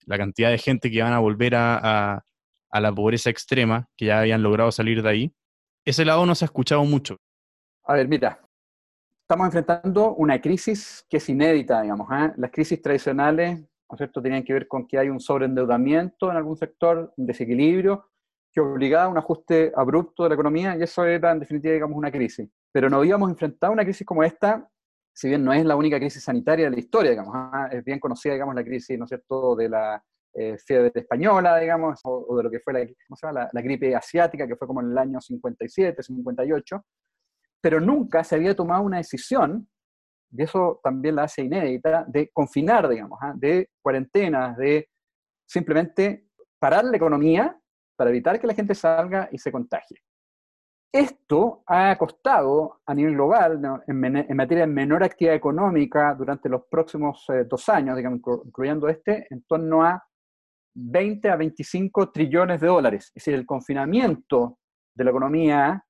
la 0.06 0.18
cantidad 0.18 0.50
de 0.50 0.58
gente 0.58 0.90
que 0.90 1.02
van 1.02 1.14
a 1.14 1.20
volver 1.20 1.54
a, 1.56 2.24
a 2.70 2.82
la 2.82 2.94
pobreza 2.94 3.30
extrema, 3.30 3.88
que 3.96 4.06
ya 4.06 4.22
habían 4.22 4.42
logrado 4.42 4.72
salir 4.72 5.02
de 5.02 5.10
ahí, 5.10 5.34
ese 5.86 6.06
lado 6.06 6.26
no 6.26 6.36
se 6.36 6.46
ha 6.46 6.48
escuchado 6.48 6.84
mucho. 6.84 7.18
A 7.86 7.94
ver, 7.94 8.08
mira, 8.08 8.42
estamos 9.22 9.46
enfrentando 9.46 10.16
una 10.16 10.42
crisis 10.42 11.06
que 11.10 11.18
es 11.18 11.30
inédita, 11.30 11.82
digamos. 11.82 12.08
¿eh? 12.12 12.34
Las 12.38 12.52
crisis 12.52 12.82
tradicionales, 12.82 13.60
¿no 13.60 13.94
es 13.94 13.98
cierto?, 13.98 14.22
tenían 14.22 14.44
que 14.44 14.54
ver 14.54 14.68
con 14.68 14.88
que 14.88 14.98
hay 14.98 15.10
un 15.10 15.20
sobreendeudamiento 15.20 16.30
en 16.30 16.38
algún 16.38 16.58
sector, 16.58 17.14
un 17.16 17.26
desequilibrio, 17.26 18.10
que 18.58 18.62
obligaba 18.62 19.04
a 19.04 19.10
un 19.10 19.18
ajuste 19.20 19.72
abrupto 19.76 20.24
de 20.24 20.30
la 20.30 20.34
economía, 20.34 20.76
y 20.76 20.82
eso 20.82 21.06
era, 21.06 21.32
en 21.32 21.40
definitiva, 21.40 21.76
digamos, 21.76 21.96
una 21.96 22.12
crisis. 22.12 22.50
Pero 22.72 22.90
no 22.90 22.98
habíamos 22.98 23.30
enfrentado 23.30 23.72
una 23.72 23.84
crisis 23.84 24.04
como 24.04 24.24
esta, 24.24 24.68
si 25.14 25.30
bien 25.30 25.44
no 25.44 25.54
es 25.54 25.64
la 25.64 25.76
única 25.76 26.00
crisis 26.00 26.24
sanitaria 26.24 26.66
de 26.66 26.72
la 26.72 26.80
historia, 26.80 27.12
digamos, 27.12 27.36
¿eh? 27.36 27.78
es 27.78 27.84
bien 27.84 28.00
conocida, 28.00 28.34
digamos, 28.34 28.56
la 28.56 28.64
crisis, 28.64 28.98
¿no 28.98 29.04
es 29.04 29.10
cierto?, 29.10 29.56
de 29.56 29.70
la 29.70 30.04
eh, 30.34 30.58
fiebre 30.58 30.92
española, 30.96 31.60
digamos, 31.60 32.00
o, 32.04 32.36
de 32.36 32.44
lo 32.44 32.50
que 32.50 32.60
fue 32.60 32.74
la, 32.74 33.48
la, 33.54 33.62
gripe 33.62 33.96
asiática, 33.96 34.48
que 34.48 34.56
fue 34.56 34.68
como 34.68 34.82
en 34.82 34.90
el 34.90 34.98
año 34.98 35.22
57, 35.22 36.02
58, 36.02 36.84
pero 37.62 37.80
nunca 37.80 38.24
se 38.24 38.34
había 38.34 38.56
tomado 38.56 38.82
una 38.82 38.98
decisión, 38.98 39.70
y 40.32 40.42
eso 40.42 40.80
también 40.84 41.16
la 41.16 41.26
hace 41.26 41.44
inédita, 41.44 42.06
de 42.08 42.32
confinar, 42.34 42.90
digamos, 42.90 43.20
¿ah? 43.22 43.34
de 43.36 43.70
cuarentenas, 43.84 44.58
de 44.58 44.90
simplemente 45.46 46.26
parar 46.58 46.86
la 46.86 46.98
economía 46.98 47.56
para 47.98 48.12
evitar 48.12 48.40
que 48.40 48.48
la 48.48 48.54
gente 48.54 48.76
salga 48.76 49.28
y 49.32 49.38
se 49.38 49.52
contagie. 49.52 49.98
Esto 50.94 51.64
ha 51.68 51.98
costado 51.98 52.80
a 52.86 52.94
nivel 52.94 53.16
global, 53.16 53.62
en, 53.88 54.36
materia 54.36 54.66
de 54.66 54.72
menor 54.72 55.04
actividad 55.04 55.36
económica 55.36 56.16
durante 56.16 56.48
los 56.48 56.64
próximos 56.70 57.26
eh, 57.30 57.44
dos 57.44 57.68
años, 57.68 57.98
digamos, 57.98 58.22
incluyendo 58.46 58.88
este, 58.88 59.28
en 59.30 59.44
torno 59.44 59.84
a 59.84 60.02
20 60.74 61.30
a 61.30 61.36
25 61.36 62.12
trillones 62.12 62.62
de 62.62 62.68
dólares. 62.68 63.08
Es 63.08 63.16
decir, 63.16 63.34
el 63.34 63.46
confinamiento 63.46 64.60
de 64.96 65.04
la 65.04 65.10
economía 65.10 65.84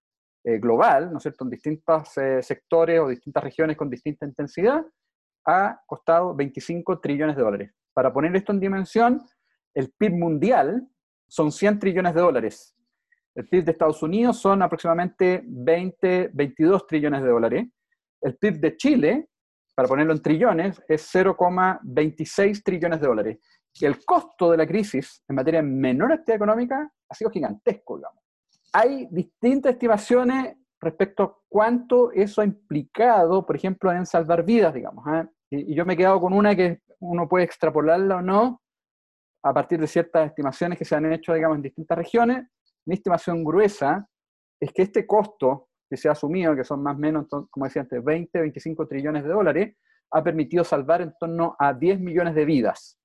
eh, 0.44 0.58
global, 0.58 1.12
¿no 1.12 1.18
es 1.18 1.24
cierto?, 1.24 1.44
en 1.44 1.52
distintos 1.52 2.18
eh, 2.18 2.42
sectores 2.42 3.00
o 3.00 3.08
distintas 3.08 3.44
regiones 3.44 3.78
con 3.78 3.90
distinta 3.90 4.26
intensidad, 4.26 4.84
ha 5.46 5.80
costado 5.86 6.36
25 6.36 7.00
trillones 7.00 7.36
de 7.36 7.44
dólares. 7.44 7.72
Para 7.94 8.12
poner 8.12 8.36
esto 8.36 8.52
en 8.52 8.60
dimensión, 8.60 9.22
el 9.74 9.92
PIB 9.98 10.14
mundial 10.14 10.88
son 11.28 11.52
100 11.52 11.80
trillones 11.80 12.14
de 12.14 12.22
dólares. 12.22 12.76
El 13.36 13.48
PIB 13.48 13.66
de 13.66 13.72
Estados 13.72 14.02
Unidos 14.02 14.40
son 14.40 14.62
aproximadamente 14.64 15.44
20, 15.46 16.32
22 16.34 16.88
trillones 16.88 17.22
de 17.22 17.30
dólares. 17.30 17.68
El 18.22 18.36
PIB 18.36 18.60
de 18.60 18.78
Chile, 18.78 19.30
para 19.76 19.88
ponerlo 19.88 20.14
en 20.14 20.22
trillones, 20.22 20.82
es 20.88 21.14
0,26 21.14 22.64
trillones 22.64 23.00
de 23.00 23.08
dólares. 23.08 23.38
Y 23.80 23.86
el 23.86 24.04
costo 24.04 24.50
de 24.50 24.58
la 24.58 24.66
crisis 24.66 25.24
en 25.28 25.36
materia 25.36 25.62
de 25.62 25.68
menor 25.68 26.14
actividad 26.14 26.38
económica 26.38 26.92
ha 27.08 27.14
sido 27.14 27.30
gigantesco, 27.30 27.98
digamos. 27.98 28.24
Hay 28.74 29.08
distintas 29.12 29.74
estimaciones 29.74 30.56
respecto 30.80 31.24
a 31.24 31.38
cuánto 31.48 32.12
eso 32.12 32.42
ha 32.42 32.46
implicado, 32.46 33.46
por 33.46 33.56
ejemplo, 33.56 33.92
en 33.92 34.06
salvar 34.06 34.44
vidas, 34.44 34.74
digamos. 34.74 35.06
¿eh? 35.08 35.28
Y, 35.52 35.74
y, 35.74 35.76
yo 35.76 35.86
me 35.86 35.94
he 35.94 35.98
quedado 35.98 36.20
con 36.20 36.34
una 36.34 36.56
que 36.56 36.82
uno 37.00 37.30
puede 37.30 37.46
extrapolarla 37.46 38.18
o 38.18 38.22
no 38.22 38.62
a 39.44 39.54
partir 39.54 39.80
de 39.80 39.88
ciertas 39.88 40.28
estimaciones 40.28 40.78
que 40.78 40.86
se 40.86 40.96
han 40.96 41.12
hecho, 41.12 41.34
digamos, 41.34 41.58
en 41.58 41.64
distintas 41.64 41.98
regiones, 41.98 42.48
mi 42.86 42.96
estimación 42.96 43.44
gruesa 43.44 44.08
es 44.60 44.72
que 44.72 44.84
este 44.84 45.06
costo 45.06 45.70
que 45.90 45.98
se 45.98 46.10
ha 46.10 46.14
asumido, 46.14 46.56
que 46.56 46.64
son 46.64 46.84
más 46.84 46.96
o 46.96 47.00
menos, 47.00 47.28
como 47.50 47.66
decía 47.66 47.82
antes, 47.82 48.04
20, 48.04 48.40
25 48.40 48.88
trillones 48.88 49.24
de 49.24 49.30
dólares, 49.30 49.76
ha 50.12 50.24
permitido 50.24 50.64
salvar 50.64 51.02
en 51.02 51.14
torno 51.20 51.56
a 51.60 51.74
10 51.74 52.00
millones 52.00 52.36
de 52.36 52.46
vidas. 52.46 52.98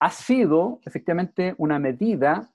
Ha 0.00 0.10
sido 0.10 0.80
efectivamente 0.84 1.54
una 1.58 1.78
medida 1.78 2.48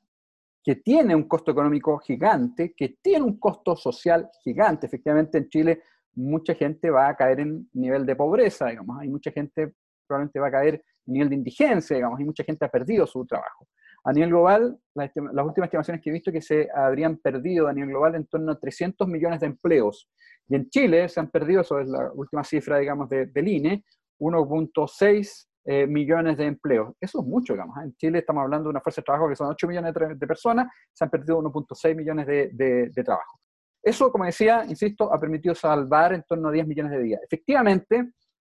que 0.64 0.76
tiene 0.78 1.14
un 1.16 1.28
costo 1.28 1.52
económico 1.52 1.98
gigante, 2.00 2.74
que 2.76 2.98
tiene 3.02 3.26
un 3.26 3.38
costo 3.38 3.76
social 3.76 4.30
gigante. 4.44 4.88
Efectivamente, 4.88 5.38
en 5.38 5.50
Chile 5.50 5.84
mucha 6.16 6.56
gente 6.56 6.90
va 6.90 7.10
a 7.10 7.16
caer 7.16 7.42
en 7.42 7.70
nivel 7.74 8.06
de 8.06 8.16
pobreza, 8.16 8.68
digamos. 8.68 9.00
Hay 9.00 9.10
mucha 9.10 9.32
gente 9.32 9.74
probablemente 10.14 10.40
va 10.40 10.48
a 10.48 10.52
caer 10.52 10.84
en 11.06 11.14
nivel 11.14 11.30
de 11.30 11.36
indigencia, 11.36 11.96
digamos, 11.96 12.20
y 12.20 12.24
mucha 12.24 12.44
gente 12.44 12.66
ha 12.66 12.70
perdido 12.70 13.08
su 13.08 13.26
trabajo. 13.26 13.68
A 14.06 14.12
nivel 14.12 14.30
global, 14.30 14.78
las, 14.96 15.12
últimas 15.16 15.68
estimaciones 15.68 16.02
que 16.02 16.10
he 16.10 16.14
visto 16.14 16.32
que 16.32 16.42
se 16.42 16.68
habrían 16.76 17.18
perdido 17.18 17.68
a 17.68 17.74
nivel 17.74 17.90
global 17.90 18.16
en 18.16 18.28
torno 18.28 18.52
a 18.52 18.60
300 18.60 19.08
millones 19.08 19.40
de 19.40 19.48
empleos. 19.48 20.10
Y 20.48 20.56
en 20.56 20.70
Chile 20.70 21.08
se 21.08 21.20
han 21.20 21.30
perdido, 21.30 21.62
eso 21.62 21.80
es 21.80 21.88
la 21.88 22.12
última 22.14 22.44
cifra, 22.44 22.78
digamos, 22.78 23.10
de, 23.10 23.28
del 23.28 23.48
INE, 23.48 23.84
1.6 24.20 25.48
eh, 25.66 25.88
millones 25.88 26.38
de 26.38 26.46
empleos. 26.46 26.94
Eso 27.00 27.22
es 27.22 27.26
mucho, 27.26 27.54
digamos. 27.54 27.78
¿eh? 27.78 27.86
En 27.86 27.96
Chile 27.96 28.20
estamos 28.20 28.44
hablando 28.44 28.66
de 28.66 28.72
una 28.72 28.82
fuerza 28.82 29.02
de 29.02 29.06
trabajo 29.06 29.30
que 29.30 29.36
son 29.38 29.48
8 29.48 29.68
millones 29.68 29.94
de, 29.94 30.28
personas, 30.28 30.68
se 30.92 31.06
han 31.06 31.10
perdido 31.10 31.42
1.6 31.42 31.96
millones 31.96 32.28
de, 32.28 32.50
de 32.94 33.04
trabajo. 33.04 33.40
Eso, 33.84 34.10
como 34.12 34.24
decía, 34.24 34.64
insisto, 34.68 35.14
ha 35.14 35.20
permitido 35.20 35.54
salvar 35.54 36.14
en 36.14 36.24
torno 36.24 36.48
a 36.48 36.52
10 36.54 36.68
millones 36.68 36.92
de 36.94 37.00
vidas. 37.00 37.22
Efectivamente, 37.24 38.14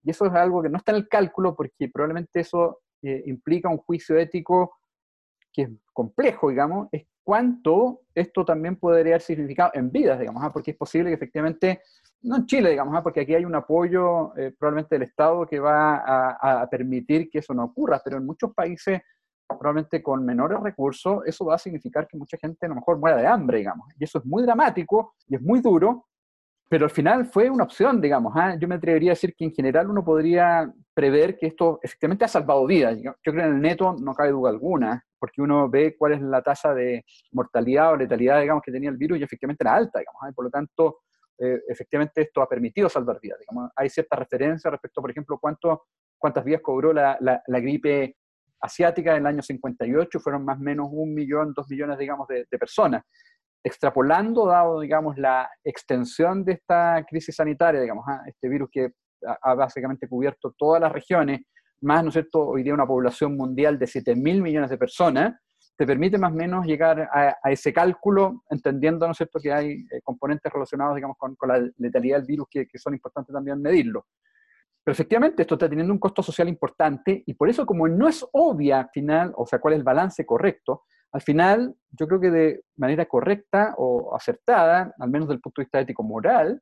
y 0.05 0.11
eso 0.11 0.27
es 0.27 0.33
algo 0.33 0.61
que 0.61 0.69
no 0.69 0.77
está 0.77 0.91
en 0.91 0.97
el 0.97 1.09
cálculo 1.09 1.55
porque 1.55 1.89
probablemente 1.89 2.39
eso 2.39 2.81
eh, 3.01 3.23
implica 3.25 3.69
un 3.69 3.77
juicio 3.77 4.17
ético 4.17 4.77
que 5.51 5.63
es 5.63 5.69
complejo, 5.91 6.49
digamos, 6.49 6.89
es 6.91 7.07
cuánto 7.23 8.01
esto 8.13 8.45
también 8.45 8.75
podría 8.75 9.13
haber 9.13 9.21
significado 9.21 9.71
en 9.73 9.91
vidas, 9.91 10.19
digamos, 10.19 10.43
¿ah? 10.43 10.53
porque 10.53 10.71
es 10.71 10.77
posible 10.77 11.09
que 11.09 11.15
efectivamente, 11.15 11.81
no 12.21 12.35
en 12.35 12.45
Chile, 12.45 12.69
digamos, 12.69 12.93
¿ah? 12.95 13.01
porque 13.01 13.21
aquí 13.21 13.33
hay 13.33 13.45
un 13.45 13.55
apoyo 13.55 14.37
eh, 14.37 14.53
probablemente 14.57 14.95
del 14.95 15.07
Estado 15.07 15.45
que 15.47 15.59
va 15.59 15.95
a, 16.39 16.69
permitir 16.69 17.29
que 17.29 17.39
eso 17.39 17.53
no 17.53 17.63
ocurra, 17.63 18.01
pero 18.03 18.17
en 18.17 18.25
muchos 18.25 18.53
países, 18.53 19.01
probablemente 19.47 20.03
con 20.03 20.23
menores 20.23 20.59
recursos, 20.59 21.23
eso 21.25 21.45
va 21.45 21.55
a 21.55 21.59
significar 21.59 22.07
que 22.07 22.17
mucha 22.17 22.37
gente 22.37 22.65
a 22.67 22.69
lo 22.69 22.75
mejor 22.75 22.99
muera 22.99 23.17
de 23.17 23.25
hambre, 23.25 23.59
digamos, 23.59 23.87
y 23.97 24.03
eso 24.03 24.19
es 24.19 24.25
muy 24.25 24.43
dramático 24.43 25.15
y 25.27 25.35
es 25.35 25.41
muy 25.41 25.61
duro, 25.61 26.05
pero 26.67 26.85
al 26.85 26.91
final 26.91 27.25
fue 27.25 27.49
una 27.49 27.63
opción, 27.63 28.01
digamos. 28.01 28.33
¿ah? 28.35 28.55
Yo 28.59 28.67
me 28.67 28.75
atrevería 28.75 29.11
a 29.11 29.13
decir 29.13 29.35
que 29.35 29.45
en 29.45 29.53
general 29.53 29.89
uno 29.89 30.03
podría 30.03 30.71
prever 30.93 31.37
que 31.37 31.47
esto 31.47 31.79
efectivamente 31.83 32.25
ha 32.25 32.27
salvado 32.27 32.65
vidas. 32.65 32.97
Yo, 33.01 33.13
creo 33.21 33.35
que 33.35 33.41
en 33.41 33.55
el 33.55 33.61
neto 33.61 33.95
no 33.99 34.13
cabe 34.15 34.31
duda 34.31 34.49
alguna, 34.49 35.03
porque 35.19 35.41
uno 35.41 35.69
ve 35.69 35.95
cuál 35.97 36.13
es 36.13 36.21
la 36.21 36.41
tasa 36.41 36.73
de 36.73 37.05
mortalidad 37.31 37.91
o 37.91 37.97
letalidad, 37.97 38.41
digamos, 38.41 38.63
que 38.63 38.71
tenía 38.71 38.89
el 38.89 38.97
virus 38.97 39.19
y 39.19 39.23
efectivamente 39.23 39.63
era 39.63 39.75
alta, 39.75 39.99
digamos. 39.99 40.21
¿ah? 40.23 40.31
Por 40.35 40.45
lo 40.45 40.51
tanto, 40.51 40.99
eh, 41.37 41.61
efectivamente 41.67 42.21
esto 42.21 42.41
ha 42.41 42.49
permitido 42.49 42.89
salvar 42.89 43.19
vidas. 43.21 43.39
Digamos. 43.39 43.71
Hay 43.75 43.89
cierta 43.89 44.15
referencia 44.15 44.71
respecto, 44.71 45.01
por 45.01 45.11
ejemplo, 45.11 45.37
cuánto, 45.39 45.83
cuántas 46.17 46.43
vidas 46.43 46.61
cobró 46.63 46.91
la, 46.93 47.15
la, 47.19 47.59
gripe 47.59 48.17
asiática 48.59 49.11
en 49.11 49.17
el 49.17 49.27
año 49.27 49.43
58, 49.43 50.19
fueron 50.19 50.43
más 50.43 50.57
o 50.57 50.61
menos 50.61 50.87
un 50.89 51.13
millón, 51.13 51.53
dos 51.53 51.69
millones, 51.69 51.99
digamos, 51.99 52.27
de 52.27 52.57
personas 52.57 53.03
extrapolando, 53.65 54.45
dado, 54.45 54.79
digamos, 54.79 55.17
la 55.17 55.49
extensión 55.63 56.45
de 56.45 56.53
esta 56.53 57.03
crisis 57.09 57.35
sanitaria, 57.35 57.81
digamos, 57.81 58.05
¿ah? 58.07 58.21
este 58.27 58.47
virus 58.47 58.69
que 58.71 58.91
ha, 59.41 59.55
básicamente 59.55 60.07
cubierto 60.07 60.53
todas 60.55 60.79
las 60.79 60.91
regiones, 60.91 61.41
más, 61.81 62.03
¿no 62.03 62.09
es 62.09 62.13
cierto?, 62.13 62.45
hoy 62.45 62.61
día 62.61 62.75
una 62.75 62.85
población 62.85 63.35
mundial 63.35 63.79
de 63.79 63.87
7 63.87 64.15
mil 64.15 64.43
millones 64.43 64.69
de 64.69 64.77
personas, 64.77 65.33
te 65.75 65.85
permite 65.87 66.19
más 66.19 66.31
o 66.31 66.35
menos 66.35 66.63
llegar 66.67 67.09
a, 67.11 67.51
ese 67.51 67.73
cálculo, 67.73 68.43
entendiendo, 68.51 69.07
¿no 69.07 69.13
es 69.13 69.17
cierto?, 69.17 69.39
que 69.39 69.51
hay 69.51 69.71
eh, 69.71 69.99
componentes 70.03 70.53
relacionados, 70.53 70.93
digamos, 70.93 71.17
con, 71.17 71.35
la 71.47 71.67
letalidad 71.77 72.17
del 72.17 72.27
virus 72.27 72.47
que, 72.51 72.67
que 72.67 72.77
son 72.77 72.93
importantes 72.93 73.33
también 73.33 73.59
medirlo. 73.59 74.05
Pero 74.83 74.93
efectivamente 74.93 75.41
esto 75.41 75.55
está 75.55 75.67
teniendo 75.67 75.91
un 75.91 75.99
costo 75.99 76.21
social 76.21 76.47
importante 76.47 77.23
y 77.25 77.33
por 77.33 77.49
eso 77.49 77.65
como 77.65 77.87
no 77.87 78.07
es 78.07 78.23
obvia 78.31 78.81
al 78.81 78.89
final, 78.93 79.33
o 79.35 79.47
sea, 79.47 79.57
cuál 79.57 79.73
es 79.73 79.79
el 79.79 79.83
balance 79.83 80.23
correcto, 80.23 80.83
al 81.15 81.21
final, 81.21 81.73
yo 81.97 82.07
creo 82.09 82.19
que 82.19 82.29
de 82.29 82.63
manera 82.75 83.05
correcta 83.05 83.73
o 83.77 84.13
acertada, 84.13 84.93
al 84.99 85.09
menos 85.09 85.29
desde 85.29 85.35
el 85.35 85.41
punto 85.41 85.61
de 85.61 85.63
vista 85.63 85.79
ético-moral, 85.79 86.61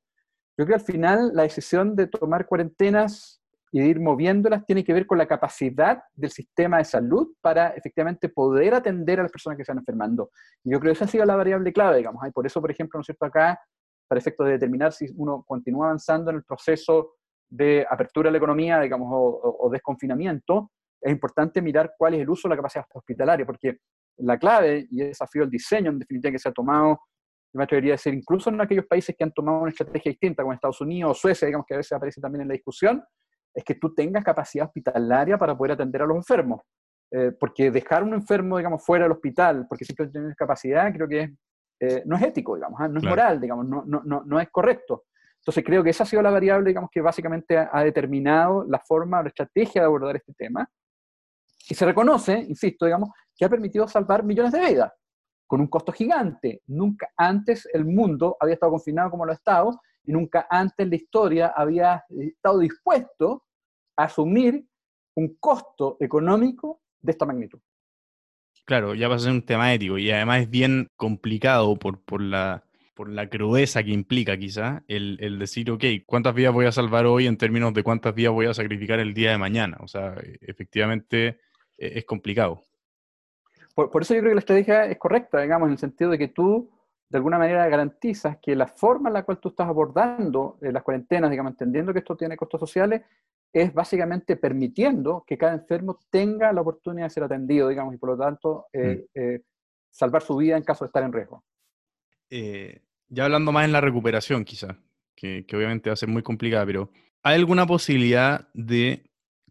yo 0.56 0.64
creo 0.64 0.68
que 0.68 0.74
al 0.76 0.94
final 0.94 1.32
la 1.34 1.42
decisión 1.42 1.96
de 1.96 2.06
tomar 2.06 2.46
cuarentenas 2.46 3.42
y 3.72 3.80
de 3.80 3.88
ir 3.88 4.00
moviéndolas 4.00 4.64
tiene 4.68 4.84
que 4.84 4.94
ver 4.94 5.08
con 5.08 5.18
la 5.18 5.26
capacidad 5.26 6.04
del 6.14 6.30
sistema 6.30 6.78
de 6.78 6.84
salud 6.84 7.34
para 7.42 7.70
efectivamente 7.70 8.30
poder 8.30 8.76
atender 8.76 9.20
a 9.20 9.24
las 9.24 9.32
personas 9.32 9.58
que 9.58 9.64
están 9.64 9.80
enfermando. 9.80 10.30
Y 10.64 10.72
yo 10.72 10.80
creo 10.80 10.92
que 10.92 10.98
esa 10.98 11.06
ha 11.06 11.08
sido 11.08 11.26
la 11.26 11.36
variable 11.36 11.74
clave, 11.74 11.98
digamos. 11.98 12.24
Y 12.28 12.30
por 12.30 12.46
eso, 12.46 12.62
por 12.62 12.70
ejemplo, 12.70 13.00
¿no 13.00 13.02
es 13.02 13.08
cierto? 13.08 13.26
Acá, 13.26 13.60
para 14.08 14.20
efectos 14.20 14.46
de 14.46 14.52
determinar 14.52 14.94
si 14.94 15.08
uno 15.16 15.44
continúa 15.48 15.88
avanzando 15.88 16.30
en 16.30 16.38
el 16.38 16.44
proceso 16.44 17.16
de 17.50 17.88
apertura 17.90 18.28
de 18.28 18.34
la 18.34 18.38
economía, 18.38 18.80
digamos, 18.82 19.10
o 19.12 19.68
desconfinamiento, 19.72 20.70
es 21.02 21.12
importante 21.12 21.60
mirar 21.60 21.96
cuál 21.98 22.14
es 22.14 22.22
el 22.22 22.30
uso 22.30 22.48
de 22.48 22.52
la 22.52 22.58
capacidad 22.58 22.86
hospitalaria, 22.94 23.48
porque 23.48 23.80
la 24.18 24.38
clave, 24.38 24.88
y 24.90 25.02
ese 25.02 25.24
ha 25.24 25.28
sido 25.28 25.46
el 25.46 25.52
diseño 25.52 25.92
en 25.92 26.00
definitiva 26.00 26.32
que 26.32 26.40
se 26.40 26.50
ha 26.50 26.54
tomado, 26.54 27.00
yo 27.54 27.58
me 27.58 27.64
atrevería 27.64 27.94
a 27.94 27.96
decir, 27.96 28.14
incluso 28.14 28.50
en 28.50 28.60
aquellos 28.62 28.86
países 28.86 29.16
que 29.18 29.24
han 29.24 29.32
tomado 29.32 29.60
una 29.60 29.70
estrategia 29.70 30.12
distinta, 30.12 30.44
como 30.44 30.54
Estados 30.54 30.82
Unidos 30.82 31.12
o 31.12 31.14
Suecia, 31.14 31.46
digamos 31.46 31.66
que 31.68 31.76
a 31.76 31.78
veces 31.78 31.92
aparece 31.94 32.22
también 32.22 32.44
en 32.44 32.48
la 32.48 32.54
discusión, 32.54 33.04
es 33.54 33.64
que 33.64 33.76
tú 33.76 33.94
tengas 33.94 34.24
capacidad 34.24 34.66
hospitalaria 34.66 35.38
para 35.38 35.56
poder 35.56 35.74
atender 35.74 36.02
a 36.02 36.06
los 36.06 36.18
enfermos. 36.18 36.62
Eh, 37.12 37.32
porque 37.40 37.70
dejar 37.70 38.04
un 38.04 38.16
enfermo, 38.16 38.58
digamos, 38.58 38.84
fuera 38.84 39.06
del 39.06 39.12
hospital, 39.12 39.68
porque 39.70 39.86
siempre 39.86 40.08
tienes 40.08 40.36
capacidad, 40.36 40.92
creo 40.92 41.08
que 41.08 41.36
eh, 41.80 42.02
no 42.08 42.16
es 42.16 42.24
ético, 42.24 42.56
digamos, 42.56 42.80
¿ah? 42.82 42.88
no 42.88 43.00
es 43.00 43.06
moral, 43.06 43.40
digamos, 43.40 43.68
no, 43.68 43.84
no, 43.86 44.02
no, 44.04 44.24
no 44.26 44.40
es 44.40 44.50
correcto. 44.50 45.04
Entonces 45.44 45.64
creo 45.64 45.84
que 45.84 45.90
esa 45.90 46.04
ha 46.04 46.08
sido 46.08 46.22
la 46.22 46.32
variable, 46.32 46.70
digamos, 46.70 46.90
que 46.92 47.02
básicamente 47.02 47.58
ha, 47.58 47.84
determinado 47.84 48.66
la 48.68 48.80
forma 48.80 49.20
o 49.20 49.24
la 49.24 49.28
estrategia 49.28 49.82
de 49.82 49.86
abordar 49.86 50.16
este 50.16 50.34
tema. 50.34 50.68
Y 51.70 51.76
se 51.76 51.86
reconoce, 51.86 52.40
insisto, 52.40 52.86
digamos, 52.86 53.10
que 53.36 53.46
ha 53.46 53.50
permitido 53.50 53.88
salvar 53.88 54.24
millones 54.24 54.52
de 54.52 54.60
vidas, 54.60 54.94
con 55.48 55.62
un 55.62 55.68
costo 55.68 55.92
gigante. 55.92 56.62
Nunca 56.68 57.10
antes 57.18 57.68
el 57.74 57.86
mundo 57.86 58.38
había 58.40 58.56
estado 58.56 58.72
confinado 58.74 59.10
como 59.12 59.26
lo 59.26 59.32
ha 59.32 59.36
estado, 59.36 59.80
y 60.06 60.12
nunca 60.12 60.48
antes 60.50 60.88
la 60.88 60.96
historia 60.96 61.54
había 61.56 62.04
estado 62.10 62.60
dispuesto 62.60 63.44
a 63.96 64.06
asumir 64.06 64.66
un 65.16 65.36
costo 65.40 65.98
económico 66.00 66.82
de 67.02 67.12
esta 67.12 67.26
magnitud. 67.26 67.60
Claro, 68.66 68.96
ya 68.96 69.08
va 69.08 69.16
a 69.16 69.20
ser 69.20 69.32
un 69.32 69.46
tema 69.46 69.74
ético 69.74 69.98
y 69.98 70.10
además 70.12 70.42
es 70.42 70.50
bien 70.50 70.88
complicado 70.96 71.78
por, 71.78 72.02
por 72.02 72.22
la 72.22 73.30
crudeza 73.30 73.84
que 73.84 73.92
implica 73.92 74.38
quizá 74.38 74.84
el, 74.88 75.18
el, 75.20 75.38
decir, 75.38 75.70
ok, 75.70 75.84
¿cuántas 76.06 76.34
vidas 76.34 76.54
voy 76.54 76.66
a 76.66 76.72
salvar 76.72 77.06
hoy 77.06 77.28
en 77.28 77.38
términos 77.38 77.74
de 77.74 77.84
cuántas 77.84 78.16
vidas 78.16 78.34
voy 78.34 78.46
a 78.46 78.54
sacrificar 78.54 79.00
el 79.00 79.14
día 79.14 79.32
de 79.32 79.38
mañana? 79.38 79.78
O 79.82 79.88
sea, 79.88 80.16
efectivamente 80.42 81.40
e, 81.78 82.00
es 82.00 82.06
complicado. 82.06 82.64
Por, 83.74 84.02
eso 84.02 84.14
yo 84.14 84.20
creo 84.20 84.32
que 84.32 84.36
la 84.36 84.40
estrategia 84.40 84.86
es 84.86 84.98
correcta, 84.98 85.42
digamos, 85.42 85.68
en 85.68 85.74
el 85.74 85.78
sentido 85.80 86.12
de 86.12 86.18
que 86.18 86.28
tú 86.28 86.70
de 87.10 87.18
alguna 87.18 87.38
manera 87.38 87.68
garantizas 87.68 88.38
que 88.42 88.56
la 88.56 88.68
forma 88.68 89.10
en 89.10 89.14
la 89.14 89.24
cual 89.24 89.40
tú 89.40 89.50
estás 89.50 89.68
abordando 89.68 90.58
eh, 90.62 90.72
las 90.72 90.84
cuarentenas, 90.84 91.30
digamos, 91.30 91.52
entendiendo 91.52 91.94
que 91.94 92.00
esto 92.00 92.16
tiene 92.16 92.36
costos 92.36 92.60
sociales, 92.60 93.02
es 93.52 93.72
básicamente 93.74 94.36
permitiendo 94.36 95.24
que 95.26 95.38
cada 95.38 95.54
enfermo 95.54 96.00
tenga 96.10 96.52
la 96.52 96.62
oportunidad 96.62 97.06
de 97.06 97.10
ser 97.12 97.24
atendido, 97.24 97.70
digamos, 97.70 97.94
y 97.94 97.98
por 97.98 98.10
lo 98.10 98.18
tanto 98.18 98.66
eh, 98.74 99.06
mm. 99.14 99.20
eh, 99.20 99.42
salvar 99.92 100.24
su 100.24 100.36
vida 100.38 100.58
en 100.58 100.64
caso 100.64 100.86
de 100.86 100.88
estar 100.88 101.04
en 101.04 101.14
riesgo. 101.14 101.44
Ya 103.10 103.26
hablando 103.26 103.52
más 103.52 103.66
en 103.66 103.72
la 103.72 103.82
recuperación, 103.82 104.44
quizá, 104.44 104.80
que, 105.16 105.46
obviamente 105.54 105.92
va 105.92 105.94
a 105.94 105.98
ser 105.98 106.10
muy 106.10 106.24
complicada, 106.24 106.66
pero 106.66 106.90
¿hay 107.22 107.36
alguna 107.36 107.68
posibilidad 107.68 108.50
de, 108.56 109.04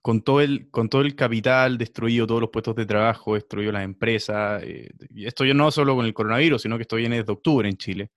con 0.03 0.23
todo 0.23 0.41
el, 0.41 0.71
con 0.71 0.89
todo 0.89 1.03
el 1.03 1.15
capital 1.15 1.79
destruido, 1.79 2.27
todos 2.27 2.41
los 2.41 2.51
puestos 2.51 2.75
de 2.77 2.87
trabajo, 2.87 3.35
destruido 3.35 3.73
las 3.73 3.85
empresas, 3.85 4.63
eh, 4.65 4.91
y 5.11 5.27
esto 5.27 5.45
yo 5.45 5.55
no 5.55 5.71
solo 5.71 5.95
con 5.97 6.05
el 6.05 6.13
coronavirus, 6.13 6.63
sino 6.63 6.77
que 6.77 6.83
esto 6.83 6.97
viene 6.97 7.19
desde 7.19 7.33
octubre 7.33 7.69
en 7.69 7.77
Chile, 7.77 8.11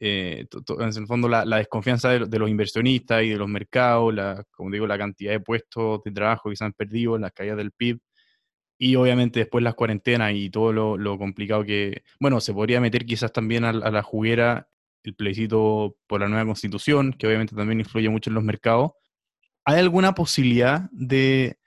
eh, 0.00 0.46
en 0.80 0.88
el 0.88 1.06
fondo 1.06 1.28
la, 1.28 1.44
desconfianza 1.44 2.10
de, 2.10 2.38
los 2.38 2.50
inversionistas 2.50 3.22
y 3.22 3.30
de 3.30 3.36
los 3.36 3.48
mercados, 3.48 4.12
la, 4.12 4.44
como 4.50 4.70
digo, 4.70 4.86
la 4.86 4.98
cantidad 4.98 5.32
de 5.32 5.40
puestos 5.40 6.02
de 6.04 6.10
trabajo 6.10 6.50
que 6.50 6.56
se 6.56 6.64
han 6.64 6.72
perdido, 6.72 7.16
las 7.16 7.32
caídas 7.32 7.56
del 7.56 7.72
PIB, 7.72 8.00
y 8.78 8.96
obviamente 8.96 9.40
después 9.40 9.62
las 9.62 9.74
cuarentenas 9.74 10.32
y 10.34 10.50
todo 10.50 10.72
lo, 10.72 11.18
complicado 11.18 11.64
que, 11.64 12.02
bueno, 12.20 12.40
se 12.40 12.52
podría 12.52 12.80
meter 12.80 13.06
quizás 13.06 13.32
también 13.32 13.64
a, 13.64 13.72
la 13.72 14.02
juguera 14.02 14.68
el 15.04 15.14
plebiscito 15.14 15.96
por 16.06 16.20
la 16.20 16.28
nueva 16.28 16.46
constitución, 16.46 17.12
que 17.12 17.26
obviamente 17.26 17.54
también 17.54 17.80
influye 17.80 18.08
mucho 18.08 18.30
en 18.30 18.34
los 18.34 18.44
mercados. 18.44 18.92
¿Hay 19.64 19.78
alguna 19.78 20.14
posibilidad 20.14 20.88
de, 20.92 21.58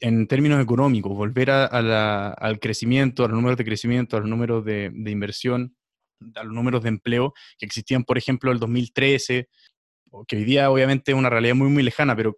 en 0.00 0.26
términos 0.26 0.62
económicos, 0.62 1.12
volver 1.16 1.50
al 1.50 2.58
crecimiento, 2.60 3.24
a 3.24 3.28
los 3.28 3.36
números 3.36 3.58
de 3.58 3.64
crecimiento, 3.64 4.16
a 4.16 4.20
los 4.20 4.28
números 4.28 4.64
de, 4.64 4.90
de 4.92 5.10
inversión, 5.10 5.76
a 6.36 6.44
los 6.44 6.52
números 6.52 6.82
de 6.82 6.90
empleo 6.90 7.34
que 7.58 7.66
existían, 7.66 8.04
por 8.04 8.18
ejemplo, 8.18 8.52
el 8.52 8.58
2013, 8.58 9.48
que 10.26 10.36
hoy 10.36 10.44
día 10.44 10.70
obviamente 10.70 11.12
es 11.12 11.18
una 11.18 11.30
realidad 11.30 11.54
muy, 11.54 11.68
muy 11.68 11.82
lejana, 11.82 12.14
pero 12.16 12.36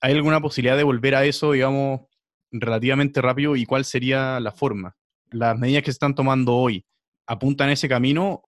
¿hay 0.00 0.14
alguna 0.14 0.40
posibilidad 0.40 0.76
de 0.76 0.84
volver 0.84 1.14
a 1.14 1.24
eso, 1.24 1.52
digamos, 1.52 2.02
relativamente 2.50 3.20
rápido 3.20 3.56
y 3.56 3.66
cuál 3.66 3.84
sería 3.84 4.40
la 4.40 4.52
forma? 4.52 4.96
¿Las 5.30 5.58
medidas 5.58 5.82
que 5.82 5.90
se 5.90 5.96
están 5.96 6.14
tomando 6.14 6.54
hoy 6.54 6.84
apuntan 7.26 7.68
a 7.68 7.72
ese 7.72 7.88
camino? 7.88 8.45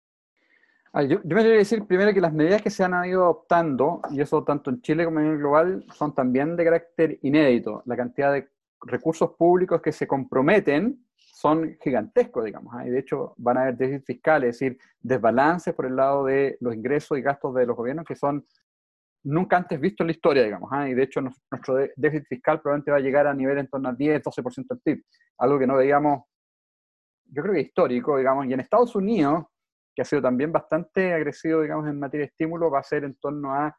Ah, 0.95 1.01
yo, 1.01 1.19
me 1.23 1.41
quería 1.41 1.57
decir 1.57 1.85
primero 1.87 2.13
que 2.13 2.21
las 2.21 2.33
medidas 2.33 2.61
que 2.61 2.69
se 2.69 2.83
han 2.83 2.93
ido 3.05 3.23
adoptando, 3.23 3.99
y 4.11 4.21
eso 4.21 4.43
tanto 4.43 4.69
en 4.69 4.79
Chile 4.83 5.05
como 5.05 5.19
en 5.19 5.25
el 5.25 5.37
global, 5.39 5.83
son 5.91 6.13
también 6.13 6.55
de 6.55 6.63
carácter 6.63 7.17
inédito. 7.23 7.81
La 7.87 7.97
cantidad 7.97 8.31
de 8.31 8.47
recursos 8.85 9.31
públicos 9.31 9.81
que 9.81 9.91
se 9.91 10.05
comprometen 10.05 11.03
son 11.15 11.75
gigantescos, 11.81 12.45
digamos. 12.45 12.71
¿ah? 12.75 12.85
Y 12.85 12.91
de 12.91 12.99
hecho 12.99 13.33
van 13.37 13.57
a 13.57 13.61
haber 13.63 13.77
déficit 13.77 14.05
fiscales, 14.05 14.49
es 14.49 14.59
decir, 14.59 14.79
desbalances 15.01 15.73
por 15.73 15.87
el 15.87 15.95
lado 15.95 16.25
de 16.25 16.57
los 16.61 16.75
ingresos 16.75 17.17
y 17.17 17.21
gastos 17.23 17.55
de 17.55 17.65
los 17.65 17.75
gobiernos 17.75 18.05
que 18.05 18.15
son 18.15 18.45
nunca 19.23 19.57
antes 19.57 19.79
visto 19.79 20.03
en 20.03 20.07
la 20.07 20.13
historia, 20.13 20.43
digamos. 20.43 20.69
¿ah? 20.71 20.87
Y 20.87 20.93
de 20.93 21.03
hecho 21.03 21.21
nuestro 21.21 21.75
déficit 21.95 22.27
fiscal 22.27 22.61
probablemente 22.61 22.91
va 22.91 22.97
a 22.97 22.99
llegar 22.99 23.25
a 23.25 23.33
nivel 23.33 23.57
en 23.57 23.67
torno 23.67 23.89
al 23.89 23.97
10, 23.97 24.21
12% 24.21 24.67
del 24.67 24.79
PIB, 24.79 25.03
algo 25.39 25.57
que 25.57 25.65
no 25.65 25.75
veíamos, 25.75 26.25
yo 27.31 27.41
creo 27.41 27.55
que 27.55 27.61
histórico, 27.61 28.15
digamos. 28.15 28.45
Y 28.45 28.53
en 28.53 28.59
Estados 28.59 28.95
Unidos, 28.95 29.45
que 29.95 30.01
ha 30.01 30.05
sido 30.05 30.21
también 30.21 30.51
bastante 30.51 31.13
agresivo, 31.13 31.61
digamos, 31.61 31.87
en 31.87 31.99
materia 31.99 32.25
de 32.25 32.29
estímulo, 32.29 32.71
va 32.71 32.79
a 32.79 32.83
ser 32.83 33.03
en 33.03 33.15
torno 33.15 33.53
a 33.53 33.75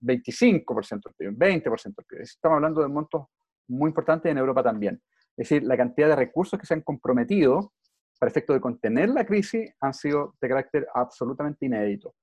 25% 0.00 1.00
del 1.04 1.14
PIB, 1.16 1.38
20% 1.38 1.82
del 1.82 2.06
PIB. 2.06 2.20
Estamos 2.20 2.56
hablando 2.56 2.82
de 2.82 2.88
montos 2.88 3.26
muy 3.68 3.88
importantes 3.88 4.30
en 4.30 4.38
Europa 4.38 4.62
también. 4.62 5.00
Es 5.36 5.48
decir, 5.48 5.62
la 5.62 5.76
cantidad 5.76 6.08
de 6.08 6.16
recursos 6.16 6.58
que 6.58 6.66
se 6.66 6.74
han 6.74 6.82
comprometido 6.82 7.72
para 8.18 8.30
efecto 8.30 8.52
de 8.52 8.60
contener 8.60 9.08
la 9.10 9.24
crisis 9.24 9.72
han 9.80 9.94
sido 9.94 10.34
de 10.40 10.48
carácter 10.48 10.88
absolutamente 10.92 11.66
inédito. 11.66 12.14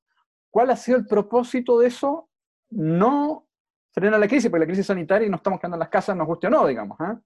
¿Cuál 0.52 0.70
ha 0.72 0.76
sido 0.76 0.98
el 0.98 1.06
propósito 1.06 1.80
de 1.80 1.88
eso? 1.88 2.30
No 2.72 3.48
frenar 3.94 4.20
la 4.20 4.28
crisis, 4.28 4.50
porque 4.50 4.66
la 4.66 4.68
crisis 4.68 4.86
sanitaria 4.86 5.26
y 5.26 5.30
no 5.30 5.38
estamos 5.38 5.60
quedando 5.60 5.76
en 5.76 5.80
las 5.80 5.90
casas, 5.90 6.18
nos 6.18 6.28
guste 6.28 6.48
o 6.48 6.50
no, 6.50 6.68
digamos, 6.68 7.00
¿eh? 7.00 7.18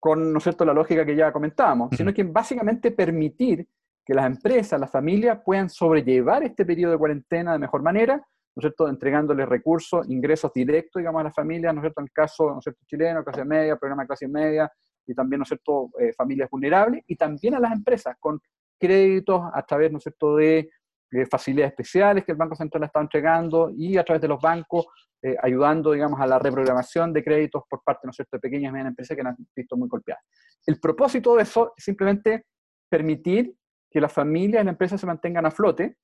con 0.00 0.32
¿no 0.32 0.38
es 0.38 0.44
cierto? 0.44 0.64
la 0.64 0.72
lógica 0.72 1.04
que 1.04 1.14
ya 1.14 1.32
comentábamos, 1.32 1.90
sino 1.96 2.14
que 2.14 2.22
básicamente 2.22 2.92
permitir 2.92 3.66
que 4.08 4.14
las 4.14 4.24
empresas, 4.24 4.80
las 4.80 4.90
familias 4.90 5.38
puedan 5.44 5.68
sobrellevar 5.68 6.42
este 6.42 6.64
periodo 6.64 6.92
de 6.92 6.98
cuarentena 6.98 7.52
de 7.52 7.58
mejor 7.58 7.82
manera, 7.82 8.16
¿no 8.16 8.60
es 8.60 8.62
cierto?, 8.62 8.88
entregándoles 8.88 9.46
recursos, 9.46 10.08
ingresos 10.08 10.50
directos, 10.54 10.98
digamos, 10.98 11.20
a 11.20 11.24
las 11.24 11.34
familias, 11.34 11.74
¿no 11.74 11.80
es 11.80 11.82
cierto?, 11.82 12.00
en 12.00 12.06
el 12.06 12.12
caso, 12.12 12.48
¿no 12.48 12.58
es 12.58 12.62
cierto?, 12.64 12.80
chileno, 12.86 13.22
clase 13.22 13.44
media, 13.44 13.76
programa 13.76 14.04
de 14.04 14.06
clase 14.06 14.26
media, 14.26 14.72
y 15.06 15.12
también, 15.14 15.40
¿no 15.40 15.42
es 15.42 15.48
cierto?, 15.48 15.90
eh, 16.00 16.14
familias 16.14 16.48
vulnerables, 16.48 17.04
y 17.06 17.16
también 17.16 17.56
a 17.56 17.60
las 17.60 17.70
empresas 17.70 18.16
con 18.18 18.40
créditos 18.80 19.42
a 19.52 19.62
través, 19.62 19.92
¿no 19.92 19.98
es 19.98 20.04
cierto?, 20.04 20.36
de 20.36 20.70
eh, 21.10 21.26
facilidades 21.26 21.72
especiales 21.72 22.24
que 22.24 22.32
el 22.32 22.38
Banco 22.38 22.54
Central 22.54 22.84
está 22.84 23.02
entregando 23.02 23.70
y 23.76 23.98
a 23.98 24.04
través 24.04 24.22
de 24.22 24.28
los 24.28 24.40
bancos 24.40 24.86
eh, 25.20 25.36
ayudando, 25.42 25.92
digamos, 25.92 26.18
a 26.18 26.26
la 26.26 26.38
reprogramación 26.38 27.12
de 27.12 27.22
créditos 27.22 27.62
por 27.68 27.82
parte, 27.84 28.06
¿no 28.06 28.14
cierto?, 28.14 28.38
de 28.38 28.40
pequeñas 28.40 28.70
y 28.70 28.72
medianas 28.72 28.92
empresas 28.92 29.14
que 29.14 29.22
han 29.22 29.36
visto 29.54 29.76
muy 29.76 29.86
golpeadas. 29.86 30.24
El 30.66 30.80
propósito 30.80 31.36
de 31.36 31.42
eso 31.42 31.74
es 31.76 31.84
simplemente 31.84 32.46
permitir 32.88 33.54
que 33.90 34.00
las 34.00 34.12
familias 34.12 34.62
y 34.62 34.64
las 34.64 34.72
empresas 34.72 35.00
se 35.00 35.06
mantengan 35.06 35.46
a 35.46 35.50
flote, 35.50 35.96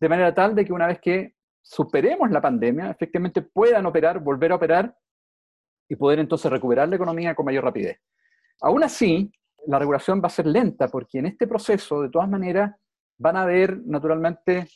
de 0.00 0.08
manera 0.08 0.34
tal 0.34 0.54
de 0.54 0.64
que 0.64 0.72
una 0.72 0.86
vez 0.86 1.00
que 1.00 1.34
superemos 1.62 2.30
la 2.30 2.40
pandemia, 2.40 2.90
efectivamente 2.90 3.42
puedan 3.42 3.86
operar, 3.86 4.20
volver 4.20 4.52
a 4.52 4.56
operar 4.56 4.96
y 5.88 5.96
poder 5.96 6.18
entonces 6.18 6.50
recuperar 6.50 6.88
la 6.88 6.96
economía 6.96 7.34
con 7.34 7.44
mayor 7.44 7.64
rapidez. 7.64 7.98
Aún 8.60 8.84
así, 8.84 9.30
la 9.66 9.78
regulación 9.78 10.20
va 10.22 10.26
a 10.26 10.30
ser 10.30 10.46
lenta 10.46 10.88
porque 10.88 11.18
en 11.18 11.26
este 11.26 11.46
proceso, 11.46 12.02
de 12.02 12.10
todas 12.10 12.28
maneras, 12.28 12.74
van 13.18 13.36
a 13.36 13.42
haber 13.42 13.78
naturalmente 13.84 14.68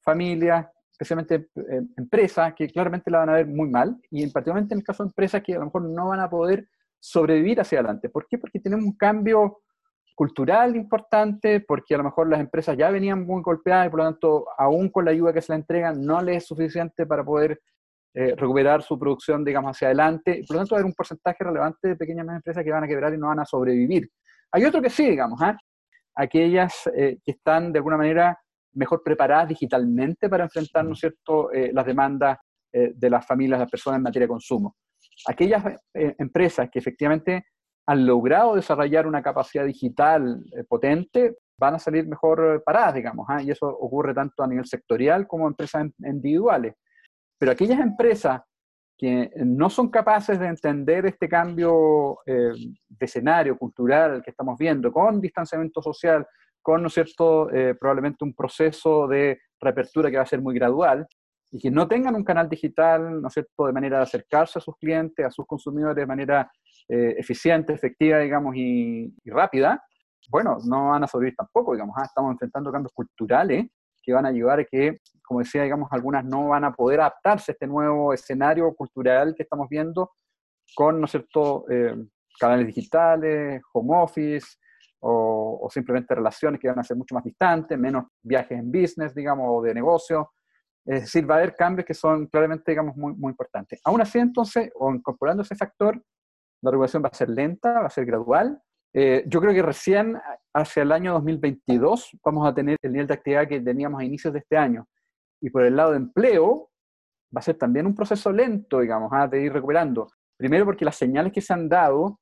familias, 0.00 0.66
especialmente 0.90 1.48
eh, 1.56 1.82
empresas, 1.96 2.54
que 2.54 2.68
claramente 2.68 3.10
la 3.10 3.18
van 3.18 3.30
a 3.30 3.34
ver 3.34 3.46
muy 3.46 3.68
mal, 3.68 4.00
y 4.10 4.22
en 4.22 4.32
particularmente 4.32 4.74
en 4.74 4.80
el 4.80 4.84
caso 4.84 5.02
de 5.02 5.08
empresas 5.08 5.42
que 5.42 5.54
a 5.54 5.58
lo 5.58 5.66
mejor 5.66 5.82
no 5.82 6.08
van 6.08 6.20
a 6.20 6.30
poder 6.30 6.68
sobrevivir 6.98 7.60
hacia 7.60 7.80
adelante. 7.80 8.08
¿Por 8.08 8.26
qué? 8.26 8.38
Porque 8.38 8.60
tenemos 8.60 8.84
un 8.84 8.96
cambio 8.96 9.60
cultural 10.18 10.74
importante, 10.74 11.60
porque 11.60 11.94
a 11.94 11.98
lo 11.98 12.02
mejor 12.02 12.28
las 12.28 12.40
empresas 12.40 12.76
ya 12.76 12.90
venían 12.90 13.24
muy 13.24 13.40
golpeadas 13.40 13.86
y 13.86 13.90
por 13.90 14.00
lo 14.00 14.04
tanto, 14.06 14.46
aún 14.58 14.88
con 14.88 15.04
la 15.04 15.12
ayuda 15.12 15.32
que 15.32 15.40
se 15.40 15.52
le 15.52 15.58
entregan, 15.60 16.04
no 16.04 16.20
les 16.20 16.38
es 16.38 16.46
suficiente 16.48 17.06
para 17.06 17.22
poder 17.22 17.60
eh, 18.14 18.34
recuperar 18.34 18.82
su 18.82 18.98
producción, 18.98 19.44
digamos, 19.44 19.76
hacia 19.76 19.86
adelante. 19.86 20.42
Por 20.44 20.56
lo 20.56 20.62
tanto, 20.62 20.74
haber 20.74 20.86
un 20.86 20.92
porcentaje 20.92 21.44
relevante 21.44 21.86
de 21.86 21.94
pequeñas 21.94 22.26
empresas 22.26 22.64
que 22.64 22.72
van 22.72 22.82
a 22.82 22.88
quebrar 22.88 23.14
y 23.14 23.16
no 23.16 23.28
van 23.28 23.38
a 23.38 23.44
sobrevivir. 23.44 24.10
Hay 24.50 24.64
otro 24.64 24.82
que 24.82 24.90
sí, 24.90 25.08
digamos, 25.08 25.40
¿eh? 25.40 25.54
aquellas 26.16 26.90
que 26.92 27.20
están 27.24 27.72
de 27.72 27.78
alguna 27.78 27.96
manera 27.96 28.36
mejor 28.72 29.04
preparadas 29.04 29.50
digitalmente 29.50 30.28
para 30.28 30.42
enfrentar, 30.42 30.84
¿no 30.84 30.96
cierto?, 30.96 31.52
eh, 31.52 31.70
las 31.72 31.86
demandas 31.86 32.38
eh, 32.72 32.90
de 32.92 33.08
las 33.08 33.24
familias, 33.24 33.60
las 33.60 33.70
personas 33.70 33.98
en 33.98 34.02
materia 34.02 34.24
de 34.24 34.30
consumo. 34.30 34.74
Aquellas 35.28 35.62
empresas 35.94 36.68
que 36.70 36.80
efectivamente 36.80 37.44
han 37.88 38.06
logrado 38.06 38.54
desarrollar 38.54 39.06
una 39.06 39.22
capacidad 39.22 39.64
digital 39.64 40.44
potente 40.68 41.36
van 41.58 41.74
a 41.74 41.78
salir 41.78 42.06
mejor 42.06 42.62
paradas, 42.64 42.94
digamos, 42.94 43.26
¿ah? 43.28 43.42
y 43.42 43.50
eso 43.50 43.66
ocurre 43.66 44.14
tanto 44.14 44.42
a 44.42 44.46
nivel 44.46 44.66
sectorial 44.66 45.26
como 45.26 45.48
empresas 45.48 45.86
individuales. 45.98 46.74
Pero 47.38 47.52
aquellas 47.52 47.80
empresas 47.80 48.42
que 48.96 49.30
no 49.36 49.70
son 49.70 49.90
capaces 49.90 50.38
de 50.38 50.46
entender 50.46 51.06
este 51.06 51.28
cambio 51.28 52.18
eh, 52.26 52.52
de 52.88 53.06
escenario 53.06 53.56
cultural 53.56 54.22
que 54.22 54.30
estamos 54.30 54.58
viendo, 54.58 54.92
con 54.92 55.20
distanciamiento 55.20 55.80
social, 55.80 56.26
con, 56.60 56.82
¿no 56.82 56.88
es 56.88 56.94
cierto?, 56.94 57.50
eh, 57.50 57.74
probablemente 57.74 58.24
un 58.24 58.34
proceso 58.34 59.06
de 59.06 59.40
reapertura 59.60 60.10
que 60.10 60.16
va 60.16 60.24
a 60.24 60.26
ser 60.26 60.40
muy 60.42 60.54
gradual, 60.54 61.06
y 61.50 61.58
que 61.58 61.70
no 61.70 61.88
tengan 61.88 62.14
un 62.14 62.24
canal 62.24 62.48
digital, 62.48 63.22
¿no 63.22 63.28
es 63.28 63.34
cierto?, 63.34 63.66
de 63.66 63.72
manera 63.72 63.98
de 63.98 64.02
acercarse 64.02 64.58
a 64.58 64.62
sus 64.62 64.76
clientes, 64.76 65.24
a 65.24 65.30
sus 65.30 65.46
consumidores 65.46 65.96
de 65.96 66.06
manera 66.06 66.50
eh, 66.88 67.14
eficiente, 67.18 67.72
efectiva, 67.72 68.18
digamos, 68.18 68.54
y, 68.56 69.12
rápida, 69.26 69.82
bueno, 70.30 70.58
no 70.66 70.88
van 70.88 71.04
a 71.04 71.06
sobrevivir 71.06 71.36
tampoco, 71.36 71.72
digamos, 71.72 71.94
ah, 71.98 72.04
estamos 72.04 72.32
enfrentando 72.32 72.72
cambios 72.72 72.92
culturales 72.92 73.66
que 74.02 74.12
van 74.12 74.26
a 74.26 74.30
ayudar 74.30 74.60
a 74.60 74.64
que, 74.64 74.98
como 75.22 75.40
decía, 75.40 75.62
digamos, 75.62 75.88
algunas 75.92 76.24
no 76.24 76.48
van 76.48 76.64
a 76.64 76.72
poder 76.72 77.00
adaptarse 77.00 77.52
a 77.52 77.54
este 77.54 77.66
nuevo 77.66 78.12
escenario 78.12 78.74
cultural 78.74 79.34
que 79.36 79.42
estamos 79.42 79.68
viendo 79.68 80.12
con, 80.74 80.98
¿no 80.98 81.04
es 81.04 81.10
cierto?, 81.10 81.64
eh, 81.70 81.94
canales 82.38 82.66
digitales, 82.66 83.62
home 83.72 83.96
office, 83.96 84.46
o, 85.00 85.68
simplemente 85.70 86.14
relaciones 86.14 86.60
que 86.60 86.68
van 86.68 86.78
a 86.78 86.84
ser 86.84 86.96
mucho 86.96 87.14
más 87.14 87.24
distantes, 87.24 87.78
menos 87.78 88.06
viajes 88.22 88.58
en 88.58 88.70
business, 88.70 89.14
digamos, 89.14 89.46
o 89.48 89.62
de 89.62 89.74
negocio. 89.74 90.32
Es 90.84 91.02
decir, 91.02 91.30
va 91.30 91.36
a 91.36 91.38
haber 91.38 91.54
cambios 91.54 91.86
que 91.86 91.94
son 91.94 92.26
claramente, 92.26 92.72
digamos, 92.72 92.96
muy, 92.96 93.14
muy 93.14 93.30
importantes. 93.30 93.80
Aún 93.84 94.00
así, 94.00 94.18
entonces, 94.18 94.70
o 94.74 94.92
incorporando 94.92 95.42
ese 95.42 95.54
factor, 95.54 96.02
la 96.62 96.70
regulación 96.70 97.02
va 97.02 97.08
a 97.12 97.16
ser 97.16 97.30
lenta, 97.30 97.80
va 97.80 97.86
a 97.86 97.90
ser 97.90 98.04
gradual, 98.04 98.60
eh, 98.94 99.24
yo 99.26 99.40
creo 99.40 99.52
que 99.52 99.62
recién 99.62 100.18
hacia 100.54 100.82
el 100.82 100.92
año 100.92 101.12
2022 101.14 102.18
vamos 102.24 102.48
a 102.48 102.54
tener 102.54 102.76
el 102.82 102.92
nivel 102.92 103.06
de 103.06 103.14
actividad 103.14 103.46
que 103.46 103.60
teníamos 103.60 104.00
a 104.00 104.04
inicios 104.04 104.32
de 104.32 104.40
este 104.40 104.56
año. 104.56 104.86
Y 105.40 105.50
por 105.50 105.64
el 105.64 105.76
lado 105.76 105.92
de 105.92 105.98
empleo, 105.98 106.70
va 107.34 107.40
a 107.40 107.42
ser 107.42 107.56
también 107.56 107.86
un 107.86 107.94
proceso 107.94 108.32
lento, 108.32 108.80
digamos, 108.80 109.10
¿ah? 109.12 109.28
de 109.28 109.42
ir 109.42 109.52
recuperando. 109.52 110.08
Primero 110.36 110.64
porque 110.64 110.84
las 110.84 110.96
señales 110.96 111.32
que 111.32 111.40
se 111.40 111.52
han 111.52 111.68
dado 111.68 112.18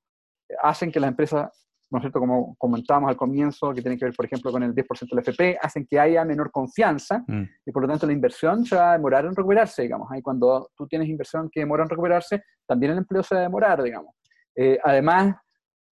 hacen 0.63 0.91
que 0.91 1.01
las 1.01 1.09
empresas, 1.09 1.67
¿no 1.91 1.99
es 1.99 2.03
cierto?, 2.03 2.19
como 2.19 2.57
comentábamos 2.57 3.09
al 3.11 3.17
comienzo, 3.17 3.73
que 3.73 3.81
tienen 3.81 3.99
que 3.99 4.07
ver, 4.07 4.15
por 4.15 4.27
ejemplo, 4.27 4.51
con 4.51 4.63
el 4.63 4.75
10% 4.75 5.09
del 5.11 5.19
FP, 5.21 5.59
hacen 5.61 5.87
que 5.87 5.99
haya 5.99 6.25
menor 6.25 6.51
confianza 6.51 7.25
mm. 7.27 7.43
y 7.65 7.73
por 7.73 7.83
lo 7.83 7.89
tanto 7.89 8.07
la 8.07 8.13
inversión 8.13 8.65
se 8.65 8.77
va 8.77 8.91
a 8.91 8.93
demorar 8.95 9.25
en 9.25 9.35
recuperarse, 9.35 9.83
digamos. 9.83 10.09
Y 10.17 10.23
cuando 10.23 10.71
tú 10.77 10.87
tienes 10.87 11.09
inversión 11.09 11.49
que 11.51 11.61
demora 11.61 11.85
en 11.85 11.89
recuperarse, 11.89 12.43
también 12.67 12.93
el 12.93 12.99
empleo 12.99 13.23
se 13.23 13.35
va 13.35 13.41
a 13.41 13.45
demorar, 13.45 13.83
digamos. 13.83 14.15
Eh, 14.57 14.79
además, 14.83 15.37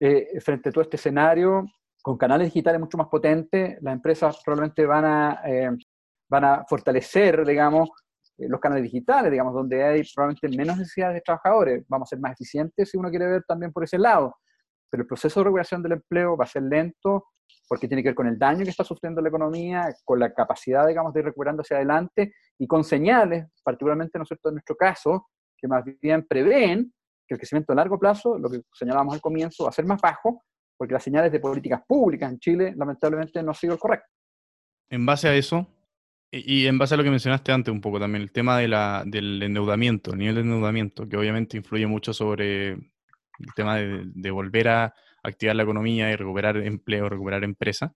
eh, 0.01 0.41
frente 0.41 0.71
a 0.71 0.73
todo 0.73 0.83
este 0.83 0.97
escenario, 0.97 1.67
con 2.03 2.17
canales 2.17 2.47
digitales 2.47 2.81
mucho 2.81 2.99
más 2.99 3.09
potentes, 3.09 3.79
las 3.83 3.95
empresas 3.95 4.41
probablemente 4.45 4.85
van 4.87 5.05
a, 5.05 5.41
eh, 5.47 5.71
van 6.29 6.45
a 6.45 6.65
fortalecer, 6.69 7.47
digamos, 7.47 7.91
los 8.37 8.61
canales 8.61 8.85
digitales, 8.85 9.31
digamos, 9.31 9.55
donde 9.55 9.83
hay 9.83 10.03
probablemente 10.15 10.57
menos 10.57 10.77
necesidad 10.79 11.13
de 11.13 11.21
trabajadores. 11.21 11.85
Vamos 11.89 12.09
a 12.09 12.11
ser 12.11 12.19
más 12.21 12.33
eficientes 12.33 12.91
si 12.91 12.97
uno 12.97 13.09
quiere 13.11 13.27
ver 13.27 13.45
también 13.47 13.73
por 13.73 13.85
ese 13.85 13.99
lado. 13.99 14.37
Pero 14.91 15.03
el 15.03 15.07
proceso 15.07 15.41
de 15.41 15.45
recuperación 15.45 15.83
del 15.83 15.93
empleo 15.93 16.37
va 16.37 16.45
a 16.45 16.49
ser 16.49 16.63
lento 16.65 17.27
porque 17.69 17.89
tiene 17.89 18.03
que 18.03 18.11
ver 18.11 18.15
con 18.15 18.27
el 18.27 18.39
daño 18.39 18.65
que 18.65 18.71
está 18.71 18.85
sufriendo 18.85 19.21
la 19.21 19.29
economía, 19.29 19.89
con 20.05 20.19
la 20.19 20.33
capacidad, 20.33 20.87
digamos, 20.87 21.13
de 21.15 21.21
ir 21.21 21.27
recuperando 21.27 21.63
hacia 21.63 21.77
adelante 21.77 22.35
y 22.59 22.67
con 22.67 22.85
señales, 22.85 23.47
particularmente, 23.63 24.19
¿no 24.19 24.23
es 24.23 24.29
cierto?, 24.29 24.49
en 24.49 24.57
nuestro 24.57 24.77
caso, 24.77 25.29
que 25.57 25.69
más 25.69 25.85
bien 26.01 26.27
prevén 26.27 26.93
que 27.27 27.35
el 27.35 27.39
crecimiento 27.39 27.73
a 27.73 27.77
largo 27.77 27.99
plazo, 27.99 28.39
lo 28.39 28.51
que 28.51 28.63
señalábamos 28.73 29.15
al 29.15 29.21
comienzo, 29.21 29.65
va 29.65 29.71
a 29.71 29.73
ser 29.73 29.87
más 29.87 30.01
bajo, 30.01 30.43
porque 30.77 30.95
las 30.95 31.03
señales 31.03 31.33
de 31.33 31.41
políticas 31.41 31.83
públicas 31.87 32.31
en 32.31 32.39
Chile, 32.39 32.75
lamentablemente, 32.77 33.43
no 33.43 33.51
han 33.51 33.55
sido 33.55 33.75
el 33.75 33.79
correcto. 33.79 34.09
En 34.89 35.07
base 35.07 35.29
a 35.29 35.35
eso, 35.35 35.67
y 36.31 36.67
en 36.67 36.79
base 36.79 36.95
a 36.95 36.97
lo 36.97 37.05
que 37.05 37.11
mencionaste 37.11 37.53
antes 37.53 37.73
un 37.73 37.81
poco 37.81 38.01
también, 38.01 38.23
el 38.23 38.33
tema 38.33 38.59
de 38.59 38.69
la, 38.69 39.05
del 39.07 39.43
endeudamiento, 39.43 40.13
el 40.13 40.19
nivel 40.19 40.35
de 40.35 40.41
endeudamiento, 40.41 41.09
que 41.09 41.17
obviamente 41.17 41.57
influye 41.57 41.87
mucho 41.87 42.13
sobre 42.13 42.71
el 42.73 43.55
tema 43.55 43.77
de, 43.77 44.31
volver 44.31 44.69
a 44.69 44.95
activar 45.23 45.57
la 45.57 45.63
economía 45.63 46.11
y 46.11 46.17
recuperar 46.17 46.57
empleo, 46.57 47.09
recuperar 47.09 47.45
empresa. 47.45 47.95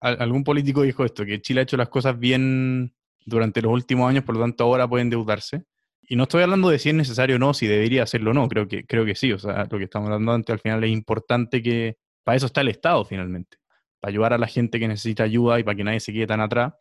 Algún 0.00 0.44
político 0.44 0.82
dijo 0.82 1.04
esto, 1.04 1.24
que 1.24 1.40
Chile 1.40 1.60
ha 1.60 1.62
hecho 1.64 1.76
las 1.76 1.88
cosas 1.88 2.18
bien 2.18 2.94
durante 3.24 3.62
los 3.62 3.72
últimos 3.72 4.08
años, 4.08 4.22
por 4.22 4.36
lo 4.36 4.42
tanto 4.42 4.64
ahora 4.64 4.86
puede 4.86 5.02
endeudarse. 5.02 5.64
Y 6.10 6.16
no 6.16 6.22
estoy 6.22 6.42
hablando 6.42 6.70
de 6.70 6.78
si 6.78 6.88
es 6.88 6.94
necesario 6.94 7.36
o 7.36 7.38
no, 7.38 7.52
si 7.52 7.66
debería 7.66 8.02
hacerlo 8.02 8.30
o 8.30 8.34
no, 8.34 8.48
creo 8.48 8.66
que, 8.66 8.84
creo 8.84 9.04
que 9.04 9.14
sí. 9.14 9.30
O 9.32 9.38
sea, 9.38 9.66
lo 9.70 9.78
que 9.78 9.84
estamos 9.84 10.06
hablando 10.06 10.32
antes 10.32 10.54
al 10.54 10.60
final 10.60 10.82
es 10.82 10.90
importante 10.90 11.62
que, 11.62 11.98
para 12.24 12.36
eso 12.36 12.46
está 12.46 12.62
el 12.62 12.68
Estado 12.68 13.04
finalmente, 13.04 13.58
para 14.00 14.10
ayudar 14.10 14.32
a 14.32 14.38
la 14.38 14.46
gente 14.46 14.78
que 14.80 14.88
necesita 14.88 15.24
ayuda 15.24 15.60
y 15.60 15.64
para 15.64 15.76
que 15.76 15.84
nadie 15.84 16.00
se 16.00 16.12
quede 16.12 16.26
tan 16.26 16.40
atrás. 16.40 16.72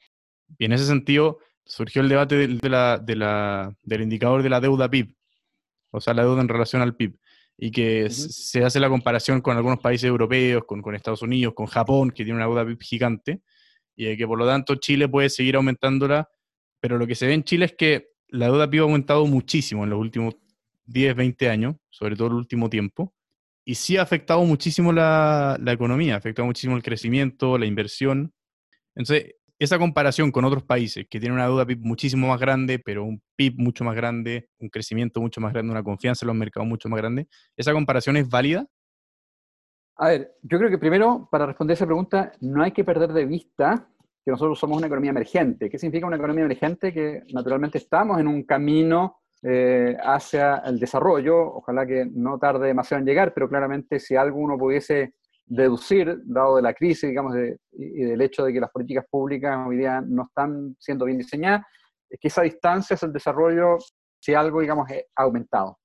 Y 0.58 0.66
en 0.66 0.72
ese 0.72 0.86
sentido 0.86 1.40
surgió 1.66 2.02
el 2.02 2.08
debate 2.10 2.36
del 2.38 4.02
indicador 4.02 4.44
de 4.44 4.50
la 4.50 4.62
deuda 4.62 4.90
PIB, 4.90 5.14
o 5.92 6.00
sea, 6.00 6.14
la 6.14 6.24
deuda 6.24 6.42
en 6.42 6.48
relación 6.48 6.82
al 6.82 6.96
PIB, 6.96 7.20
y 7.58 7.72
que 7.72 8.10
se 8.10 8.64
hace 8.64 8.80
la 8.80 8.88
comparación 8.88 9.42
con 9.42 9.58
algunos 9.58 9.80
países 9.80 10.08
europeos, 10.08 10.64
con, 10.66 10.96
Estados 10.96 11.22
Unidos, 11.22 11.54
con 11.54 11.66
Japón, 11.66 12.12
que 12.12 12.24
tiene 12.24 12.36
una 12.36 12.46
deuda 12.46 12.66
PIB 12.66 12.82
gigante, 12.82 13.42
y 13.94 14.16
que 14.16 14.28
por 14.28 14.38
lo 14.38 14.46
tanto 14.46 14.76
Chile 14.76 15.10
puede 15.10 15.30
seguir 15.30 15.58
aumentándola, 15.58 16.30
pero 16.80 16.98
lo 16.98 17.06
que 17.06 17.16
se 17.16 17.28
ve 17.28 17.34
en 17.34 17.44
Chile 17.44 17.66
es 17.66 17.76
que 17.76 18.10
la 18.30 18.46
deuda 18.46 18.70
PIB 18.70 18.82
ha 18.82 18.84
aumentado 18.84 19.26
muchísimo 19.26 19.84
en 19.84 19.90
los 19.90 20.00
últimos 20.00 20.36
10, 20.86 21.16
20 21.16 21.50
años, 21.50 21.76
sobre 21.90 22.16
todo 22.16 22.28
el 22.28 22.34
último 22.34 22.70
tiempo, 22.70 23.14
y 23.66 23.76
sí 23.76 23.98
ha 23.98 24.02
afectado 24.02 24.44
muchísimo 24.44 24.94
la, 24.94 25.58
la 25.62 25.74
economía, 25.74 26.16
ha 26.16 26.18
afectado 26.18 26.46
muchísimo 26.46 26.76
el 26.76 26.84
crecimiento, 26.84 27.58
la 27.58 27.66
inversión. 27.66 28.34
Entonces, 28.96 29.36
esa 29.60 29.80
comparación 29.80 30.32
con 30.32 30.46
otros 30.46 30.64
países 30.64 31.08
que 31.10 31.20
tienen 31.20 31.38
una 31.38 31.48
deuda 31.48 31.66
PIB 31.66 31.80
muchísimo 31.82 32.28
más 32.28 32.40
grande, 32.40 32.80
pero 32.80 33.04
un 33.04 33.22
PIB 33.36 33.56
mucho 33.58 33.84
más 33.84 33.96
grande, 33.96 34.50
un 34.60 34.70
crecimiento 34.70 35.20
mucho 35.20 35.42
más 35.42 35.52
grande, 35.52 35.72
una 35.72 35.84
confianza 35.84 36.26
en 36.26 36.28
los 36.28 36.36
mercados 36.36 36.68
mucho 36.68 36.90
más 36.90 36.98
grande, 36.98 37.28
¿esa 37.56 37.74
comparación 37.74 38.18
es 38.18 38.30
válida? 38.30 38.66
A 39.98 40.10
ver, 40.10 40.36
yo 40.44 40.60
creo 40.60 40.70
que 40.70 40.78
primero, 40.78 41.28
para 41.32 41.48
responder 41.48 41.74
esa 41.74 41.88
pregunta, 41.88 42.32
no 42.40 42.64
hay 42.64 42.72
que 42.72 42.84
perder 42.84 43.14
de 43.14 43.26
vista 43.26 43.90
que 44.28 44.32
nosotros 44.32 44.60
somos 44.60 44.78
una 44.78 44.88
economía 44.88 45.12
emergente. 45.12 45.70
¿Qué 45.70 45.80
significa 45.80 46.06
una 46.06 46.18
economía 46.18 46.44
emergente? 46.44 46.92
Que 46.92 47.24
naturalmente 47.34 47.78
estamos 47.78 48.20
en 48.20 48.28
un 48.28 48.44
camino 48.44 49.22
eh, 49.42 49.96
hacia 50.04 50.58
el 50.66 50.78
desarrollo, 50.82 51.38
ojalá 51.54 51.88
que 51.88 52.06
no 52.12 52.38
tarde 52.38 52.68
demasiado 52.68 53.00
en 53.00 53.06
llegar, 53.06 53.34
pero 53.34 53.48
claramente 53.48 54.02
si 54.02 54.18
algo 54.18 54.40
uno 54.40 54.58
pudiese 54.58 55.14
deducir, 55.46 56.20
dado 56.26 56.58
de 56.58 56.62
la 56.62 56.74
crisis, 56.74 57.10
digamos, 57.10 57.38
y 57.72 58.04
del 58.04 58.20
hecho 58.20 58.44
de 58.44 58.52
que 58.52 58.60
las 58.60 58.70
políticas 58.70 59.06
públicas 59.10 59.66
hoy 59.66 59.78
día 59.78 60.04
no 60.06 60.24
están 60.24 60.76
siendo 60.78 61.06
bien 61.06 61.20
diseñadas, 61.20 61.62
es 62.10 62.20
que 62.20 62.28
esa 62.28 62.42
distancia 62.42 62.96
es 62.96 63.04
el 63.04 63.14
desarrollo, 63.14 63.78
si 64.20 64.34
algo, 64.34 64.60
digamos, 64.60 64.90
ha 64.92 65.24
aumentado. 65.24 65.80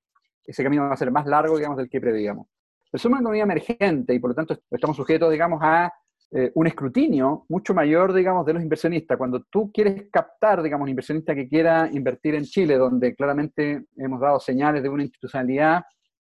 Ese 0.45 0.65
camino 0.65 0.83
va 0.83 0.95
a 0.95 0.97
ser 0.97 1.13
más 1.13 1.27
largo, 1.27 1.57
digamos, 1.57 1.79
del 1.79 1.89
que 1.89 2.01
prevíamos. 2.01 2.49
Pero 2.91 3.01
somos 3.01 3.21
una 3.21 3.21
economía 3.21 3.45
emergente 3.45 4.13
y 4.13 4.19
por 4.19 4.31
lo 4.31 4.35
tanto 4.35 4.59
estamos 4.69 4.97
sujetos, 4.97 5.31
digamos, 5.31 5.61
a 5.63 5.93
eh, 6.35 6.51
un 6.55 6.67
escrutinio 6.67 7.45
mucho 7.51 7.75
mayor, 7.75 8.15
digamos, 8.15 8.47
de 8.47 8.55
los 8.55 8.63
inversionistas. 8.63 9.19
Cuando 9.19 9.43
tú 9.51 9.71
quieres 9.71 10.07
captar, 10.11 10.63
digamos, 10.63 10.85
un 10.85 10.89
inversionista 10.89 11.35
que 11.35 11.47
quiera 11.47 11.91
invertir 11.93 12.35
en 12.35 12.45
Chile, 12.45 12.79
donde 12.79 13.15
claramente 13.15 13.85
hemos 13.99 14.19
dado 14.19 14.41
señales 14.41 14.83
de 14.83 14.89
una 14.89 15.03
institucionalidad 15.03 15.83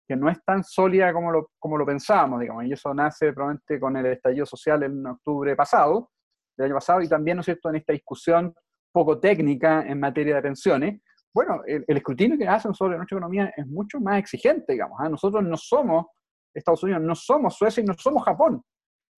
que 0.07 0.15
no 0.15 0.29
es 0.29 0.43
tan 0.43 0.63
sólida 0.63 1.13
como 1.13 1.31
lo, 1.31 1.51
como 1.59 1.77
lo 1.77 1.85
pensábamos, 1.85 2.39
digamos, 2.39 2.65
y 2.65 2.73
eso 2.73 2.91
nace 2.93 3.31
probablemente 3.33 3.79
con 3.79 3.95
el 3.95 4.07
estallido 4.07 4.47
social 4.47 4.81
en 4.81 5.05
octubre 5.05 5.55
pasado, 5.55 6.09
del 6.57 6.65
año 6.65 6.75
pasado, 6.75 7.01
y 7.01 7.07
también, 7.07 7.37
¿no 7.37 7.41
es 7.41 7.45
cierto?, 7.45 7.69
en 7.69 7.75
esta 7.75 7.93
discusión 7.93 8.51
poco 8.91 9.19
técnica 9.19 9.83
en 9.87 9.99
materia 9.99 10.35
de 10.35 10.41
pensiones, 10.41 11.01
bueno, 11.31 11.61
el, 11.67 11.83
escrutinio 11.87 12.37
que 12.37 12.47
hacen 12.47 12.73
sobre 12.73 12.97
nuestra 12.97 13.17
economía 13.17 13.53
es 13.55 13.67
mucho 13.67 13.99
más 13.99 14.17
exigente, 14.17 14.73
digamos, 14.73 14.97
¿ah? 14.99 15.09
nosotros 15.09 15.43
no 15.43 15.57
somos 15.57 16.07
Estados 16.51 16.81
Unidos, 16.83 17.01
no 17.03 17.13
somos 17.15 17.55
Suecia 17.55 17.81
y 17.81 17.85
no 17.85 17.93
somos 17.93 18.23
Japón, 18.23 18.63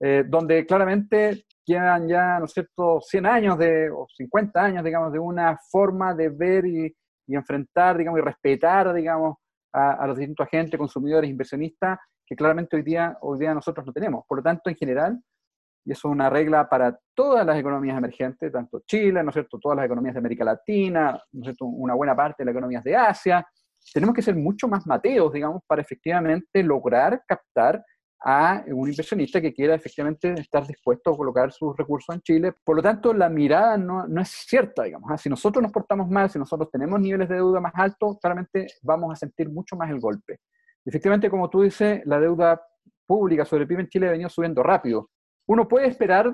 eh, 0.07 0.23
donde 0.23 0.67
claramente 0.67 1.45
quedan 1.65 2.07
ya, 2.07 2.37
¿no 2.37 2.45
es 2.45 2.51
cierto?, 2.51 3.01
100 3.01 3.25
años 3.25 3.57
de, 3.57 3.89
o 3.89 4.05
50 4.15 4.63
años, 4.63 4.83
digamos, 4.83 5.11
de 5.11 5.17
una 5.17 5.57
forma 5.71 6.13
de 6.13 6.29
ver 6.29 6.63
y, 6.67 6.95
y 7.25 7.35
enfrentar, 7.35 7.97
digamos, 7.97 8.19
y 8.19 8.21
respetar, 8.21 8.93
digamos, 8.93 9.37
a, 9.73 10.05
los 10.05 10.15
distintos 10.15 10.45
agentes, 10.45 10.77
consumidores, 10.77 11.27
inversionistas, 11.27 11.97
que 12.23 12.35
claramente 12.35 12.75
hoy 12.75 12.83
día, 12.83 13.17
hoy 13.21 13.39
día 13.39 13.55
nosotros 13.55 13.83
no 13.83 13.91
tenemos. 13.91 14.23
Por 14.27 14.37
lo 14.37 14.43
tanto, 14.43 14.69
en 14.69 14.75
general, 14.75 15.19
y 15.83 15.91
eso 15.91 16.07
es 16.07 16.11
una 16.11 16.29
regla 16.29 16.69
para 16.69 16.99
todas 17.15 17.43
las 17.43 17.57
economías 17.57 17.97
emergentes, 17.97 18.51
tanto 18.51 18.83
Chile, 18.85 19.23
¿no 19.23 19.29
es 19.29 19.33
cierto?, 19.33 19.57
todas 19.57 19.77
las 19.77 19.87
economías 19.87 20.13
de 20.13 20.19
América 20.19 20.43
Latina, 20.43 21.19
¿no 21.31 21.41
es 21.41 21.45
cierto?, 21.45 21.65
una 21.65 21.95
buena 21.95 22.15
parte 22.15 22.43
de 22.43 22.45
las 22.45 22.53
economías 22.53 22.83
de 22.83 22.95
Asia, 22.95 23.43
tenemos 23.91 24.13
que 24.13 24.21
ser 24.21 24.35
mucho 24.35 24.67
más 24.67 24.85
mateos, 24.85 25.33
digamos, 25.33 25.63
para 25.65 25.81
efectivamente 25.81 26.61
lograr 26.61 27.23
captar 27.27 27.83
a 28.23 28.63
un 28.67 28.89
inversionista 28.89 29.39
que 29.39 29.53
quiera 29.53 29.75
efectivamente 29.75 30.33
estar 30.39 30.65
dispuesto 30.65 31.11
a 31.11 31.17
colocar 31.17 31.51
sus 31.51 31.75
recursos 31.77 32.15
en 32.15 32.21
Chile. 32.21 32.53
Por 32.63 32.77
lo 32.77 32.81
tanto, 32.81 33.13
la 33.13 33.29
mirada 33.29 33.77
no, 33.77 34.07
no 34.07 34.21
es 34.21 34.29
cierta, 34.29 34.83
digamos. 34.83 35.09
¿ah? 35.11 35.17
Si 35.17 35.29
nosotros 35.29 35.61
nos 35.61 35.71
portamos 35.71 36.09
mal, 36.09 36.29
si 36.29 36.39
nosotros 36.39 36.69
tenemos 36.71 36.99
niveles 36.99 37.29
de 37.29 37.35
deuda 37.35 37.59
más 37.59 37.73
altos, 37.75 38.17
claramente 38.19 38.67
vamos 38.81 39.11
a 39.11 39.15
sentir 39.15 39.49
mucho 39.49 39.75
más 39.75 39.89
el 39.89 39.99
golpe. 39.99 40.39
Efectivamente, 40.85 41.29
como 41.29 41.49
tú 41.49 41.61
dices, 41.61 42.01
la 42.05 42.19
deuda 42.19 42.61
pública 43.05 43.45
sobre 43.45 43.63
el 43.63 43.67
PIB 43.67 43.79
en 43.81 43.89
Chile 43.89 44.07
ha 44.07 44.11
venido 44.11 44.29
subiendo 44.29 44.63
rápido. 44.63 45.09
Uno 45.47 45.67
puede 45.67 45.87
esperar, 45.87 46.25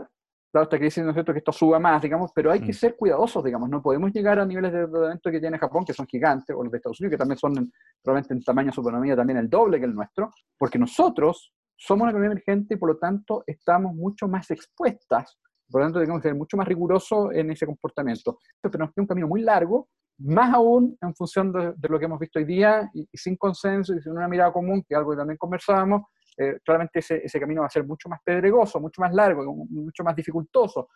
dado 0.53 0.63
esta 0.63 0.77
crisis, 0.77 1.03
¿no 1.03 1.09
es 1.09 1.15
cierto?, 1.15 1.33
que 1.33 1.39
esto 1.39 1.51
suba 1.51 1.79
más, 1.79 2.01
digamos, 2.01 2.31
pero 2.33 2.51
hay 2.51 2.59
que 2.59 2.71
mm. 2.71 2.75
ser 2.75 2.95
cuidadosos, 2.95 3.43
digamos. 3.43 3.69
No 3.69 3.81
podemos 3.81 4.11
llegar 4.11 4.39
a 4.39 4.45
niveles 4.45 4.71
de 4.71 4.81
endeudamiento 4.81 5.31
que 5.31 5.39
tiene 5.39 5.57
Japón, 5.57 5.83
que 5.85 5.93
son 5.93 6.05
gigantes, 6.07 6.55
o 6.55 6.63
los 6.63 6.71
de 6.71 6.77
Estados 6.77 6.99
Unidos, 6.99 7.11
que 7.13 7.17
también 7.17 7.37
son 7.37 7.71
probablemente 8.01 8.33
en 8.33 8.43
tamaño 8.43 8.67
de 8.67 8.73
su 8.73 8.81
economía 8.81 9.15
también 9.15 9.37
el 9.37 9.49
doble 9.49 9.79
que 9.79 9.85
el 9.85 9.95
nuestro, 9.95 10.31
porque 10.57 10.77
nosotros 10.77 11.53
somos 11.81 12.03
una 12.03 12.11
economía 12.11 12.33
emergente 12.33 12.75
y 12.75 12.77
por 12.77 12.89
lo 12.89 12.97
tanto 12.97 13.43
estamos 13.47 13.95
mucho 13.95 14.27
más 14.27 14.51
expuestas, 14.51 15.39
por 15.67 15.81
lo 15.81 15.87
tanto 15.87 15.99
tenemos 15.99 16.21
que 16.21 16.27
ser 16.27 16.37
mucho 16.37 16.55
más 16.55 16.67
rigurosos 16.67 17.33
en 17.33 17.49
ese 17.49 17.65
comportamiento. 17.65 18.37
Pero 18.61 18.77
nos 18.77 18.89
queda 18.89 19.01
un 19.01 19.07
camino 19.07 19.27
muy 19.27 19.41
largo, 19.41 19.89
más 20.19 20.53
aún 20.53 20.95
en 21.01 21.15
función 21.15 21.51
de, 21.51 21.73
lo 21.89 21.97
que 21.97 22.05
hemos 22.05 22.19
visto 22.19 22.37
hoy 22.37 22.45
día 22.45 22.87
y, 22.93 23.07
sin 23.13 23.35
consenso 23.35 23.95
y 23.95 24.01
sin 24.01 24.11
una 24.11 24.27
mirada 24.27 24.53
común, 24.53 24.83
que 24.87 24.93
es 24.93 24.97
algo 24.97 25.11
que 25.11 25.17
también 25.17 25.37
conversábamos, 25.37 26.03
eh, 26.37 26.59
claramente 26.63 26.99
ese, 26.99 27.39
camino 27.39 27.61
va 27.61 27.67
a 27.67 27.71
ser 27.71 27.83
mucho 27.83 28.07
más 28.09 28.19
pedregoso, 28.23 28.79
mucho 28.79 29.01
más 29.01 29.11
largo, 29.13 29.43
mucho 29.43 30.03
más 30.03 30.15
dificultoso. 30.15 30.87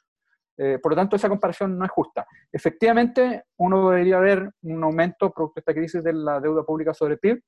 Eh, 0.55 0.77
por 0.77 0.91
lo 0.91 0.95
tanto, 0.97 1.15
esa 1.15 1.29
comparación 1.29 1.79
no 1.79 1.83
es 1.83 1.91
justa. 1.91 2.27
Efectivamente, 2.51 3.45
uno 3.57 3.89
debería 3.89 4.19
ver 4.19 4.51
un 4.61 4.83
aumento 4.83 5.31
producto 5.31 5.55
de 5.55 5.61
esta 5.61 5.73
crisis 5.73 6.03
de 6.03 6.13
la 6.13 6.39
deuda 6.39 6.63
pública 6.63 6.93
sobre 6.93 7.17
PIB, 7.17 7.41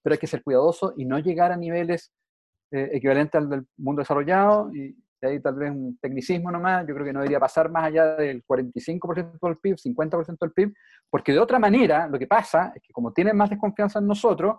pero 0.00 0.12
hay 0.12 0.18
que 0.18 0.28
ser 0.28 0.44
cuidadoso 0.44 0.94
y 0.96 1.04
no 1.04 1.18
llegar 1.18 1.50
a 1.50 1.56
niveles 1.56 2.12
eh, 2.74 2.90
equivalente 2.92 3.38
al 3.38 3.48
del 3.48 3.66
mundo 3.76 4.00
desarrollado, 4.00 4.74
y 4.74 4.96
ahí 5.22 5.40
tal 5.40 5.54
vez 5.54 5.70
un 5.70 5.96
tecnicismo 5.98 6.50
nomás, 6.50 6.84
yo 6.88 6.92
creo 6.92 7.06
que 7.06 7.12
no 7.12 7.20
debería 7.20 7.38
pasar 7.38 7.70
más 7.70 7.84
allá 7.84 8.16
del 8.16 8.44
45% 8.44 9.38
del 9.40 9.58
PIB, 9.58 9.76
50% 9.76 10.38
del 10.40 10.52
PIB, 10.52 10.74
porque 11.08 11.32
de 11.32 11.38
otra 11.38 11.60
manera 11.60 12.08
lo 12.08 12.18
que 12.18 12.26
pasa 12.26 12.72
es 12.74 12.82
que 12.82 12.92
como 12.92 13.12
tienen 13.12 13.36
más 13.36 13.48
desconfianza 13.48 14.00
en 14.00 14.08
nosotros, 14.08 14.56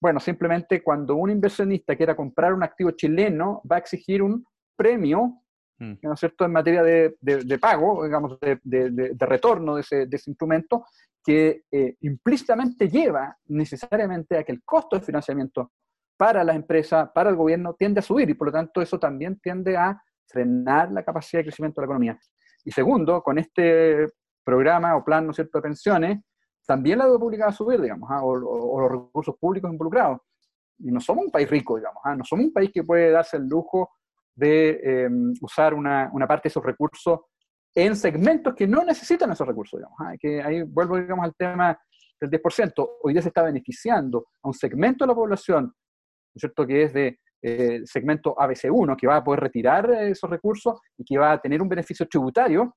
bueno, 0.00 0.20
simplemente 0.20 0.80
cuando 0.80 1.16
un 1.16 1.28
inversionista 1.28 1.96
quiera 1.96 2.14
comprar 2.14 2.54
un 2.54 2.62
activo 2.62 2.92
chileno, 2.92 3.62
va 3.70 3.76
a 3.76 3.80
exigir 3.80 4.22
un 4.22 4.44
premio, 4.76 5.42
mm. 5.78 5.94
¿no 6.02 6.14
es 6.14 6.20
cierto?, 6.20 6.44
en 6.44 6.52
materia 6.52 6.84
de, 6.84 7.16
de, 7.20 7.58
pago, 7.58 8.04
digamos, 8.04 8.38
de, 8.40 8.60
de 8.62 9.26
retorno 9.26 9.74
de 9.74 9.80
ese, 9.80 10.08
ese, 10.08 10.30
instrumento, 10.30 10.84
que 11.22 11.64
eh, 11.70 11.96
implícitamente 12.00 12.88
lleva 12.88 13.36
necesariamente 13.46 14.38
a 14.38 14.44
que 14.44 14.52
el 14.52 14.62
costo 14.64 14.96
de 14.96 15.04
financiamiento 15.04 15.72
para 16.20 16.44
las 16.44 16.54
empresas, 16.54 17.08
para 17.14 17.30
el 17.30 17.36
gobierno, 17.36 17.72
tiende 17.72 18.00
a 18.00 18.02
subir 18.02 18.28
y 18.28 18.34
por 18.34 18.48
lo 18.48 18.52
tanto 18.52 18.82
eso 18.82 18.98
también 18.98 19.40
tiende 19.40 19.74
a 19.74 19.98
frenar 20.26 20.92
la 20.92 21.02
capacidad 21.02 21.40
de 21.40 21.44
crecimiento 21.44 21.80
de 21.80 21.86
la 21.86 21.86
economía. 21.86 22.18
Y 22.62 22.70
segundo, 22.72 23.22
con 23.22 23.38
este 23.38 24.06
programa 24.44 24.94
o 24.98 25.02
plan 25.02 25.26
¿no 25.26 25.32
cierto? 25.32 25.56
de 25.56 25.62
pensiones, 25.62 26.20
también 26.66 26.98
la 26.98 27.06
deuda 27.06 27.18
pública 27.18 27.44
va 27.44 27.50
a 27.52 27.54
subir, 27.54 27.80
digamos, 27.80 28.10
¿ah? 28.12 28.22
o, 28.22 28.36
los 28.36 28.90
recursos 28.90 29.34
públicos 29.40 29.72
involucrados. 29.72 30.18
Y 30.80 30.92
no 30.92 31.00
somos 31.00 31.24
un 31.24 31.30
país 31.30 31.48
rico, 31.48 31.78
digamos, 31.78 32.02
¿ah? 32.04 32.14
no 32.14 32.22
somos 32.22 32.44
un 32.44 32.52
país 32.52 32.70
que 32.70 32.84
puede 32.84 33.10
darse 33.12 33.38
el 33.38 33.48
lujo 33.48 33.88
de 34.34 34.78
em, 34.82 35.32
usar 35.40 35.72
una, 35.72 36.10
una, 36.12 36.28
parte 36.28 36.44
de 36.44 36.48
esos 36.50 36.62
recursos 36.62 37.20
en 37.74 37.96
segmentos 37.96 38.54
que 38.54 38.66
no 38.66 38.84
necesitan 38.84 39.32
esos 39.32 39.48
recursos, 39.48 39.80
digamos, 39.80 39.96
¿ah? 40.00 40.12
que 40.20 40.42
ahí 40.42 40.64
vuelvo, 40.64 40.98
digamos, 40.98 41.24
al 41.24 41.34
tema 41.34 41.80
del 42.20 42.30
10%, 42.30 42.88
hoy 43.04 43.14
día 43.14 43.22
se 43.22 43.28
está 43.28 43.42
beneficiando 43.42 44.26
a 44.42 44.48
un 44.48 44.54
segmento 44.54 45.04
de 45.04 45.08
la 45.08 45.14
población, 45.14 45.74
¿no 46.34 46.48
es 46.48 46.66
que 46.66 46.82
es 46.82 46.92
de 46.92 47.18
eh, 47.42 47.80
segmento 47.84 48.34
ABC1, 48.36 48.96
que 48.96 49.06
va 49.06 49.16
a 49.16 49.24
poder 49.24 49.40
retirar 49.40 49.90
esos 49.90 50.28
recursos 50.28 50.78
y 50.98 51.04
que 51.04 51.18
va 51.18 51.32
a 51.32 51.40
tener 51.40 51.62
un 51.62 51.68
beneficio 51.68 52.06
tributario, 52.06 52.76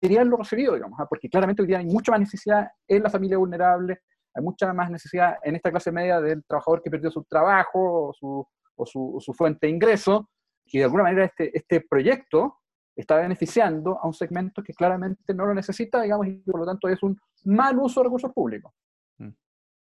sería 0.00 0.24
lo 0.24 0.36
recibido, 0.36 0.74
digamos, 0.74 0.98
¿ah? 1.00 1.06
porque 1.08 1.28
claramente 1.28 1.62
hoy 1.62 1.68
día 1.68 1.78
hay 1.78 1.86
mucha 1.86 2.12
más 2.12 2.20
necesidad 2.20 2.68
en 2.86 3.02
la 3.02 3.10
familia 3.10 3.38
vulnerable, 3.38 3.98
hay 4.34 4.42
mucha 4.42 4.72
más 4.72 4.90
necesidad 4.90 5.36
en 5.42 5.56
esta 5.56 5.70
clase 5.70 5.92
media 5.92 6.20
del 6.20 6.44
trabajador 6.44 6.82
que 6.82 6.90
perdió 6.90 7.10
su 7.10 7.24
trabajo 7.24 8.08
o 8.08 8.12
su, 8.14 8.46
o 8.76 8.86
su, 8.86 9.16
su 9.20 9.34
fuente 9.34 9.66
de 9.66 9.72
ingreso, 9.72 10.28
y 10.66 10.78
de 10.78 10.84
alguna 10.84 11.04
manera 11.04 11.24
este, 11.24 11.56
este 11.56 11.80
proyecto 11.88 12.58
está 12.94 13.16
beneficiando 13.16 13.98
a 14.00 14.06
un 14.06 14.14
segmento 14.14 14.62
que 14.62 14.74
claramente 14.74 15.32
no 15.34 15.46
lo 15.46 15.54
necesita, 15.54 16.02
digamos, 16.02 16.26
y 16.26 16.34
por 16.38 16.60
lo 16.60 16.66
tanto 16.66 16.88
es 16.88 17.02
un 17.02 17.18
mal 17.44 17.78
uso 17.78 18.00
de 18.00 18.04
recursos 18.04 18.32
públicos. 18.32 18.72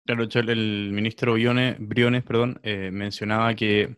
Claro, 0.05 0.23
el 0.23 0.91
ministro 0.93 1.33
Briones, 1.33 1.75
Briones 1.79 2.23
perdón, 2.23 2.59
eh, 2.63 2.89
mencionaba 2.91 3.53
que 3.55 3.97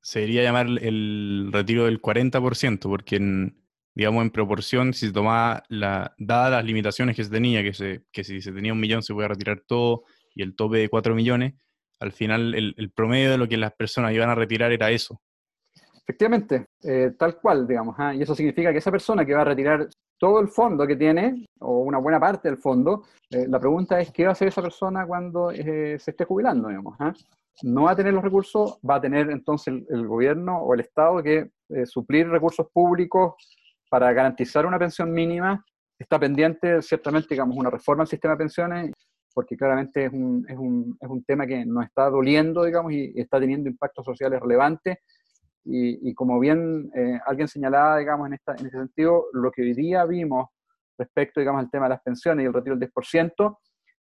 se 0.00 0.20
debería 0.20 0.44
llamar 0.44 0.66
el 0.66 1.50
retiro 1.52 1.86
del 1.86 2.00
40%, 2.00 2.88
porque 2.88 3.16
en, 3.16 3.60
digamos, 3.94 4.22
en 4.22 4.30
proporción, 4.30 4.94
si 4.94 5.08
se 5.08 5.12
tomaba, 5.12 5.64
la, 5.68 6.14
dadas 6.18 6.52
las 6.52 6.64
limitaciones 6.64 7.16
que 7.16 7.24
se 7.24 7.30
tenía, 7.30 7.62
que, 7.62 7.74
se, 7.74 8.04
que 8.12 8.22
si 8.22 8.40
se 8.40 8.52
tenía 8.52 8.72
un 8.72 8.80
millón 8.80 9.02
se 9.02 9.14
podía 9.14 9.28
retirar 9.28 9.62
todo, 9.66 10.04
y 10.34 10.42
el 10.42 10.54
tope 10.54 10.78
de 10.78 10.88
4 10.88 11.14
millones, 11.14 11.54
al 11.98 12.12
final 12.12 12.54
el, 12.54 12.74
el 12.76 12.90
promedio 12.92 13.30
de 13.30 13.38
lo 13.38 13.48
que 13.48 13.56
las 13.56 13.72
personas 13.72 14.12
iban 14.12 14.30
a 14.30 14.34
retirar 14.34 14.70
era 14.70 14.90
eso. 14.90 15.20
Efectivamente, 16.08 16.68
eh, 16.84 17.14
tal 17.18 17.40
cual, 17.40 17.66
digamos. 17.66 17.96
¿ah? 17.98 18.14
Y 18.14 18.22
eso 18.22 18.32
significa 18.32 18.70
que 18.70 18.78
esa 18.78 18.92
persona 18.92 19.26
que 19.26 19.34
va 19.34 19.40
a 19.40 19.46
retirar 19.46 19.88
todo 20.18 20.40
el 20.40 20.48
fondo 20.48 20.86
que 20.86 20.96
tiene, 20.96 21.46
o 21.60 21.78
una 21.78 21.98
buena 21.98 22.18
parte 22.20 22.48
del 22.48 22.58
fondo, 22.58 23.04
eh, 23.30 23.46
la 23.48 23.60
pregunta 23.60 24.00
es 24.00 24.10
qué 24.12 24.24
va 24.24 24.30
a 24.30 24.32
hacer 24.32 24.48
esa 24.48 24.62
persona 24.62 25.06
cuando 25.06 25.50
eh, 25.50 25.98
se 25.98 26.10
esté 26.10 26.24
jubilando, 26.24 26.68
digamos. 26.68 26.96
¿ah? 27.00 27.12
No 27.62 27.84
va 27.84 27.92
a 27.92 27.96
tener 27.96 28.14
los 28.14 28.24
recursos, 28.24 28.78
va 28.88 28.96
a 28.96 29.00
tener 29.00 29.30
entonces 29.30 29.82
el, 29.88 30.06
gobierno 30.06 30.58
o 30.58 30.74
el 30.74 30.80
Estado 30.80 31.22
que 31.22 31.50
suplir 31.86 32.28
recursos 32.28 32.66
públicos 32.72 33.34
para 33.88 34.12
garantizar 34.12 34.66
una 34.66 34.78
pensión 34.78 35.10
mínima. 35.12 35.64
Está 35.98 36.18
pendiente, 36.18 36.82
ciertamente, 36.82 37.28
digamos, 37.30 37.56
una 37.56 37.70
reforma 37.70 38.02
al 38.02 38.08
sistema 38.08 38.34
de 38.34 38.38
pensiones, 38.38 38.92
porque 39.32 39.56
claramente 39.56 40.04
es 40.04 40.12
un, 40.12 40.44
es 40.48 40.56
un, 40.56 40.98
es 41.00 41.08
un 41.08 41.24
tema 41.24 41.46
que 41.46 41.64
nos 41.64 41.84
está 41.84 42.10
doliendo, 42.10 42.64
digamos, 42.64 42.92
y 42.92 43.12
está 43.16 43.40
teniendo 43.40 43.70
impactos 43.70 44.04
sociales 44.04 44.40
relevantes 44.40 44.98
y, 45.68 46.14
como 46.14 46.38
bien 46.38 46.90
eh, 46.94 47.18
alguien 47.26 47.48
señalaba, 47.48 47.98
digamos, 47.98 48.28
en, 48.28 48.34
esta, 48.34 48.54
ese 48.54 48.70
sentido, 48.70 49.26
lo 49.32 49.50
que 49.50 49.62
hoy 49.62 49.74
día 49.74 50.04
vimos 50.04 50.48
respecto, 50.96 51.40
digamos, 51.40 51.60
al 51.60 51.70
tema 51.70 51.86
de 51.86 51.90
las 51.90 52.02
pensiones 52.02 52.44
y 52.44 52.46
el 52.46 52.52
retiro 52.52 52.76
del 52.76 52.90
10%, 52.92 53.58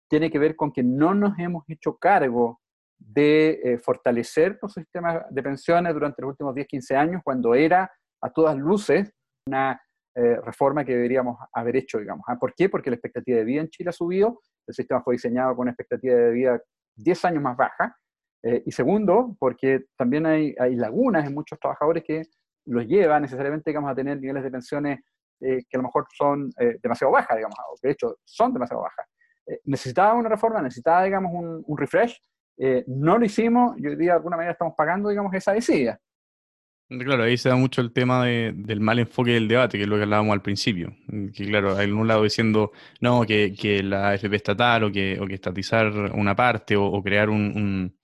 tiene 0.09 0.31
que 0.31 0.39
ver 0.39 0.55
con 0.55 0.71
que 0.71 0.83
no 0.83 1.13
nos 1.13 1.37
hemos 1.37 1.63
hecho 1.69 1.97
cargo 1.97 2.59
de 2.97 3.61
eh, 3.63 3.77
fortalecer 3.77 4.57
los 4.61 4.73
sistemas 4.73 5.23
de 5.29 5.43
pensiones 5.43 5.93
durante 5.93 6.21
los 6.21 6.29
últimos 6.31 6.55
10, 6.55 6.67
15 6.67 6.95
años, 6.95 7.21
cuando 7.23 7.53
era 7.55 7.91
a 8.21 8.29
todas 8.31 8.57
luces 8.57 9.11
una 9.47 9.79
eh, 10.15 10.37
reforma 10.43 10.83
que 10.83 10.93
deberíamos 10.93 11.37
haber 11.53 11.77
hecho, 11.77 11.99
digamos. 11.99 12.25
¿ah? 12.27 12.37
¿Por 12.37 12.53
qué? 12.53 12.69
Porque 12.69 12.89
la 12.89 12.95
expectativa 12.95 13.37
de 13.37 13.45
vida 13.45 13.61
en 13.61 13.69
Chile 13.69 13.89
ha 13.89 13.93
subido, 13.93 14.41
el 14.67 14.73
sistema 14.73 15.01
fue 15.01 15.15
diseñado 15.15 15.55
con 15.55 15.63
una 15.63 15.71
expectativa 15.71 16.15
de 16.15 16.31
vida 16.31 16.61
10 16.95 17.25
años 17.25 17.43
más 17.43 17.55
baja, 17.55 17.95
eh, 18.43 18.63
y 18.65 18.71
segundo, 18.71 19.35
porque 19.39 19.85
también 19.95 20.25
hay, 20.25 20.55
hay, 20.59 20.75
lagunas 20.75 21.27
en 21.27 21.33
muchos 21.33 21.59
trabajadores 21.59 22.03
que 22.03 22.23
los 22.65 22.85
lleva 22.87 23.19
necesariamente 23.19 23.69
digamos, 23.69 23.91
a 23.91 23.95
tener 23.95 24.19
niveles 24.19 24.43
de 24.43 24.51
pensiones 24.51 24.99
eh, 25.41 25.63
que 25.69 25.77
a 25.77 25.79
lo 25.79 25.83
mejor 25.83 26.07
son 26.15 26.51
eh, 26.59 26.77
demasiado 26.81 27.11
bajas, 27.11 27.37
digamos, 27.37 27.57
o 27.69 27.75
que 27.79 27.87
de 27.89 27.93
hecho 27.93 28.17
son 28.23 28.53
demasiado 28.53 28.81
bajas. 28.81 29.05
necesitaba 29.65 30.13
una 30.13 30.29
reforma, 30.29 30.61
necesitaba, 30.61 31.03
digamos, 31.03 31.31
un, 31.33 31.63
un 31.65 31.77
refresh, 31.77 32.19
no 32.85 33.17
lo 33.17 33.25
hicimos 33.25 33.75
y 33.79 33.87
hoy 33.87 33.95
día 33.95 34.11
de 34.11 34.17
alguna 34.17 34.37
manera 34.37 34.51
estamos 34.51 34.75
pagando, 34.77 35.09
digamos, 35.09 35.33
esa 35.33 35.53
decida. 35.53 35.99
Claro, 36.87 37.23
ahí 37.23 37.37
se 37.37 37.49
da 37.49 37.55
mucho 37.55 37.81
el 37.81 37.91
tema 37.93 38.25
de, 38.25 38.53
del 38.53 38.81
mal 38.81 38.99
enfoque 38.99 39.31
del 39.31 39.47
debate, 39.47 39.77
que 39.77 39.85
es 39.85 39.89
lo 39.89 39.95
que 39.95 40.03
hablábamos 40.03 40.33
al 40.33 40.41
principio. 40.41 40.93
Que 41.33 41.47
claro, 41.47 41.75
hay 41.75 41.89
un 41.89 42.07
lado 42.07 42.23
diciendo, 42.23 42.71
no, 42.99 43.23
que, 43.25 43.53
que 43.53 43.81
la 43.81 44.13
FP 44.13 44.35
estatal 44.35 44.83
o 44.83 44.91
que, 44.91 45.17
o 45.19 45.25
que 45.25 45.35
estatizar 45.35 45.91
una 46.13 46.35
parte 46.35 46.75
o, 46.75 47.01
crear 47.01 47.29
un 47.29 47.95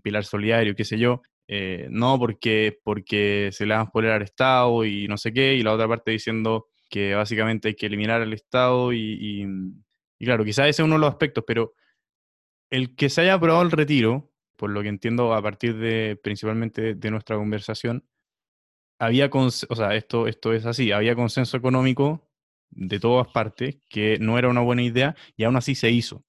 pilar 0.00 0.24
solidario, 0.24 0.74
qué 0.74 0.84
sé 0.84 0.98
yo, 0.98 1.22
eh, 1.48 1.86
no 1.90 2.18
porque, 2.18 2.78
porque 2.84 3.50
se 3.52 3.66
le 3.66 3.74
van 3.74 3.86
a 3.86 3.90
poner 3.90 4.12
al 4.12 4.22
Estado 4.22 4.84
y 4.84 5.08
no 5.08 5.16
sé 5.16 5.32
qué, 5.32 5.54
y 5.54 5.62
la 5.62 5.72
otra 5.72 5.88
parte 5.88 6.10
diciendo 6.12 6.68
que 6.88 7.14
básicamente 7.14 7.68
hay 7.68 7.74
que 7.74 7.86
eliminar 7.86 8.22
al 8.22 8.32
Estado 8.32 8.92
y, 8.92 9.44
y, 10.18 10.24
claro, 10.24 10.44
quizás 10.44 10.68
ese 10.68 10.82
es 10.82 10.86
uno 10.86 10.94
de 10.94 11.00
los 11.00 11.10
aspectos, 11.10 11.44
pero 11.46 11.74
el 12.70 12.94
que 12.96 13.08
se 13.08 13.22
haya 13.22 13.34
aprobado 13.34 13.62
el 13.62 13.70
retiro, 13.70 14.30
por 14.56 14.70
lo 14.70 14.82
que 14.82 14.88
entiendo 14.88 15.34
a 15.34 15.42
partir 15.42 15.76
de 15.76 16.18
principalmente 16.22 16.94
de 16.94 17.10
nuestra 17.10 17.36
conversación, 17.36 18.06
había, 18.98 19.28
o 19.32 19.50
sea, 19.50 19.94
esto, 19.94 20.28
esto 20.28 20.52
es 20.52 20.64
así, 20.64 20.92
había 20.92 21.14
consenso 21.14 21.56
económico 21.56 22.30
de 22.70 23.00
todas 23.00 23.28
partes 23.28 23.78
que 23.88 24.18
no 24.20 24.38
era 24.38 24.48
una 24.48 24.60
buena 24.60 24.82
idea 24.82 25.16
y 25.36 25.44
aún 25.44 25.56
así 25.56 25.74
se 25.74 25.90
hizo 25.90 26.24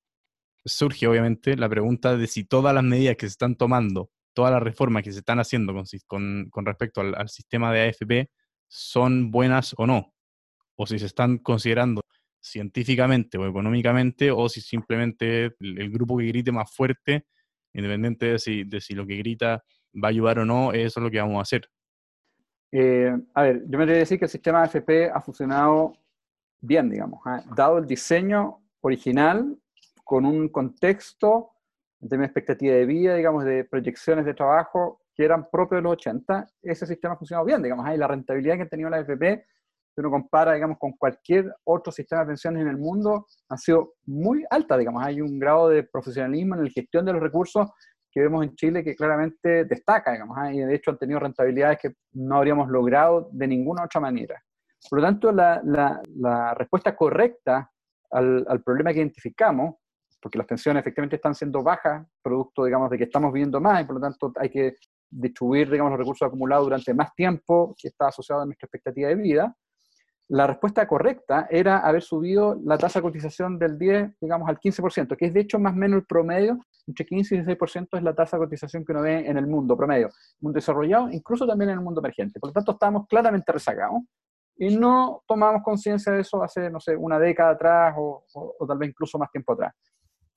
surge 0.65 1.07
obviamente 1.07 1.55
la 1.55 1.69
pregunta 1.69 2.15
de 2.17 2.27
si 2.27 2.45
todas 2.45 2.73
las 2.73 2.83
medidas 2.83 3.15
que 3.15 3.27
se 3.27 3.31
están 3.31 3.55
tomando, 3.55 4.09
todas 4.33 4.51
las 4.51 4.63
reformas 4.63 5.03
que 5.03 5.11
se 5.11 5.19
están 5.19 5.39
haciendo 5.39 5.73
con, 6.07 6.49
con, 6.49 6.65
respecto 6.65 7.01
al, 7.01 7.29
sistema 7.29 7.71
de 7.71 7.89
AFP 7.89 8.29
son 8.67 9.31
buenas 9.31 9.75
o 9.77 9.85
no, 9.85 10.13
o 10.75 10.85
si 10.85 10.99
se 10.99 11.05
están 11.05 11.37
considerando 11.37 12.01
científicamente 12.41 13.37
o 13.37 13.47
económicamente, 13.47 14.31
o 14.31 14.49
si 14.49 14.61
simplemente 14.61 15.55
el, 15.59 15.89
grupo 15.91 16.17
que 16.17 16.25
grite 16.25 16.51
más 16.51 16.73
fuerte, 16.73 17.25
independiente 17.73 18.25
de 18.33 18.39
si, 18.39 18.63
de 18.63 18.81
si 18.81 18.93
lo 18.93 19.05
que 19.05 19.17
grita 19.17 19.63
va 20.03 20.07
a 20.07 20.11
ayudar 20.11 20.39
o 20.39 20.45
no, 20.45 20.73
eso 20.73 20.99
es 20.99 21.03
lo 21.03 21.11
que 21.11 21.19
vamos 21.19 21.37
a 21.37 21.41
hacer. 21.41 21.69
Eh, 22.71 23.15
a 23.35 23.43
ver, 23.43 23.63
yo 23.67 23.77
me 23.77 23.85
quería 23.85 23.99
decir 23.99 24.17
que 24.17 24.25
el 24.25 24.31
sistema 24.31 24.63
AFP 24.63 25.11
ha 25.13 25.21
funcionado 25.21 25.93
bien, 26.59 26.89
digamos. 26.89 27.21
¿eh? 27.27 27.43
Dado 27.55 27.77
el 27.77 27.85
diseño 27.85 28.63
original, 28.81 29.57
con 30.03 30.25
un 30.25 30.49
contexto 30.49 31.51
de 31.99 32.17
mi 32.17 32.25
expectativa 32.25 32.75
de 32.75 32.85
vida, 32.85 33.15
digamos, 33.15 33.45
de 33.45 33.63
proyecciones 33.63 34.25
de 34.25 34.33
trabajo 34.33 35.01
que 35.15 35.23
eran 35.23 35.49
propios 35.49 35.79
de 35.79 35.83
los 35.83 35.93
80, 35.93 36.47
ese 36.61 36.85
sistema 36.85 37.13
ha 37.13 37.17
funcionado 37.17 37.45
bien, 37.45 37.61
digamos, 37.61 37.87
y 37.93 37.97
la 37.97 38.07
rentabilidad 38.07 38.55
que 38.57 38.63
ha 38.63 38.67
tenido 38.67 38.89
la 38.89 38.97
AFP, 38.97 39.45
si 39.95 40.01
uno 40.01 40.09
compara, 40.09 40.53
digamos, 40.53 40.77
con 40.79 40.93
cualquier 40.93 41.53
otro 41.65 41.91
sistema 41.91 42.21
de 42.21 42.27
pensiones 42.27 42.63
en 42.63 42.67
el 42.67 42.77
mundo, 42.77 43.27
ha 43.49 43.57
sido 43.57 43.93
muy 44.05 44.43
alta, 44.49 44.77
digamos, 44.77 45.05
hay 45.05 45.21
un 45.21 45.37
grado 45.39 45.69
de 45.69 45.83
profesionalismo 45.83 46.55
en 46.55 46.63
la 46.63 46.69
gestión 46.69 47.05
de 47.05 47.13
los 47.13 47.21
recursos 47.21 47.69
que 48.11 48.21
vemos 48.21 48.43
en 48.43 48.55
Chile 48.55 48.83
que 48.83 48.95
claramente 48.95 49.65
destaca, 49.65 50.11
digamos, 50.11 50.37
y 50.51 50.59
de 50.59 50.75
hecho 50.75 50.91
han 50.91 50.97
tenido 50.97 51.19
rentabilidades 51.19 51.79
que 51.79 51.95
no 52.13 52.37
habríamos 52.37 52.69
logrado 52.69 53.29
de 53.31 53.47
ninguna 53.47 53.85
otra 53.85 54.01
manera. 54.01 54.43
Por 54.89 54.99
lo 54.99 55.05
tanto, 55.05 55.31
la, 55.31 55.61
la, 55.63 56.01
la 56.15 56.53
respuesta 56.53 56.95
correcta 56.95 57.71
al, 58.11 58.45
al 58.47 58.61
problema 58.61 58.91
que 58.91 58.99
identificamos 58.99 59.75
porque 60.23 60.37
las 60.37 60.47
pensiones 60.47 60.81
efectivamente 60.81 61.17
están 61.17 61.35
siendo 61.35 61.61
bajas, 61.61 62.07
producto, 62.21 62.63
digamos, 62.63 62.89
de 62.89 62.97
que 62.97 63.03
estamos 63.03 63.33
viviendo 63.33 63.59
más 63.59 63.81
y 63.81 63.85
por 63.85 63.95
lo 63.95 64.01
tanto 64.01 64.31
hay 64.39 64.49
que 64.49 64.77
distribuir, 65.09 65.69
digamos, 65.69 65.91
los 65.91 65.99
recursos 65.99 66.25
acumulados 66.25 66.65
durante 66.65 66.93
más 66.93 67.13
tiempo 67.13 67.75
que 67.77 67.89
está 67.89 68.07
asociado 68.07 68.41
a 68.41 68.45
nuestra 68.45 68.65
expectativa 68.65 69.09
de 69.09 69.15
vida. 69.15 69.55
La 70.29 70.47
respuesta 70.47 70.87
correcta 70.87 71.47
era 71.51 71.79
haber 71.79 72.01
subido 72.01 72.57
la 72.63 72.77
tasa 72.77 72.99
de 72.99 73.03
cotización 73.03 73.59
del 73.59 73.77
10, 73.77 74.15
digamos, 74.21 74.47
al 74.47 74.57
15%, 74.57 75.17
que 75.17 75.25
es 75.25 75.33
de 75.33 75.41
hecho 75.41 75.59
más 75.59 75.73
o 75.73 75.75
menos 75.75 75.99
el 75.99 76.05
promedio, 76.05 76.57
entre 76.87 77.05
15 77.05 77.35
y 77.35 77.39
16% 77.39 77.97
es 77.97 78.03
la 78.03 78.15
tasa 78.15 78.37
de 78.37 78.45
cotización 78.45 78.85
que 78.85 78.93
uno 78.93 79.01
ve 79.01 79.27
en 79.27 79.37
el 79.37 79.45
mundo 79.45 79.75
promedio, 79.75 80.09
mundo 80.39 80.55
desarrollado, 80.55 81.09
incluso 81.11 81.45
también 81.45 81.71
en 81.71 81.79
el 81.79 81.83
mundo 81.83 81.99
emergente. 81.99 82.39
Por 82.39 82.49
lo 82.49 82.53
tanto, 82.53 82.71
estamos 82.71 83.05
claramente 83.07 83.51
rezagados 83.51 84.01
y 84.55 84.75
no 84.77 85.21
tomamos 85.27 85.61
conciencia 85.63 86.13
de 86.13 86.21
eso 86.21 86.41
hace, 86.41 86.69
no 86.69 86.79
sé, 86.79 86.95
una 86.95 87.19
década 87.19 87.51
atrás 87.51 87.95
o, 87.97 88.23
o 88.33 88.65
tal 88.65 88.77
vez 88.77 88.89
incluso 88.89 89.19
más 89.19 89.29
tiempo 89.29 89.51
atrás. 89.51 89.73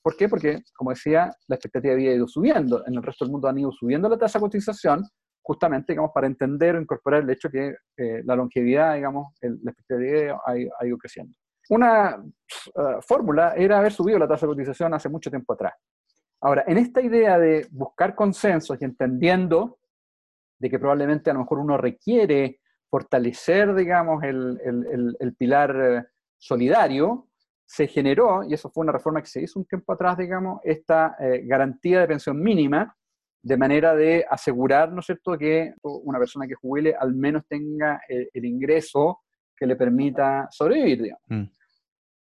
¿Por 0.06 0.16
qué? 0.16 0.28
Porque, 0.28 0.62
como 0.72 0.90
decía, 0.90 1.32
la 1.48 1.56
expectativa 1.56 1.92
de 1.92 1.98
vida 1.98 2.12
ha 2.12 2.14
ido 2.14 2.28
subiendo. 2.28 2.86
En 2.86 2.94
el 2.94 3.02
resto 3.02 3.24
del 3.24 3.32
mundo 3.32 3.48
han 3.48 3.58
ido 3.58 3.72
subiendo 3.72 4.08
la 4.08 4.16
tasa 4.16 4.38
de 4.38 4.44
cotización, 4.44 5.02
justamente, 5.42 5.94
digamos, 5.94 6.12
para 6.14 6.28
entender 6.28 6.76
o 6.76 6.80
incorporar 6.80 7.24
el 7.24 7.30
hecho 7.30 7.50
que 7.50 7.74
eh, 7.96 8.22
la 8.24 8.36
longevidad, 8.36 8.94
digamos, 8.94 9.34
la 9.40 9.72
expectativa 9.72 9.98
de 9.98 10.22
vida 10.22 10.40
ha, 10.46 10.86
ido 10.86 10.96
creciendo. 10.96 11.34
Una 11.70 12.22
uh, 12.22 13.02
fórmula 13.02 13.54
era 13.56 13.80
haber 13.80 13.90
subido 13.90 14.16
la 14.20 14.28
tasa 14.28 14.46
de 14.46 14.52
cotización 14.52 14.94
hace 14.94 15.08
mucho 15.08 15.28
tiempo 15.28 15.54
atrás. 15.54 15.74
Ahora, 16.40 16.62
en 16.68 16.78
esta 16.78 17.00
idea 17.00 17.36
de 17.36 17.66
buscar 17.72 18.14
consensos 18.14 18.80
y 18.80 18.84
entendiendo 18.84 19.80
de 20.60 20.70
que 20.70 20.78
probablemente 20.78 21.30
a 21.30 21.32
lo 21.32 21.40
mejor 21.40 21.58
uno 21.58 21.76
requiere 21.78 22.60
fortalecer, 22.88 23.74
digamos, 23.74 24.22
el, 24.22 24.60
el, 24.64 25.16
el 25.18 25.34
pilar 25.34 25.76
eh, 25.76 26.04
solidario, 26.38 27.25
se 27.66 27.88
generó, 27.88 28.44
y 28.44 28.54
eso 28.54 28.70
fue 28.70 28.82
una 28.82 28.92
reforma 28.92 29.20
que 29.20 29.28
se 29.28 29.42
hizo 29.42 29.58
un 29.58 29.66
tiempo 29.66 29.92
atrás, 29.92 30.16
digamos, 30.16 30.60
esta 30.62 31.16
eh, 31.18 31.42
garantía 31.44 32.00
de 32.00 32.06
pensión 32.06 32.40
mínima, 32.40 32.96
de 33.42 33.56
manera 33.56 33.94
de 33.94 34.24
asegurar, 34.28 34.92
¿no 34.92 35.00
es 35.00 35.06
cierto?, 35.06 35.36
que 35.36 35.74
una 35.82 36.18
persona 36.18 36.46
que 36.46 36.54
jubile 36.54 36.94
al 36.98 37.14
menos 37.14 37.44
tenga 37.48 38.00
el, 38.08 38.44
ingreso 38.44 39.20
que 39.56 39.66
le 39.66 39.76
permita 39.76 40.48
sobrevivir, 40.50 41.02
digamos. 41.02 41.22
Mm. 41.28 41.44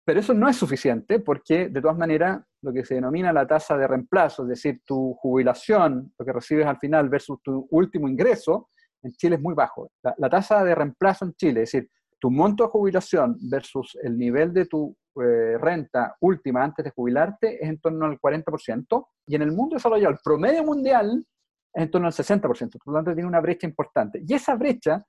Pero 0.06 0.20
eso 0.20 0.36
no 0.36 0.48
es 0.48 0.56
suficiente 0.56 1.20
porque, 1.20 1.68
de 1.70 1.82
todas 1.82 1.98
maneras, 1.98 2.40
lo 2.62 2.72
que 2.72 2.86
se 2.86 2.96
denomina 2.96 3.34
la 3.34 3.48
tasa 3.48 3.76
de 3.76 3.88
reemplazo, 3.88 4.44
es 4.44 4.50
decir, 4.50 4.82
tu 4.86 5.16
jubilación, 5.16 6.14
lo 6.18 6.26
que 6.26 6.32
recibes 6.32 6.68
al 6.68 6.78
final 6.78 7.10
versus 7.10 7.42
tu 7.42 7.68
último 7.72 8.08
ingreso, 8.08 8.70
en 9.02 9.12
Chile 9.14 9.38
es 9.38 9.42
muy 9.42 9.56
bajo. 9.56 9.92
La, 10.04 10.30
tasa 10.30 10.64
de 10.64 10.76
reemplazo 10.76 11.26
en 11.26 11.34
Chile, 11.34 11.64
es 11.64 11.72
decir, 11.72 11.90
tu 12.20 12.30
monto 12.30 12.66
de 12.66 12.70
jubilación 12.70 13.38
versus 13.50 13.98
el 14.04 14.16
nivel 14.16 14.54
de 14.54 14.68
tu 14.68 14.96
eh, 15.22 15.58
renta 15.58 16.16
última 16.22 16.64
antes 16.64 16.84
de 16.86 16.92
jubilarte 16.92 17.64
es 17.64 17.70
en 17.70 17.80
torno 17.80 18.06
al 18.06 18.20
40%, 18.20 19.08
y 19.28 19.36
en 19.36 19.42
el 19.42 19.52
mundo 19.52 19.76
desarrollado, 19.76 20.14
el 20.14 20.20
promedio 20.24 20.64
mundial 20.64 21.26
es 21.74 21.84
en 21.84 21.92
torno 21.92 22.08
al 22.08 22.14
60%, 22.14 22.42
por 22.84 22.94
lo 22.94 23.00
tanto 23.00 23.14
tiene 23.14 23.28
una 23.28 23.42
brecha 23.42 23.68
importante. 23.68 24.22
Y 24.26 24.34
esa 24.34 24.56
brecha 24.56 25.06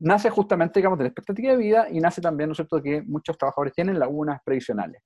nace 0.00 0.30
justamente, 0.30 0.78
digamos, 0.78 0.98
de 0.98 1.04
la 1.04 1.08
expectativa 1.08 1.52
de 1.52 1.58
vida 1.58 1.86
y 1.90 2.00
nace 2.00 2.20
también, 2.20 2.48
¿no 2.48 2.52
es 2.52 2.56
cierto?, 2.56 2.82
que 2.82 3.02
muchos 3.02 3.36
trabajadores 3.36 3.72
tienen 3.74 3.98
lagunas 3.98 4.40
previsionales. 4.44 5.02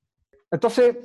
Entonces, 0.51 0.97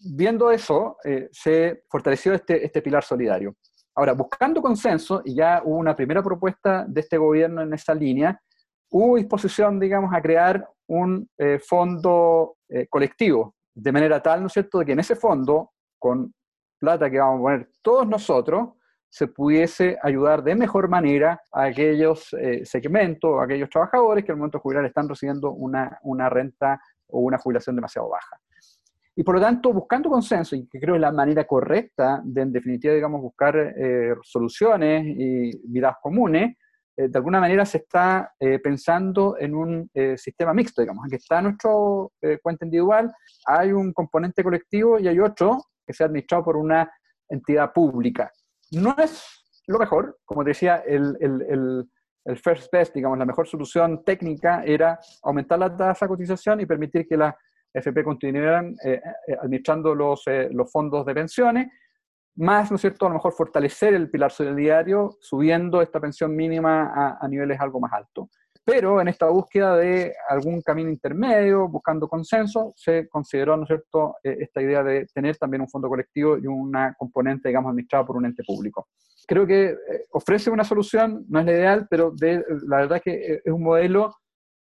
viendo 0.00 0.50
eso, 0.50 0.96
eh, 1.04 1.28
se 1.30 1.84
fortaleció 1.88 2.34
este, 2.34 2.64
este 2.64 2.82
pilar 2.82 3.04
solidario. 3.04 3.56
Ahora, 3.94 4.12
buscando 4.12 4.60
consenso, 4.60 5.22
y 5.24 5.34
ya 5.36 5.62
hubo 5.64 5.76
una 5.76 5.94
primera 5.94 6.22
propuesta 6.22 6.84
de 6.88 7.00
este 7.00 7.16
gobierno 7.16 7.62
en 7.62 7.72
esa 7.72 7.94
línea, 7.94 8.38
hubo 8.90 9.16
disposición, 9.16 9.78
digamos, 9.78 10.12
a 10.12 10.20
crear 10.20 10.68
un 10.88 11.28
eh, 11.38 11.58
fondo 11.58 12.56
eh, 12.68 12.86
colectivo, 12.88 13.54
de 13.74 13.92
manera 13.92 14.22
tal, 14.22 14.40
¿no 14.40 14.46
es 14.46 14.52
cierto?, 14.52 14.78
de 14.78 14.86
que 14.86 14.92
en 14.92 15.00
ese 15.00 15.16
fondo, 15.16 15.72
con 15.98 16.32
plata 16.78 17.10
que 17.10 17.18
vamos 17.18 17.38
a 17.38 17.42
poner 17.42 17.70
todos 17.82 18.06
nosotros, 18.06 18.70
se 19.08 19.28
pudiese 19.28 19.96
ayudar 20.02 20.42
de 20.42 20.54
mejor 20.54 20.88
manera 20.88 21.40
a 21.52 21.64
aquellos 21.64 22.34
segmentos, 22.64 23.40
a 23.40 23.44
aquellos 23.44 23.70
trabajadores 23.70 24.24
que 24.24 24.32
al 24.32 24.36
momento 24.36 24.58
de 24.58 24.62
jubilar 24.62 24.84
están 24.84 25.08
recibiendo 25.08 25.52
una, 25.52 25.98
una 26.02 26.28
renta 26.28 26.78
o 27.08 27.20
una 27.20 27.38
jubilación 27.38 27.76
demasiado 27.76 28.10
baja. 28.10 28.38
Y 29.18 29.22
por 29.22 29.36
lo 29.36 29.40
tanto, 29.40 29.72
buscando 29.72 30.10
consenso, 30.10 30.54
y 30.54 30.66
que 30.68 30.78
creo 30.78 30.94
es 30.94 31.00
la 31.00 31.10
manera 31.10 31.44
correcta 31.46 32.20
de, 32.22 32.42
en 32.42 32.52
definitiva, 32.52 32.92
digamos, 32.92 33.22
buscar 33.22 33.56
eh, 33.56 34.14
soluciones 34.22 35.06
y 35.06 35.58
vidas 35.72 35.96
comunes, 36.02 36.54
eh, 36.96 37.08
de 37.08 37.18
alguna 37.18 37.40
manera 37.40 37.64
se 37.64 37.78
está 37.78 38.34
eh, 38.40 38.58
pensando 38.58 39.36
en 39.38 39.54
un 39.54 39.90
sistema 40.16 40.54
mixto, 40.54 40.82
digamos, 40.82 41.04
en 41.04 41.10
que 41.10 41.16
está 41.16 41.40
nuestro 41.42 42.12
cuenta 42.42 42.64
individual, 42.64 43.12
hay 43.46 43.72
un 43.72 43.92
componente 43.92 44.42
colectivo 44.42 44.98
y 44.98 45.08
hay 45.08 45.20
otro 45.20 45.62
que 45.86 45.92
sea 45.92 46.06
administrado 46.06 46.44
por 46.44 46.56
una 46.56 46.90
entidad 47.28 47.72
pública. 47.72 48.32
No 48.72 48.94
es 48.98 49.24
lo 49.66 49.78
mejor, 49.78 50.18
como 50.24 50.44
decía, 50.44 50.82
el, 50.86 51.16
el, 51.20 51.88
el 52.26 52.36
first 52.38 52.70
best, 52.72 52.94
digamos, 52.94 53.18
la 53.18 53.24
mejor 53.24 53.46
solución 53.46 54.04
técnica 54.04 54.62
era 54.64 54.98
aumentar 55.22 55.58
la 55.58 55.74
tasa 55.74 56.06
de 56.06 56.10
cotización 56.10 56.60
y 56.60 56.66
permitir 56.66 57.06
que 57.06 57.16
la 57.16 57.36
FP 57.72 58.02
continuarán 58.04 58.74
eh, 58.84 59.00
eh, 59.28 59.36
administrando 59.40 59.94
los, 59.94 60.22
eh, 60.26 60.48
los 60.50 60.70
fondos 60.70 61.06
de 61.06 61.14
pensiones, 61.14 61.68
más, 62.36 62.70
¿no 62.70 62.76
es 62.76 62.80
cierto?, 62.80 63.06
a 63.06 63.08
lo 63.08 63.14
mejor 63.14 63.32
fortalecer 63.32 63.94
el 63.94 64.10
pilar 64.10 64.30
solidario, 64.30 65.16
subiendo 65.20 65.82
esta 65.82 66.00
pensión 66.00 66.34
mínima 66.34 66.92
a, 66.94 67.18
a 67.20 67.28
niveles 67.28 67.58
algo 67.60 67.80
más 67.80 67.92
altos. 67.92 68.28
Pero 68.64 69.00
en 69.00 69.06
esta 69.06 69.26
búsqueda 69.26 69.76
de 69.76 70.12
algún 70.28 70.60
camino 70.60 70.90
intermedio, 70.90 71.68
buscando 71.68 72.08
consenso, 72.08 72.72
se 72.74 73.08
consideró, 73.08 73.56
¿no 73.56 73.62
es 73.62 73.68
cierto?, 73.68 74.16
esta 74.22 74.60
idea 74.60 74.82
de 74.82 75.06
tener 75.14 75.36
también 75.36 75.60
un 75.60 75.68
fondo 75.68 75.88
colectivo 75.88 76.36
y 76.36 76.46
una 76.46 76.94
componente, 76.98 77.48
digamos, 77.48 77.70
administrada 77.70 78.04
por 78.04 78.16
un 78.16 78.26
ente 78.26 78.42
público. 78.44 78.88
Creo 79.28 79.46
que 79.46 79.76
ofrece 80.12 80.50
una 80.50 80.64
solución, 80.64 81.24
no 81.28 81.40
es 81.40 81.46
la 81.46 81.52
ideal, 81.52 81.86
pero 81.88 82.10
de, 82.10 82.44
la 82.66 82.78
verdad 82.78 82.96
es 82.98 83.02
que 83.02 83.40
es 83.44 83.52
un 83.52 83.62
modelo 83.62 84.14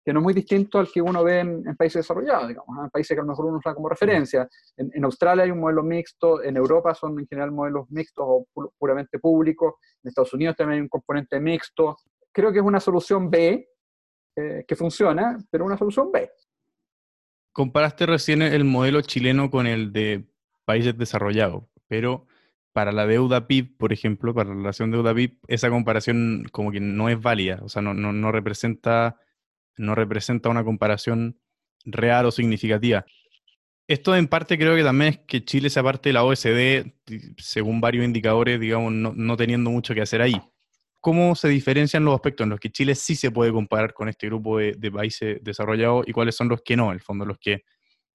que 0.04 0.12
no 0.12 0.20
es 0.20 0.24
muy 0.24 0.34
distinto 0.34 0.80
al 0.80 0.91
que 0.91 1.01
uno 1.01 1.24
ve 1.24 1.39
en, 1.39 1.64
países 1.78 2.01
desarrollados, 2.01 2.49
digamos, 2.49 2.78
en 2.84 2.89
países 2.89 3.16
que 3.16 3.22
a 3.22 3.24
lo 3.24 3.30
mejor 3.30 3.45
uno 3.45 3.58
usa 3.58 3.74
como 3.74 3.88
referencia. 3.88 4.47
En, 4.76 5.04
Australia 5.06 5.45
hay 5.45 5.51
un 5.51 5.60
modelo 5.60 5.84
mixto, 5.84 6.43
en 6.43 6.58
Europa 6.58 6.93
son 6.93 7.20
en 7.20 7.28
general 7.28 7.51
modelos 7.51 7.89
mixtos 7.89 8.26
o 8.28 8.47
puramente 8.78 9.20
públicos, 9.20 9.76
en 10.04 10.10
Estados 10.10 10.34
Unidos 10.34 10.56
también 10.58 10.78
hay 10.78 10.82
un 10.82 10.89
componente 10.89 11.39
mixto. 11.39 11.97
Creo 12.32 12.51
que 12.51 12.60
es 12.60 12.66
una 12.66 12.80
solución 12.80 13.30
B 13.30 13.70
eh, 14.36 14.66
que 14.68 14.76
funciona, 14.76 15.38
pero 15.49 15.66
una 15.66 15.78
solución 15.78 16.12
B. 16.12 16.30
Comparaste 17.54 18.06
recién 18.06 18.41
el 18.41 18.66
modelo 18.66 19.01
chileno 19.01 19.49
con 19.49 19.68
el 19.68 19.93
de 19.93 20.28
países 20.66 20.97
desarrollados, 20.97 21.64
pero 21.88 22.26
para 22.74 22.91
la 22.91 23.06
deuda 23.06 23.47
PIB, 23.47 23.78
por 23.78 23.93
ejemplo, 23.93 24.34
para 24.34 24.49
la 24.49 24.56
relación 24.56 24.89
deuda-PIB, 24.91 25.38
esa 25.47 25.70
comparación 25.70 26.45
como 26.51 26.72
que 26.72 26.80
no 26.80 27.08
es 27.08 27.22
válida, 27.22 27.60
o 27.62 27.70
sea, 27.70 27.84
no, 27.84 27.93
no, 27.93 28.12
no 28.12 28.32
representa 28.32 29.20
no 29.78 29.95
representa 29.95 30.49
una 30.49 30.63
comparación 30.63 31.39
real 31.86 32.26
o 32.26 32.32
significativa. 32.32 33.05
Esto 33.88 34.15
en 34.15 34.28
parte 34.28 34.57
creo 34.57 34.76
que 34.76 34.84
también 34.84 35.13
es 35.13 35.19
que 35.28 35.43
Chile 35.43 35.69
sea 35.69 35.84
parte 35.84 36.09
de 36.09 36.13
la 36.13 36.24
OSD, 36.24 36.93
según 37.38 37.82
varios 37.82 38.05
indicadores, 38.05 38.59
digamos, 38.59 38.93
no, 38.93 39.38
teniendo 39.38 39.69
mucho 39.69 39.93
que 39.93 40.01
hacer 40.01 40.21
ahí. 40.21 40.41
¿Cómo 41.01 41.36
se 41.36 41.49
diferencian 41.49 42.05
los 42.05 42.15
aspectos 42.15 42.45
en 42.45 42.51
los 42.51 42.61
que 42.61 42.71
Chile 42.71 42.95
sí 42.95 43.15
se 43.15 43.30
puede 43.30 43.51
comparar 43.51 43.93
con 43.93 44.07
este 44.07 44.28
grupo 44.28 44.57
de, 44.59 44.91
países 44.91 45.43
desarrollados 45.43 46.07
y 46.07 46.13
cuáles 46.13 46.36
son 46.36 46.47
los 46.47 46.61
que 46.61 46.78
no, 46.78 46.88
en 46.88 46.93
el 46.93 47.01
fondo, 47.01 47.26
los 47.26 47.38
que 47.39 47.63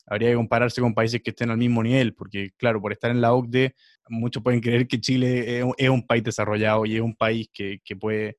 habría 0.07 0.31
que 0.31 0.37
compararse 0.37 0.81
con 0.81 0.95
países 0.95 1.21
que 1.23 1.31
estén 1.31 1.51
al 1.51 1.59
mismo 1.59 1.83
nivel? 1.83 2.15
Porque, 2.15 2.53
claro, 2.57 2.81
por 2.81 2.93
estar 2.93 3.11
en 3.11 3.21
la 3.21 3.35
OCDE, 3.35 3.75
muchos 4.09 4.43
pueden 4.43 4.61
creer 4.63 4.89
que 4.89 4.99
Chile 4.99 5.63
es, 5.77 5.89
un 5.91 6.07
país 6.07 6.25
desarrollado 6.25 6.87
y 6.87 6.97
es 6.97 7.03
un 7.03 7.15
país 7.15 7.51
que 7.53 7.97
puede 8.01 8.39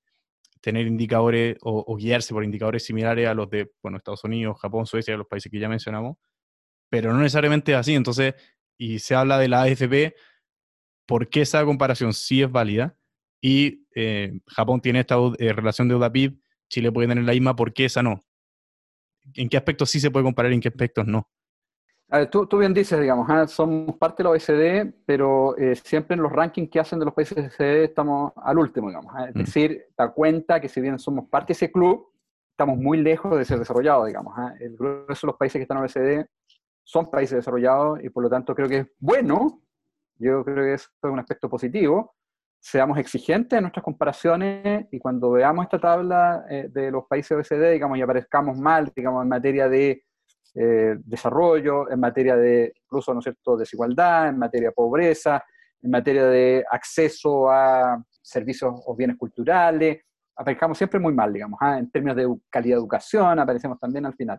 tener 0.62 0.88
indicadores 0.88 1.58
o, 1.62 1.96
guiarse 1.96 2.34
por 2.34 2.44
indicadores 2.44 2.84
similares 2.84 3.28
a 3.28 3.34
los 3.34 3.50
de 3.50 3.72
bueno, 3.82 3.98
Estados 3.98 4.24
Unidos, 4.24 4.60
Japón, 4.60 4.86
Suecia, 4.86 5.16
los 5.18 5.28
países 5.28 5.52
que 5.52 5.60
ya 5.60 5.70
mencionamos, 5.70 6.18
pero 6.90 7.14
no 7.14 7.20
necesariamente 7.20 7.76
así. 7.76 7.96
Entonces, 7.96 8.36
y 8.78 9.00
se 9.00 9.16
habla 9.16 9.38
de 9.38 9.48
la 9.48 9.64
AFP, 9.64 10.16
¿por 11.06 11.30
qué 11.30 11.42
esa 11.42 11.64
comparación 11.66 12.14
sí 12.14 12.42
es 12.42 12.52
válida? 12.52 12.98
Y 13.42 13.88
eh, 13.96 14.40
Japón 14.48 14.82
tiene 14.82 15.02
esta 15.02 15.16
eh, 15.40 15.54
relación 15.54 15.88
deuda-PIB, 15.88 16.40
Chile 16.70 16.92
puede 16.92 17.08
tener 17.08 17.24
la 17.24 17.34
misma, 17.34 17.56
¿por 17.56 17.74
qué 17.74 17.86
esa 17.86 18.04
no? 18.04 18.22
¿En 19.36 19.50
qué 19.50 19.58
aspectos 19.58 19.90
sí 19.90 20.00
se 20.00 20.12
puede 20.12 20.26
comparar 20.26 20.52
y 20.52 20.56
en 20.56 20.62
qué 20.62 20.70
aspectos 20.70 21.08
no? 21.08 21.30
Tú, 22.32 22.58
bien 22.58 22.74
dices, 22.74 23.00
digamos, 23.00 23.30
¿ah? 23.30 23.48
somos 23.48 23.96
parte 23.98 24.24
de 24.24 24.24
la 24.24 24.30
OECD, 24.32 24.94
pero 25.06 25.56
eh, 25.58 25.76
siempre 25.76 26.16
en 26.16 26.24
los 26.24 26.32
rankings 26.32 26.70
que 26.70 26.80
hacen 26.80 27.00
de 27.00 27.06
los 27.06 27.14
países 27.14 27.36
de 27.36 27.44
OECD 27.44 27.84
estamos 27.84 28.34
al 28.36 28.58
último, 28.58 28.88
digamos. 28.88 29.14
¿ah? 29.16 29.26
Es 29.30 29.36
mm. 29.36 29.40
decir, 29.40 29.86
da 29.98 30.10
cuenta 30.12 30.60
que 30.60 30.70
si 30.70 30.82
bien 30.82 30.98
somos 30.98 31.30
parte 31.30 31.48
de 31.48 31.54
ese 31.54 31.72
club, 31.72 32.12
estamos 32.52 32.78
muy 32.78 32.98
lejos 32.98 33.38
de 33.38 33.46
ser 33.46 33.60
desarrollados, 33.60 34.08
digamos. 34.08 34.34
¿ah? 34.36 34.54
El 34.60 34.76
grueso 34.76 35.28
de 35.28 35.32
los 35.32 35.38
países 35.38 35.60
que 35.60 35.64
están 35.64 35.78
en 35.78 35.84
la 35.84 35.88
OECD 35.88 36.26
son 36.84 37.12
países 37.12 37.38
desarrollados 37.38 38.04
y 38.04 38.10
por 38.10 38.24
lo 38.24 38.30
tanto 38.30 38.56
creo 38.56 38.68
que 38.68 38.78
es 38.80 38.88
bueno, 38.98 39.62
yo 40.18 40.44
creo 40.44 40.64
que 40.64 40.74
es 40.74 40.90
un 41.04 41.20
aspecto 41.20 41.48
positivo, 41.48 42.16
seamos 42.60 42.98
exigentes 42.98 43.56
en 43.56 43.64
nuestras 43.64 43.84
comparaciones 43.84 44.88
y 44.92 45.00
cuando 45.00 45.32
veamos 45.32 45.64
esta 45.64 45.80
tabla 45.80 46.46
eh, 46.50 46.68
de 46.70 46.92
los 46.92 47.06
países 47.06 47.32
OECD, 47.32 47.72
digamos, 47.72 47.98
y 47.98 48.02
aparezcamos 48.02 48.58
mal, 48.58 48.92
digamos, 48.96 49.24
en 49.24 49.30
materia 49.30 49.70
de 49.70 50.04
eh, 50.62 50.98
desarrollo, 51.06 51.90
en 51.90 52.02
materia 52.02 52.36
de 52.36 52.74
incluso, 52.84 53.14
¿no 53.14 53.20
es 53.20 53.24
cierto?, 53.24 53.56
desigualdad, 53.56 54.28
en 54.28 54.38
materia 54.38 54.68
de 54.68 54.74
pobreza, 54.74 55.42
en 55.82 55.90
materia 55.90 56.26
de 56.26 56.66
acceso 56.70 57.50
a 57.50 58.04
servicios 58.22 58.74
o 58.86 58.94
bienes 58.94 59.16
culturales. 59.16 60.02
Aparecemos 60.36 60.78
siempre 60.78 61.00
muy 61.00 61.14
mal, 61.14 61.32
digamos, 61.32 61.58
¿ah? 61.62 61.80
en 61.80 61.90
términos 61.90 62.18
de 62.18 62.28
calidad 62.50 62.76
de 62.76 62.80
educación, 62.82 63.40
aparecemos 63.40 63.80
también 63.80 64.06
al 64.06 64.16
final. 64.16 64.38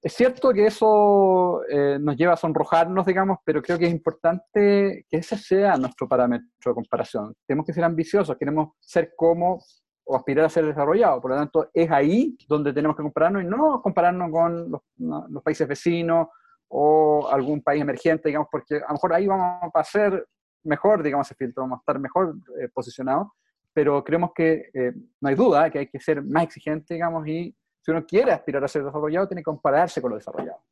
Es 0.00 0.14
cierto 0.14 0.50
que 0.54 0.64
eso 0.64 1.60
eh, 1.68 1.98
nos 2.00 2.16
lleva 2.16 2.32
a 2.32 2.38
sonrojarnos, 2.38 3.04
digamos, 3.04 3.40
pero 3.44 3.60
creo 3.60 3.78
que 3.78 3.84
es 3.84 3.92
importante 3.92 5.04
que 5.10 5.16
ese 5.18 5.36
sea 5.36 5.76
nuestro 5.76 6.08
parámetro 6.08 6.70
de 6.70 6.74
comparación. 6.74 7.34
Tenemos 7.46 7.66
que 7.66 7.74
ser 7.74 7.84
ambiciosos, 7.84 8.34
queremos 8.38 8.70
ser 8.80 9.12
como 9.14 9.62
o 10.10 10.16
aspirar 10.16 10.46
a 10.46 10.48
ser 10.48 10.66
desarrollado. 10.66 11.20
Por 11.20 11.30
lo 11.30 11.36
tanto, 11.36 11.70
es 11.72 11.88
ahí 11.88 12.36
donde 12.48 12.72
tenemos 12.72 12.96
que 12.96 13.02
compararnos 13.04 13.44
y 13.44 13.46
no 13.46 13.80
compararnos 13.80 14.30
con 14.32 14.68
los, 14.68 15.42
países 15.44 15.68
vecinos 15.68 16.26
o 16.66 17.28
algún 17.30 17.62
país 17.62 17.80
emergente, 17.80 18.28
digamos, 18.28 18.48
porque 18.50 18.76
a 18.78 18.88
lo 18.88 18.94
mejor 18.94 19.14
ahí 19.14 19.28
vamos 19.28 19.70
a 19.72 19.84
ser 19.84 20.26
mejor, 20.64 21.04
digamos, 21.04 21.28
ese 21.28 21.36
filtro, 21.36 21.62
vamos 21.62 21.78
a 21.78 21.82
estar 21.82 22.00
mejor 22.00 22.34
eh, 22.60 22.68
posicionados, 22.74 23.28
pero 23.72 24.02
creemos 24.02 24.32
que 24.34 24.68
eh, 24.74 24.92
no 25.20 25.28
hay 25.28 25.36
duda 25.36 25.70
que 25.70 25.78
hay 25.78 25.86
que 25.86 26.00
ser 26.00 26.24
más 26.24 26.42
exigente, 26.42 26.94
digamos, 26.94 27.26
y 27.28 27.54
si 27.80 27.90
uno 27.92 28.04
quiere 28.04 28.32
aspirar 28.32 28.64
a 28.64 28.68
ser 28.68 28.82
desarrollado, 28.82 29.28
tiene 29.28 29.42
que 29.42 29.44
compararse 29.44 30.02
con 30.02 30.10
los 30.10 30.18
desarrollados. 30.18 30.62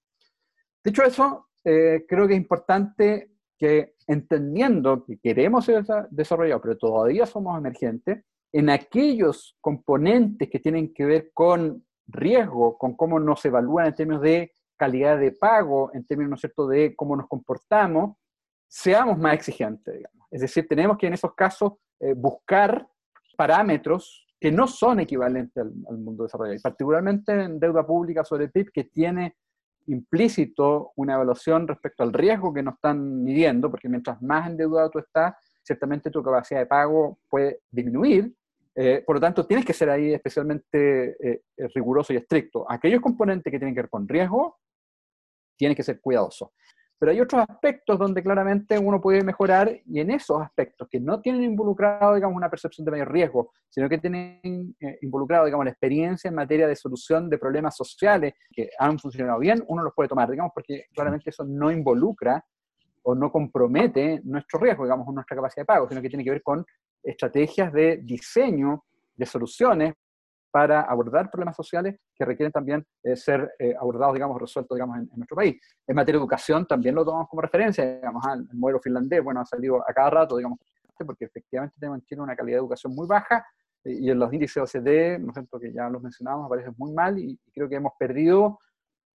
Dicho 0.83 1.05
eso, 1.05 1.49
eh, 1.65 2.05
creo 2.09 2.27
que 2.27 2.35
es 2.35 2.41
importante 2.41 3.31
que 3.57 3.95
entendiendo 4.09 5.05
que 5.05 5.19
queremos 5.19 5.65
ser 5.65 5.85
desarrollados, 6.11 6.61
pero 6.61 6.77
todavía 6.77 7.25
somos 7.25 7.57
emergentes, 7.57 8.25
en 8.53 8.71
aquellos 8.71 9.57
componentes 9.61 10.49
que 10.49 10.61
tienen 10.61 10.93
que 10.95 11.05
ver 11.05 11.31
con 11.33 11.85
riesgo, 12.07 12.79
con 12.79 12.97
cómo 12.97 13.21
nos 13.21 13.45
evalúan 13.45 13.87
en 13.87 13.95
términos 13.95 14.23
de 14.23 14.53
calidad 14.77 15.19
de 15.19 15.33
pago, 15.33 15.91
en 15.93 16.07
términos 16.07 16.31
¿no 16.31 16.37
cierto? 16.37 16.67
de 16.67 16.95
cómo 16.97 17.17
nos 17.17 17.29
comportamos, 17.29 18.17
seamos 18.67 19.19
más 19.19 19.35
exigentes. 19.35 19.95
Digamos. 19.95 20.27
Es 20.31 20.41
decir, 20.41 20.67
tenemos 20.69 20.97
que 20.97 21.09
en 21.09 21.15
esos 21.15 21.35
casos 21.35 21.75
eh, 22.01 22.15
buscar 22.15 22.87
parámetros 23.37 24.27
que 24.41 24.53
no 24.53 24.67
son 24.69 25.01
equivalentes 25.01 25.63
al, 25.63 25.99
mundo 25.99 26.25
desarrollado, 26.25 26.57
y 26.57 26.61
particularmente 26.61 27.33
en 27.33 27.59
deuda 27.59 27.87
pública 27.87 28.25
sobre 28.25 28.49
PIB, 28.49 28.71
que 28.73 28.85
tiene 28.85 29.37
implícito 29.87 30.93
una 30.97 31.15
evaluación 31.15 31.67
respecto 31.67 32.03
al 32.03 32.13
riesgo 32.13 32.53
que 32.53 32.63
nos 32.63 32.75
están 32.75 33.25
midiendo, 33.25 33.71
porque 33.71 33.89
mientras 33.89 34.21
más 34.23 34.49
endeudado 34.49 34.91
tú 34.91 34.99
estás, 35.01 35.35
ciertamente 35.69 36.11
tu 36.11 36.23
capacidad 36.23 36.61
de 36.61 36.67
pago 36.67 37.19
puede 37.29 37.61
disminuir. 37.71 38.35
Eh, 38.75 39.03
por 39.07 39.17
lo 39.17 39.21
tanto, 39.21 39.47
tienes 39.47 39.67
que 39.67 39.75
ser 39.75 39.91
ahí 39.91 40.15
especialmente 40.15 41.17
eh, 41.21 41.43
riguroso 41.75 42.13
y 42.13 42.17
estricto. 42.17 42.65
Aquellos 42.71 43.01
componentes 43.01 43.51
que 43.51 43.59
tienen 43.59 43.75
que 43.75 43.83
ver 43.83 43.91
con 43.91 44.09
riesgo, 44.09 44.57
tienes 45.57 45.77
que 45.77 45.83
ser 45.83 46.01
cuidadoso. 46.01 46.53
Pero 46.99 47.13
hay 47.13 47.21
otros 47.21 47.45
aspectos 47.49 47.99
donde 47.99 48.23
claramente 48.23 48.79
uno 48.79 49.01
puede 49.01 49.23
mejorar 49.23 49.71
y 49.85 50.01
en 50.01 50.11
esos 50.11 50.41
aspectos 50.41 50.89
que 50.91 50.99
no 50.99 51.21
tienen 51.21 51.43
involucrado, 51.43 52.15
digamos, 52.15 52.37
una 52.37 52.51
percepción 52.51 52.85
de 52.85 52.91
mayor 52.91 53.13
riesgo, 53.13 53.53
sino 53.69 53.89
que 53.89 53.99
tienen 53.99 54.75
eh, 54.81 54.99
involucrado, 55.03 55.45
digamos, 55.45 55.67
la 55.67 55.71
experiencia 55.71 56.29
en 56.29 56.35
materia 56.35 56.67
de 56.67 56.75
solución 56.75 57.29
de 57.29 57.39
problemas 57.39 57.77
sociales 57.77 58.35
que 58.51 58.71
han 58.79 58.99
funcionado 58.99 59.39
bien, 59.39 59.63
uno 59.69 59.83
los 59.83 59.93
puede 59.95 60.09
tomar, 60.09 60.31
digamos, 60.31 60.51
porque 60.55 60.87
claramente 60.95 61.31
eso 61.31 61.45
no 61.45 61.71
involucra 61.71 62.45
o 63.09 63.15
no 63.15 63.33
compromete 63.33 64.21
nuestro 64.23 64.61
riesgo, 64.61 64.85
digamos, 64.85 65.07
nuestra 65.15 65.35
capacidad 65.35 65.63
de 65.63 65.67
pago, 65.67 65.89
sino 65.89 66.03
que 66.03 66.11
tiene 66.11 66.23
que 66.25 66.31
ver 66.31 66.43
con 66.43 66.63
estrategias 67.03 67.73
de 67.73 68.01
diseño 68.03 68.85
de 69.15 69.25
soluciones 69.25 69.95
para 70.51 70.83
abordar 70.83 71.31
problemas 71.31 71.57
sociales 71.57 71.97
que 72.15 72.27
requieren 72.27 72.53
también 72.53 72.85
eh, 73.03 73.17
ser 73.17 73.51
eh, 73.59 73.75
abordados, 73.81 74.13
digamos, 74.13 74.39
resueltos, 74.39 74.77
digamos, 74.77 74.99
en, 74.99 75.09
nuestro 75.17 75.37
país. 75.37 75.57
En 75.87 75.97
materia 75.97 76.19
de 76.19 76.23
educación 76.23 76.67
también 76.67 76.95
lo 76.95 77.03
tomamos 77.03 77.29
como 77.31 77.41
referencia, 77.41 77.97
digamos, 77.97 78.23
ah, 78.27 78.35
el 78.35 78.59
modelo 78.59 78.79
finlandés, 78.79 79.25
bueno, 79.25 79.41
ha 79.41 79.47
salido 79.47 79.83
a 79.89 79.95
cada 79.95 80.11
rato, 80.11 80.37
digamos, 80.37 80.59
porque 80.99 81.25
efectivamente 81.25 81.77
tenemos 81.81 82.01
en 82.01 82.05
Chile 82.05 82.21
una 82.21 82.37
calidad 82.37 82.57
de 82.57 82.61
educación 82.61 82.95
muy 82.95 83.07
baja 83.07 83.43
eh, 83.85 83.97
y 84.03 84.11
en 84.11 84.19
los 84.19 84.31
índices 84.35 84.59
OCDE, 84.59 85.19
¿no 85.19 85.33
es 85.33 85.49
que 85.63 85.73
ya 85.73 85.89
los 85.89 86.03
mencionamos, 86.03 86.45
aparece 86.45 86.73
muy 86.77 86.93
mal 86.93 87.19
y 87.19 87.41
creo 87.55 87.71
que 87.71 87.77
hemos 87.77 87.93
perdido 87.99 88.59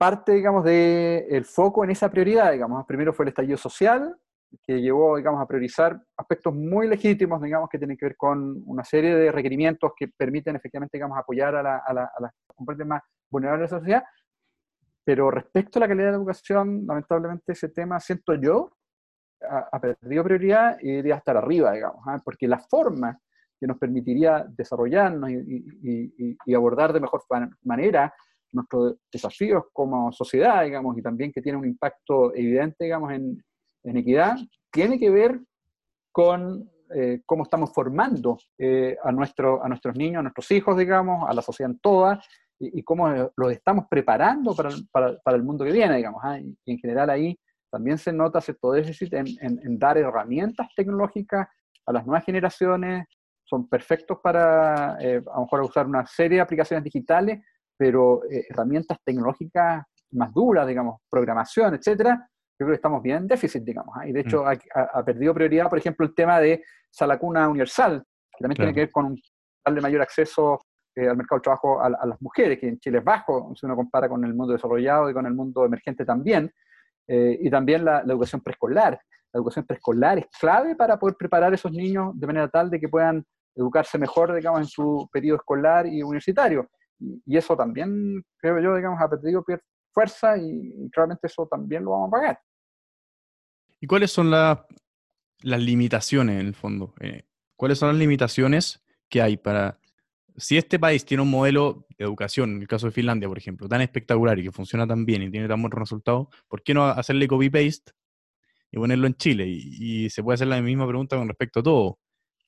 parte, 0.00 0.32
digamos, 0.32 0.64
del 0.64 1.44
foco 1.44 1.84
en 1.84 1.90
esa 1.90 2.10
prioridad, 2.10 2.52
digamos. 2.52 2.86
Primero 2.86 3.12
fue 3.12 3.26
el 3.26 3.28
estallido 3.28 3.58
social, 3.58 4.16
que 4.62 4.80
llevó, 4.80 5.18
digamos, 5.18 5.42
a 5.42 5.46
priorizar 5.46 6.00
aspectos 6.16 6.54
muy 6.54 6.88
legítimos, 6.88 7.42
digamos, 7.42 7.68
que 7.68 7.76
tienen 7.76 7.98
que 7.98 8.06
ver 8.06 8.16
con 8.16 8.62
una 8.64 8.82
serie 8.82 9.14
de 9.14 9.30
requerimientos 9.30 9.92
que 9.94 10.08
permiten 10.08 10.56
efectivamente, 10.56 10.96
digamos, 10.96 11.18
apoyar 11.18 11.54
a, 11.54 11.92
las 11.92 12.32
componentes 12.46 12.86
más 12.86 13.02
vulnerables 13.28 13.68
de 13.68 13.76
la 13.76 13.78
sociedad. 13.78 14.04
Pero 15.04 15.30
respecto 15.30 15.78
a 15.78 15.80
la 15.80 15.88
calidad 15.88 16.06
de 16.06 16.12
la 16.12 16.16
educación, 16.16 16.86
lamentablemente 16.86 17.52
ese 17.52 17.68
tema, 17.68 18.00
siento 18.00 18.32
yo, 18.36 18.70
ha, 19.50 19.78
perdido 19.80 20.24
prioridad 20.24 20.78
y 20.80 20.92
debería 20.92 21.16
estar 21.16 21.36
arriba, 21.36 21.72
digamos, 21.72 22.02
¿ah? 22.06 22.18
porque 22.24 22.48
la 22.48 22.58
forma 22.58 23.20
que 23.60 23.66
nos 23.66 23.76
permitiría 23.76 24.46
desarrollarnos 24.48 25.30
y, 25.30 26.54
abordar 26.54 26.94
de 26.94 27.00
mejor 27.00 27.22
manera 27.64 28.14
nuestros 28.52 28.96
desafíos 29.12 29.64
como 29.72 30.12
sociedad, 30.12 30.64
digamos, 30.64 30.96
y 30.98 31.02
también 31.02 31.32
que 31.32 31.42
tiene 31.42 31.58
un 31.58 31.66
impacto 31.66 32.34
evidente, 32.34 32.84
digamos, 32.84 33.12
en, 33.12 33.42
en 33.84 33.96
equidad 33.96 34.36
tiene 34.70 34.98
que 34.98 35.10
ver 35.10 35.40
con 36.12 36.70
eh, 36.94 37.22
cómo 37.24 37.44
estamos 37.44 37.72
formando 37.72 38.38
eh, 38.58 38.96
a, 39.02 39.12
nuestro, 39.12 39.64
a 39.64 39.68
nuestros 39.68 39.96
niños, 39.96 40.20
a 40.20 40.22
nuestros 40.22 40.50
hijos, 40.50 40.76
digamos, 40.76 41.28
a 41.28 41.34
la 41.34 41.42
sociedad 41.42 41.70
en 41.70 41.78
toda, 41.78 42.20
y, 42.62 42.82
cómo 42.82 43.08
los 43.36 43.52
estamos 43.52 43.86
preparando 43.88 44.54
para, 44.54 44.68
para, 44.92 45.16
para, 45.20 45.36
el 45.36 45.42
mundo 45.42 45.64
que 45.64 45.72
viene, 45.72 45.96
digamos. 45.96 46.20
¿ah? 46.22 46.38
Y, 46.38 46.54
en 46.66 46.78
general 46.78 47.08
ahí 47.08 47.38
también 47.70 47.96
se 47.96 48.12
nota 48.12 48.40
cierto 48.40 48.72
déficit 48.72 49.14
en, 49.14 49.26
en, 49.40 49.78
dar 49.78 49.96
herramientas 49.96 50.68
tecnológicas 50.76 51.48
a 51.86 51.92
las 51.92 52.04
nuevas 52.04 52.24
generaciones, 52.24 53.06
son 53.44 53.66
perfectos 53.66 54.18
para 54.22 54.98
eh, 55.00 55.22
a 55.32 55.36
lo 55.36 55.42
mejor 55.42 55.62
usar 55.62 55.86
una 55.86 56.04
serie 56.04 56.36
de 56.36 56.42
aplicaciones 56.42 56.84
digitales, 56.84 57.40
pero 57.80 58.20
herramientas 58.28 58.98
tecnológicas 59.02 59.86
más 60.10 60.34
duras, 60.34 60.66
digamos, 60.66 61.00
programación, 61.08 61.74
etcétera, 61.74 62.28
yo 62.58 62.66
creo 62.66 62.68
que 62.68 62.74
estamos 62.74 63.02
bien 63.02 63.16
en 63.16 63.26
déficit, 63.26 63.62
digamos. 63.62 63.96
¿ah? 63.96 64.06
Y 64.06 64.12
de 64.12 64.20
hecho 64.20 64.44
mm. 64.44 64.48
ha, 64.74 65.02
perdido 65.02 65.32
prioridad, 65.32 65.70
por 65.70 65.78
ejemplo, 65.78 66.04
el 66.04 66.14
tema 66.14 66.38
de 66.40 66.62
salacuna 66.90 67.48
universal, 67.48 68.04
que 68.36 68.42
también 68.42 68.56
tiene 68.56 68.74
que 68.74 68.80
ver 68.80 68.90
con 68.90 69.16
darle 69.64 69.80
mayor 69.80 70.02
acceso 70.02 70.60
eh, 70.94 71.08
al 71.08 71.16
mercado 71.16 71.38
de 71.38 71.42
trabajo 71.42 71.80
a, 71.80 71.88
las 71.88 72.20
mujeres, 72.20 72.58
que 72.58 72.68
en 72.68 72.78
Chile 72.80 72.98
es 72.98 73.04
bajo, 73.04 73.50
si 73.56 73.64
uno 73.64 73.76
compara 73.76 74.10
con 74.10 74.22
el 74.26 74.34
mundo 74.34 74.52
desarrollado 74.52 75.08
y 75.08 75.14
con 75.14 75.24
el 75.24 75.32
mundo 75.32 75.64
emergente 75.64 76.04
también. 76.04 76.52
Eh, 77.08 77.38
y 77.40 77.48
también 77.48 77.82
la, 77.82 78.00
educación 78.00 78.42
preescolar. 78.42 79.00
La 79.32 79.38
educación 79.38 79.64
preescolar 79.64 80.18
es 80.18 80.26
clave 80.38 80.76
para 80.76 80.98
poder 80.98 81.16
preparar 81.16 81.50
a 81.50 81.54
esos 81.54 81.72
niños 81.72 82.12
de 82.14 82.26
manera 82.26 82.48
tal 82.48 82.68
de 82.68 82.78
que 82.78 82.90
puedan 82.90 83.24
educarse 83.54 83.96
mejor, 83.96 84.34
digamos, 84.34 84.60
en 84.60 84.66
su 84.66 85.08
periodo 85.10 85.38
escolar 85.38 85.86
y 85.86 86.02
universitario. 86.02 86.68
Y, 87.00 87.22
y 87.26 87.36
eso 87.36 87.56
también, 87.56 88.24
creo 88.38 88.60
yo, 88.60 88.76
digamos, 88.76 89.00
ha 89.00 89.08
perdido 89.08 89.44
fuerza 89.92 90.36
y, 90.38 90.90
claramente 90.90 91.26
eso 91.26 91.46
también 91.50 91.84
lo 91.84 91.90
vamos 91.90 92.08
a 92.08 92.10
pagar. 92.10 92.40
¿Y 93.80 93.86
cuáles 93.86 94.10
son 94.10 94.30
las 94.30 94.58
limitaciones 95.42 96.40
en 96.40 96.46
el 96.46 96.54
fondo? 96.54 96.94
Eh, 97.00 97.24
¿Cuáles 97.56 97.78
son 97.78 97.88
las 97.88 97.98
limitaciones 97.98 98.82
que 99.08 99.22
hay 99.22 99.36
para... 99.36 99.78
Si 100.36 100.56
este 100.56 100.78
país 100.78 101.04
tiene 101.04 101.22
un 101.22 101.30
modelo 101.30 101.86
de 101.98 102.04
educación, 102.04 102.56
en 102.56 102.62
el 102.62 102.68
caso 102.68 102.86
de 102.86 102.92
Finlandia, 102.92 103.28
por 103.28 103.36
ejemplo, 103.36 103.68
tan 103.68 103.80
espectacular 103.80 104.38
y 104.38 104.44
que 104.44 104.52
funciona 104.52 104.86
tan 104.86 105.04
bien 105.04 105.22
y 105.22 105.30
tiene 105.30 105.48
tan 105.48 105.60
buenos 105.60 105.78
resultados, 105.78 106.28
¿por 106.48 106.62
qué 106.62 106.72
no 106.72 106.86
hacerle 106.86 107.26
copy-paste 107.26 107.92
y 108.70 108.78
ponerlo 108.78 109.06
en 109.06 109.14
Chile? 109.14 109.46
Y, 109.48 110.08
se 110.08 110.22
puede 110.22 110.34
hacer 110.34 110.46
la 110.46 110.62
misma 110.62 110.86
pregunta 110.86 111.16
con 111.16 111.28
respecto 111.28 111.60
a 111.60 111.62
todo. 111.62 111.98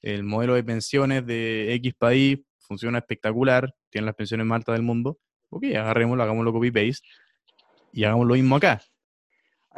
El 0.00 0.22
modelo 0.22 0.54
de 0.54 0.64
pensiones 0.64 1.26
de 1.26 1.74
X 1.74 1.94
país 1.98 2.38
funciona 2.60 2.98
espectacular, 2.98 3.74
tiene 3.92 4.06
las 4.06 4.16
pensiones 4.16 4.46
más 4.46 4.56
altas 4.56 4.74
del 4.74 4.82
mundo. 4.82 5.18
Ok, 5.50 5.64
agarrémoslo, 5.76 6.22
hagámoslo 6.22 6.52
copy-paste 6.52 7.06
y 7.92 8.04
hagamos 8.04 8.26
lo 8.26 8.34
mismo 8.34 8.56
acá. 8.56 8.80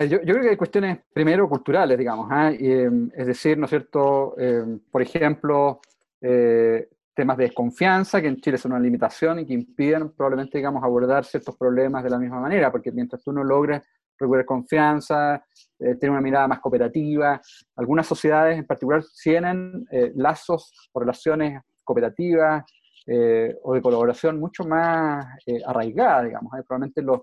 Yo, 0.09 0.21
creo 0.21 0.41
que 0.41 0.51
hay 0.51 0.57
cuestiones, 0.57 0.99
primero, 1.13 1.49
culturales, 1.49 1.99
digamos. 1.99 2.29
¿ah? 2.31 2.51
Em, 2.53 3.11
es 3.15 3.27
decir, 3.27 3.59
¿no 3.59 3.65
es 3.65 3.71
cierto? 3.71 4.35
Em, 4.39 4.81
por 4.91 5.03
ejemplo, 5.03 5.81
eh, 6.21 6.89
temas 7.15 7.37
de 7.37 7.45
desconfianza, 7.45 8.21
que 8.21 8.29
en 8.29 8.41
Chile 8.41 8.59
son 8.59 8.73
una 8.73 8.81
limitación 8.81 9.41
y 9.41 9.47
que 9.47 9.53
impiden 9.55 10.11
probablemente, 10.11 10.59
digamos, 10.59 10.83
abordar 10.83 11.25
ciertos 11.25 11.57
problemas 11.57 12.03
de 12.03 12.11
la 12.11 12.19
misma 12.19 12.41
manera, 12.41 12.73
porque 12.73 12.91
mientras 12.91 13.23
tú 13.23 13.33
no 13.33 13.45
logres 13.45 13.83
recuperar 14.19 14.45
confianza, 14.45 15.45
eh, 15.79 15.95
tener 15.95 16.11
una 16.11 16.21
mirada 16.21 16.49
más 16.49 16.61
cooperativa, 16.61 17.41
algunas 17.77 18.07
sociedades 18.07 18.59
en 18.59 18.67
particular 18.67 19.03
tienen 19.23 19.87
eh, 19.91 20.13
lazos 20.17 20.91
o 20.93 21.01
relaciones 21.01 21.61
cooperativas 21.85 22.65
o 23.07 23.75
de 23.75 23.83
colaboración 23.83 24.41
mucho 24.41 24.65
más 24.65 25.27
arraigadas, 25.67 26.25
digamos. 26.25 26.53
Probablemente 26.67 27.03
los, 27.03 27.21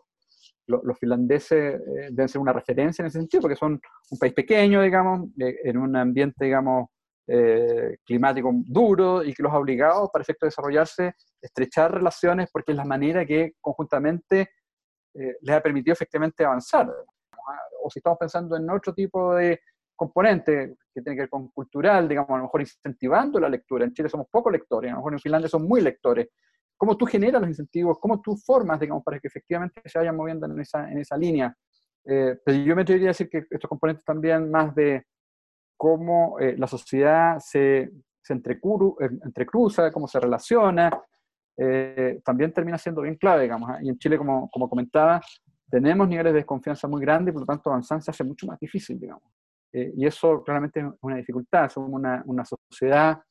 los 0.67 0.97
finlandeses 0.97 1.75
eh, 1.75 2.09
deben 2.11 2.29
ser 2.29 2.41
una 2.41 2.53
referencia 2.53 3.01
en 3.03 3.07
ese 3.07 3.19
sentido, 3.19 3.41
porque 3.41 3.55
son 3.55 3.79
un 4.09 4.19
país 4.19 4.33
pequeño, 4.33 4.81
digamos, 4.81 5.29
eh, 5.39 5.55
en 5.63 5.77
un 5.77 5.95
ambiente, 5.95 6.45
digamos, 6.45 6.89
eh, 7.27 7.97
climático 8.05 8.51
duro 8.53 9.23
y 9.23 9.33
que 9.33 9.43
los 9.43 9.51
ha 9.51 9.57
obligado, 9.57 10.09
para 10.11 10.23
efecto 10.23 10.45
de 10.45 10.49
desarrollarse, 10.49 11.13
estrechar 11.41 11.93
relaciones 11.93 12.49
porque 12.51 12.71
es 12.71 12.77
la 12.77 12.85
manera 12.85 13.25
que 13.25 13.53
conjuntamente 13.61 14.49
les 15.13 15.55
ha 15.55 15.61
permitido 15.61 15.93
efectivamente 15.93 16.45
avanzar. 16.45 16.89
O 17.83 17.89
si 17.89 17.99
estamos 17.99 18.17
pensando 18.17 18.55
en 18.55 18.69
otro 18.69 18.93
tipo 18.93 19.35
de 19.35 19.59
componente 20.01 20.75
que 20.93 21.01
tiene 21.01 21.15
que 21.15 21.21
ver 21.21 21.29
con 21.29 21.49
cultural, 21.49 22.07
digamos, 22.07 22.31
a 22.31 22.37
lo 22.37 22.43
mejor 22.43 22.61
incentivando 22.61 23.39
la 23.39 23.49
lectura. 23.49 23.85
En 23.85 23.93
Chile 23.93 24.09
somos 24.09 24.27
poco 24.29 24.49
lectores, 24.49 24.89
a 24.89 24.93
lo 24.93 24.99
mejor 24.99 25.13
en 25.13 25.19
Finlandia 25.19 25.49
son 25.49 25.67
muy 25.67 25.81
lectores 25.81 26.27
cómo 26.81 26.97
tú 26.97 27.05
generas 27.05 27.39
los 27.39 27.51
incentivos, 27.51 27.99
cómo 27.99 28.19
tú 28.21 28.35
formas, 28.35 28.79
digamos, 28.79 29.03
para 29.03 29.19
que 29.19 29.27
efectivamente 29.27 29.83
se 29.85 29.99
vayan 29.99 30.15
moviendo 30.15 30.47
en 30.47 30.59
esa, 30.59 30.91
en 30.91 30.97
esa 30.97 31.15
línea. 31.15 31.55
Eh, 32.03 32.39
pero 32.43 32.57
yo 32.57 32.75
me 32.75 32.81
atrevería 32.81 33.09
a 33.09 33.13
decir 33.13 33.29
que 33.29 33.45
estos 33.47 33.69
componentes 33.69 34.03
también 34.03 34.49
más 34.49 34.73
de 34.73 35.05
cómo 35.77 36.39
eh, 36.39 36.55
la 36.57 36.65
sociedad 36.65 37.37
se, 37.37 37.91
se 38.23 38.33
eh, 38.33 39.09
entrecruza, 39.23 39.91
cómo 39.91 40.07
se 40.07 40.19
relaciona, 40.19 40.89
también 42.23 42.51
termina 42.51 42.79
siendo 42.79 43.03
bien 43.03 43.15
clave, 43.15 43.43
digamos. 43.43 43.69
¿ah? 43.69 43.77
Y 43.79 43.89
en 43.89 43.99
Chile, 43.99 44.17
como, 44.17 44.49
como 44.49 44.67
comentaba, 44.67 45.21
tenemos 45.69 46.07
niveles 46.07 46.33
de 46.33 46.39
desconfianza 46.39 46.87
muy 46.87 47.01
grandes 47.01 47.31
por 47.31 47.41
lo 47.41 47.45
tanto 47.45 47.69
avanzar 47.69 48.01
se 48.01 48.09
hace 48.09 48.23
mucho 48.23 48.47
más 48.47 48.59
difícil, 48.59 48.99
digamos. 48.99 49.31
Y 49.73 50.05
eso 50.05 50.43
claramente 50.43 50.79
es 50.79 50.85
una 51.01 51.15
dificultad. 51.17 51.69
Somos 51.69 51.91
una, 51.91 52.21
una 52.25 52.43
sociedad 52.45 53.21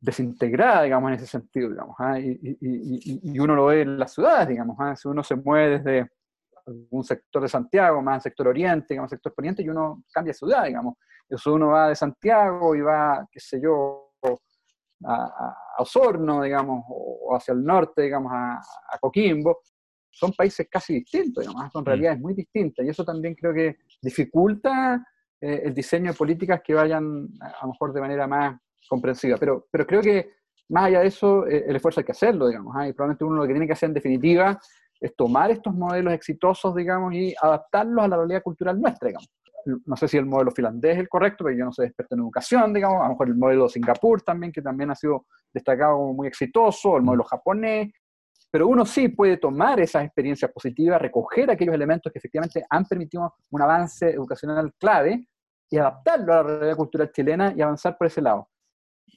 desintegrada, 0.00 0.82
digamos, 0.82 1.10
en 1.10 1.16
ese 1.16 1.26
sentido, 1.26 1.68
digamos, 1.68 1.94
¿ah? 1.98 2.18
y, 2.18 2.38
y, 2.42 3.20
y, 3.22 3.38
uno 3.38 3.54
lo 3.54 3.66
ve 3.66 3.82
en 3.82 3.98
las 3.98 4.14
ciudades, 4.14 4.48
digamos, 4.48 4.76
¿ah? 4.80 4.96
si 4.96 5.08
uno 5.08 5.22
se 5.22 5.36
mueve 5.36 5.78
desde 5.78 6.10
un 6.90 7.04
sector 7.04 7.42
de 7.42 7.48
Santiago, 7.48 8.00
más 8.00 8.14
al 8.14 8.22
sector 8.22 8.48
oriente, 8.48 8.86
digamos, 8.90 9.10
sector 9.10 9.34
poniente, 9.34 9.62
y 9.62 9.68
uno 9.68 10.04
cambia 10.10 10.32
ciudad, 10.32 10.64
digamos, 10.64 10.94
eso 11.28 11.52
uno 11.52 11.68
va 11.68 11.88
de 11.90 11.96
Santiago 11.96 12.74
y 12.74 12.80
va, 12.80 13.26
qué 13.30 13.40
sé 13.40 13.60
yo, 13.62 14.14
a, 15.04 15.54
Osorno, 15.78 16.42
digamos, 16.42 16.84
o 16.88 17.34
hacia 17.34 17.52
el 17.52 17.62
norte, 17.62 18.02
digamos, 18.02 18.32
a, 18.34 18.60
Coquimbo, 19.00 19.60
son 20.10 20.32
países 20.32 20.66
casi 20.70 20.94
distintos, 20.94 21.44
digamos, 21.44 21.62
¿ah? 21.62 21.70
son 21.70 21.82
mm. 21.82 21.86
realidades 21.86 22.20
muy 22.20 22.32
distintas, 22.32 22.86
y 22.86 22.88
eso 22.88 23.04
también 23.04 23.34
creo 23.34 23.52
que 23.52 23.76
dificulta 24.00 25.04
eh, 25.40 25.62
el 25.64 25.74
diseño 25.74 26.12
de 26.12 26.18
políticas 26.18 26.60
que 26.62 26.74
vayan 26.74 27.28
a 27.40 27.62
lo 27.62 27.72
mejor 27.72 27.92
de 27.92 28.00
manera 28.00 28.26
más 28.26 28.60
comprensiva. 28.88 29.36
Pero, 29.38 29.66
pero 29.70 29.86
creo 29.86 30.02
que 30.02 30.30
más 30.68 30.84
allá 30.84 31.00
de 31.00 31.08
eso, 31.08 31.46
eh, 31.46 31.64
el 31.66 31.76
esfuerzo 31.76 32.00
hay 32.00 32.04
que 32.04 32.12
hacerlo, 32.12 32.46
digamos, 32.48 32.74
¿ah? 32.76 32.86
y 32.86 32.92
probablemente 32.92 33.24
uno 33.24 33.36
lo 33.36 33.46
que 33.46 33.52
tiene 33.52 33.66
que 33.66 33.72
hacer 33.72 33.88
en 33.88 33.94
definitiva 33.94 34.58
es 35.00 35.16
tomar 35.16 35.50
estos 35.50 35.74
modelos 35.74 36.12
exitosos, 36.12 36.74
digamos, 36.74 37.14
y 37.14 37.34
adaptarlos 37.40 38.04
a 38.04 38.08
la 38.08 38.16
realidad 38.18 38.42
cultural 38.42 38.80
nuestra, 38.80 39.08
digamos. 39.08 39.28
No 39.84 39.96
sé 39.96 40.08
si 40.08 40.16
el 40.16 40.26
modelo 40.26 40.50
finlandés 40.50 40.92
es 40.94 41.00
el 41.00 41.08
correcto, 41.08 41.44
pero 41.44 41.56
yo 41.56 41.64
no 41.64 41.72
soy 41.72 41.86
experto 41.86 42.14
en 42.14 42.20
educación, 42.20 42.72
digamos, 42.72 43.00
a 43.00 43.04
lo 43.04 43.10
mejor 43.10 43.28
el 43.28 43.36
modelo 43.36 43.64
de 43.64 43.70
Singapur 43.70 44.22
también, 44.22 44.52
que 44.52 44.62
también 44.62 44.90
ha 44.90 44.94
sido 44.94 45.26
destacado 45.52 45.96
como 45.96 46.14
muy 46.14 46.28
exitoso, 46.28 46.96
el 46.96 47.02
modelo 47.02 47.24
japonés, 47.24 47.90
pero 48.50 48.66
uno 48.66 48.84
sí 48.84 49.08
puede 49.08 49.36
tomar 49.36 49.80
esas 49.80 50.04
experiencias 50.04 50.50
positivas, 50.52 51.00
recoger 51.00 51.50
aquellos 51.50 51.74
elementos 51.74 52.12
que 52.12 52.18
efectivamente 52.18 52.64
han 52.68 52.84
permitido 52.84 53.34
un 53.50 53.62
avance 53.62 54.10
educacional 54.10 54.72
clave 54.78 55.26
y 55.70 55.78
adaptarlo 55.78 56.32
a 56.32 56.36
la 56.36 56.42
realidad 56.42 56.76
cultural 56.76 57.12
chilena 57.12 57.54
y 57.56 57.62
avanzar 57.62 57.96
por 57.96 58.08
ese 58.08 58.20
lado. 58.20 58.48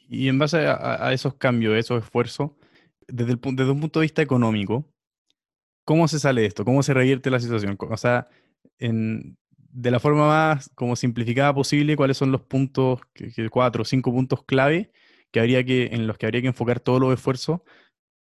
Y 0.07 0.29
en 0.29 0.37
base 0.37 0.67
a, 0.67 1.11
esos 1.11 1.35
cambios, 1.35 1.75
esos 1.75 2.03
esfuerzos, 2.03 2.51
desde, 3.07 3.33
el, 3.33 3.39
desde 3.41 3.71
un 3.71 3.81
punto 3.81 3.99
de 3.99 4.05
vista 4.05 4.21
económico, 4.21 4.85
¿cómo 5.85 6.07
se 6.07 6.19
sale 6.19 6.41
de 6.41 6.47
esto? 6.47 6.63
¿Cómo 6.63 6.83
se 6.83 6.93
revierte 6.93 7.29
la 7.29 7.39
situación? 7.39 7.77
O 7.79 7.97
sea, 7.97 8.27
en, 8.77 9.37
de 9.73 9.91
la 9.91 9.99
forma 9.99 10.27
más 10.27 10.69
como 10.75 10.95
simplificada 10.95 11.53
posible, 11.53 11.97
¿cuáles 11.97 12.17
son 12.17 12.31
los 12.31 12.41
puntos, 12.41 13.01
que, 13.13 13.49
cuatro 13.49 13.81
o 13.81 13.85
cinco 13.85 14.11
puntos 14.11 14.43
clave 14.43 14.91
que 15.31 15.39
habría 15.39 15.63
que, 15.63 15.87
en 15.91 16.05
los 16.05 16.17
que 16.17 16.27
habría 16.27 16.41
que 16.41 16.47
enfocar 16.47 16.79
todos 16.79 16.99
los 16.99 17.13
esfuerzos 17.13 17.61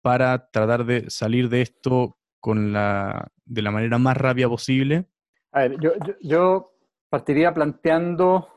para 0.01 0.49
tratar 0.51 0.85
de 0.85 1.09
salir 1.09 1.49
de 1.49 1.61
esto 1.61 2.17
con 2.39 2.71
la, 2.71 3.31
de 3.45 3.61
la 3.63 3.71
manera 3.71 3.97
más 3.97 4.15
rápida 4.15 4.47
posible? 4.47 5.05
A 5.51 5.61
ver, 5.61 5.79
yo, 5.79 5.93
yo, 6.21 6.71
partiría 7.09 7.53
planteando 7.53 8.47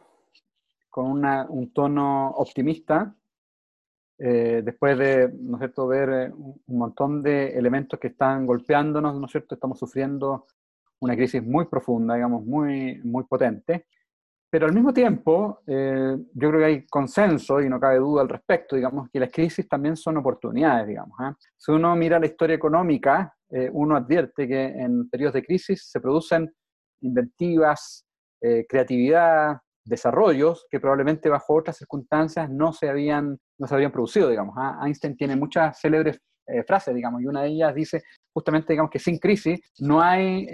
con 0.90 1.06
una, 1.06 1.46
un 1.48 1.72
tono 1.72 2.30
optimista, 2.30 3.14
eh, 4.18 4.62
después 4.62 4.98
de, 4.98 5.32
¿no 5.40 5.56
es 5.56 5.60
cierto?, 5.60 5.86
ver 5.86 6.08
eh, 6.10 6.32
un 6.32 6.78
montón 6.78 7.22
de 7.22 7.56
elementos 7.58 7.98
que 7.98 8.08
están 8.08 8.46
golpeándonos, 8.46 9.18
¿no 9.18 9.26
es 9.26 9.32
cierto?, 9.32 9.54
estamos 9.54 9.78
sufriendo 9.78 10.46
una 11.00 11.16
crisis 11.16 11.42
muy 11.42 11.64
profunda, 11.66 12.14
digamos, 12.14 12.44
muy, 12.44 13.00
muy 13.02 13.24
potente. 13.24 13.86
Pero 14.52 14.66
al 14.66 14.74
mismo 14.74 14.92
tiempo, 14.92 15.62
eh, 15.66 16.14
yo 16.34 16.48
creo 16.50 16.60
que 16.60 16.66
hay 16.66 16.86
consenso 16.86 17.58
y 17.62 17.70
no 17.70 17.80
cabe 17.80 17.96
duda 17.96 18.20
al 18.20 18.28
respecto, 18.28 18.76
digamos, 18.76 19.08
que 19.10 19.18
las 19.18 19.32
crisis 19.32 19.66
también 19.66 19.96
son 19.96 20.18
oportunidades, 20.18 20.86
digamos. 20.86 21.18
¿eh? 21.20 21.32
Si 21.56 21.72
uno 21.72 21.96
mira 21.96 22.20
la 22.20 22.26
historia 22.26 22.56
económica, 22.56 23.34
eh, 23.48 23.70
uno 23.72 23.96
advierte 23.96 24.46
que 24.46 24.64
en 24.64 25.08
periodos 25.08 25.34
de 25.34 25.42
crisis 25.42 25.88
se 25.90 26.00
producen 26.02 26.54
inventivas, 27.00 28.06
creatividad, 28.68 29.58
desarrollos 29.84 30.66
que 30.70 30.80
probablemente 30.80 31.28
bajo 31.28 31.54
otras 31.54 31.76
circunstancias 31.76 32.50
no 32.50 32.72
se 32.72 32.88
habían, 32.88 33.38
no 33.58 33.66
se 33.66 33.74
habían 33.74 33.92
producido, 33.92 34.28
digamos. 34.28 34.56
¿ah? 34.58 34.80
Einstein 34.84 35.16
tiene 35.16 35.36
muchas 35.36 35.80
célebres 35.80 36.18
frases, 36.66 36.94
digamos, 36.94 37.22
y 37.22 37.26
una 37.26 37.42
de 37.42 37.50
ellas 37.50 37.72
dice 37.74 38.02
justamente, 38.34 38.72
digamos, 38.72 38.90
que 38.90 38.98
sin 38.98 39.18
crisis 39.18 39.60
no 39.78 40.02
hay 40.02 40.48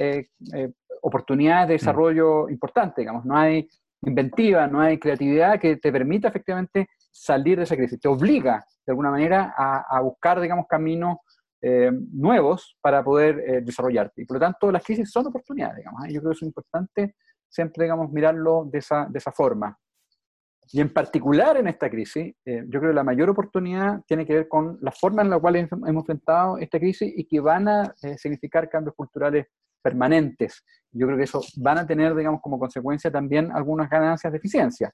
oportunidades 1.03 1.68
de 1.68 1.74
mm. 1.74 1.78
desarrollo 1.78 2.49
importantes, 2.49 2.97
digamos, 2.97 3.24
no 3.24 3.36
hay 3.36 3.68
inventiva, 4.03 4.66
no 4.66 4.80
hay 4.80 4.99
creatividad 4.99 5.59
que 5.59 5.76
te 5.76 5.91
permita 5.91 6.28
efectivamente 6.28 6.89
salir 7.11 7.59
de 7.59 7.64
esa 7.64 7.76
crisis. 7.76 8.01
Te 8.01 8.09
obliga, 8.09 8.64
de 8.86 8.93
alguna 8.93 9.11
manera, 9.11 9.55
a, 9.57 10.01
buscar, 10.01 10.41
digamos, 10.41 10.66
caminos 10.68 11.18
eh, 11.61 11.91
nuevos 12.12 12.76
para 12.80 13.03
poder 13.03 13.41
eh, 13.41 13.61
desarrollarte. 13.62 14.22
Y 14.22 14.24
por 14.24 14.36
lo 14.36 14.41
tanto, 14.41 14.70
las 14.70 14.84
crisis 14.84 15.11
son 15.11 15.26
oportunidades, 15.26 15.78
digamos. 15.78 16.05
¿eh? 16.05 16.12
Yo 16.12 16.20
creo 16.20 16.30
que 16.32 16.36
es 16.36 16.43
importante 16.43 17.14
siempre, 17.49 17.85
digamos, 17.85 18.11
mirarlo 18.13 18.65
de 18.71 18.79
esa, 18.79 19.07
de 19.09 19.19
esa 19.19 19.33
forma. 19.33 19.79
Y 20.71 20.81
en 20.81 20.93
particular 20.93 21.57
en 21.57 21.67
esta 21.69 21.89
crisis, 21.89 22.35
yo 22.45 22.81
creo 22.81 22.91
que 22.91 22.95
la 22.95 23.03
mayor 23.03 23.31
oportunidad 23.31 24.03
tiene 24.07 24.27
que 24.27 24.35
ver 24.35 24.49
con 24.49 24.79
la 24.83 24.93
forma 24.93 25.23
en 25.23 25.31
la 25.31 25.39
cual 25.39 25.57
hemos 25.57 25.99
enfrentado 25.99 26.59
esta 26.59 26.79
crisis 26.79 27.11
y 27.17 27.25
que 27.25 27.41
van 27.41 27.69
a 27.69 27.95
significar 28.19 28.69
cambios 28.69 28.95
culturales 28.95 29.47
permanentes. 29.81 30.63
Yo 30.93 31.07
creo 31.07 31.17
que 31.17 31.25
eso 31.25 31.41
van 31.57 31.79
a 31.79 31.87
tener, 31.87 32.15
digamos, 32.15 32.43
como 32.43 32.59
consecuencia 32.59 33.11
también 33.11 33.51
algunas 33.51 33.89
ganancias 33.89 34.31
de 34.31 34.39
eficiencia. 34.39 34.93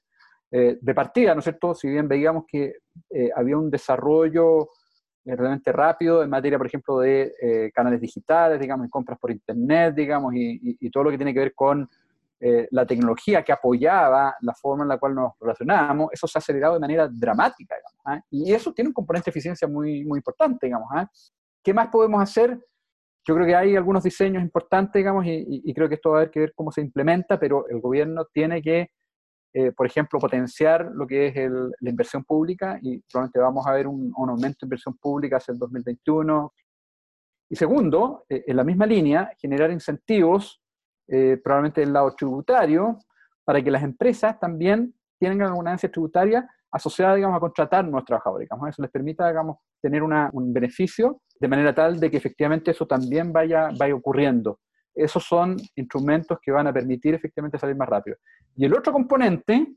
Eh, 0.51 0.77
de 0.79 0.93
partida, 0.93 1.33
¿no 1.33 1.39
es 1.39 1.45
cierto? 1.45 1.73
Si 1.73 1.89
bien 1.89 2.07
veíamos 2.07 2.45
que 2.47 2.75
eh, 3.09 3.29
había 3.35 3.57
un 3.57 3.69
desarrollo 3.69 4.69
eh, 5.25 5.35
realmente 5.35 5.71
rápido 5.71 6.23
en 6.23 6.29
materia, 6.29 6.57
por 6.57 6.67
ejemplo, 6.67 6.99
de 6.99 7.71
canales 7.73 7.99
digitales, 7.99 8.59
digamos, 8.59 8.87
y 8.87 8.89
compras 8.89 9.17
por 9.19 9.31
Internet, 9.31 9.95
digamos, 9.95 10.33
y, 10.35 10.89
todo 10.91 11.05
lo 11.05 11.11
que 11.11 11.17
tiene 11.17 11.33
que 11.33 11.39
ver 11.39 11.53
con 11.53 11.89
la 12.39 12.85
tecnología 12.85 13.43
que 13.43 13.51
apoyaba 13.51 14.35
la 14.41 14.53
forma 14.53 14.83
en 14.83 14.89
la 14.89 14.97
cual 14.97 15.15
nos 15.15 15.31
relacionábamos, 15.39 16.09
eso 16.11 16.27
se 16.27 16.37
ha 16.37 16.39
acelerado 16.39 16.75
de 16.75 16.79
manera 16.79 17.07
dramática, 17.07 17.75
¿ah? 18.05 18.19
y 18.29 18.53
eso 18.53 18.73
tiene 18.73 18.89
un 18.89 18.93
componente 18.93 19.25
de 19.25 19.31
eficiencia 19.31 19.67
muy, 19.67 20.03
muy 20.05 20.19
importante, 20.19 20.67
digamos. 20.67 20.89
¿ah? 20.93 21.09
¿Qué 21.63 21.73
más 21.73 21.87
podemos 21.87 22.21
hacer? 22.21 22.59
yo 23.27 23.33
creo 23.33 23.47
que 23.47 23.55
hay 23.55 23.75
algunos 23.75 24.03
diseños 24.03 24.43
importantes, 24.43 24.99
digamos, 24.99 25.25
y, 25.27 25.73
creo 25.73 25.89
que 25.89 25.95
esto 25.95 26.11
va 26.11 26.17
a 26.17 26.19
haber 26.19 26.31
que 26.31 26.41
ver 26.41 26.53
cómo 26.55 26.71
se 26.71 26.81
implementa, 26.81 27.39
pero 27.39 27.67
el 27.67 27.81
gobierno 27.81 28.25
tiene 28.31 28.61
que, 28.61 28.91
eh, 29.53 29.71
por 29.71 29.87
ejemplo, 29.87 30.19
potenciar 30.19 30.91
lo 30.93 31.07
que 31.07 31.27
es 31.27 31.35
la 31.79 31.89
inversión 31.89 32.23
pública 32.23 32.77
y 32.81 32.99
probablemente 33.11 33.39
vamos 33.39 33.65
a 33.65 33.73
ver 33.73 33.87
un, 33.87 34.13
aumento 34.15 34.59
de 34.61 34.67
inversión 34.67 34.95
pública 34.97 35.37
hacia 35.37 35.53
el 35.53 35.57
2021. 35.57 36.53
Y 37.49 37.55
segundo, 37.55 38.25
eh, 38.29 38.43
en 38.45 38.57
la 38.57 38.63
misma 38.63 38.85
línea, 38.85 39.31
generar 39.39 39.71
incentivos, 39.71 40.61
eh, 41.07 41.39
probablemente 41.43 41.81
del 41.81 41.93
lado 41.93 42.13
tributario, 42.15 42.97
para 43.43 43.61
que 43.61 43.71
las 43.71 43.83
empresas 43.83 44.39
también 44.39 44.93
tengan 45.19 45.47
alguna 45.47 45.71
ganancia 45.71 45.91
tributaria 45.91 46.49
asociada, 46.71 47.15
digamos, 47.15 47.37
a 47.37 47.39
contratar 47.39 47.85
nuevos 47.85 48.05
trabajadores. 48.05 48.47
Digamos, 48.47 48.69
eso 48.69 48.81
les 48.81 48.91
permita, 48.91 49.27
digamos, 49.27 49.57
tener 49.81 50.03
un 50.03 50.53
beneficio 50.53 51.21
de 51.39 51.47
manera 51.47 51.73
tal 51.73 51.99
de 51.99 52.09
que 52.09 52.17
efectivamente 52.17 52.71
eso 52.71 52.85
también 52.85 53.31
vaya, 53.31 53.69
vaya 53.77 53.95
ocurriendo. 53.95 54.59
Esos 54.93 55.23
son 55.23 55.57
instrumentos 55.75 56.37
que 56.41 56.51
van 56.51 56.67
a 56.67 56.73
permitir 56.73 57.13
efectivamente 57.13 57.59
salir 57.59 57.75
más 57.75 57.87
rápido. 57.87 58.17
Y 58.55 58.65
el 58.65 58.73
otro 58.73 58.91
componente 58.91 59.75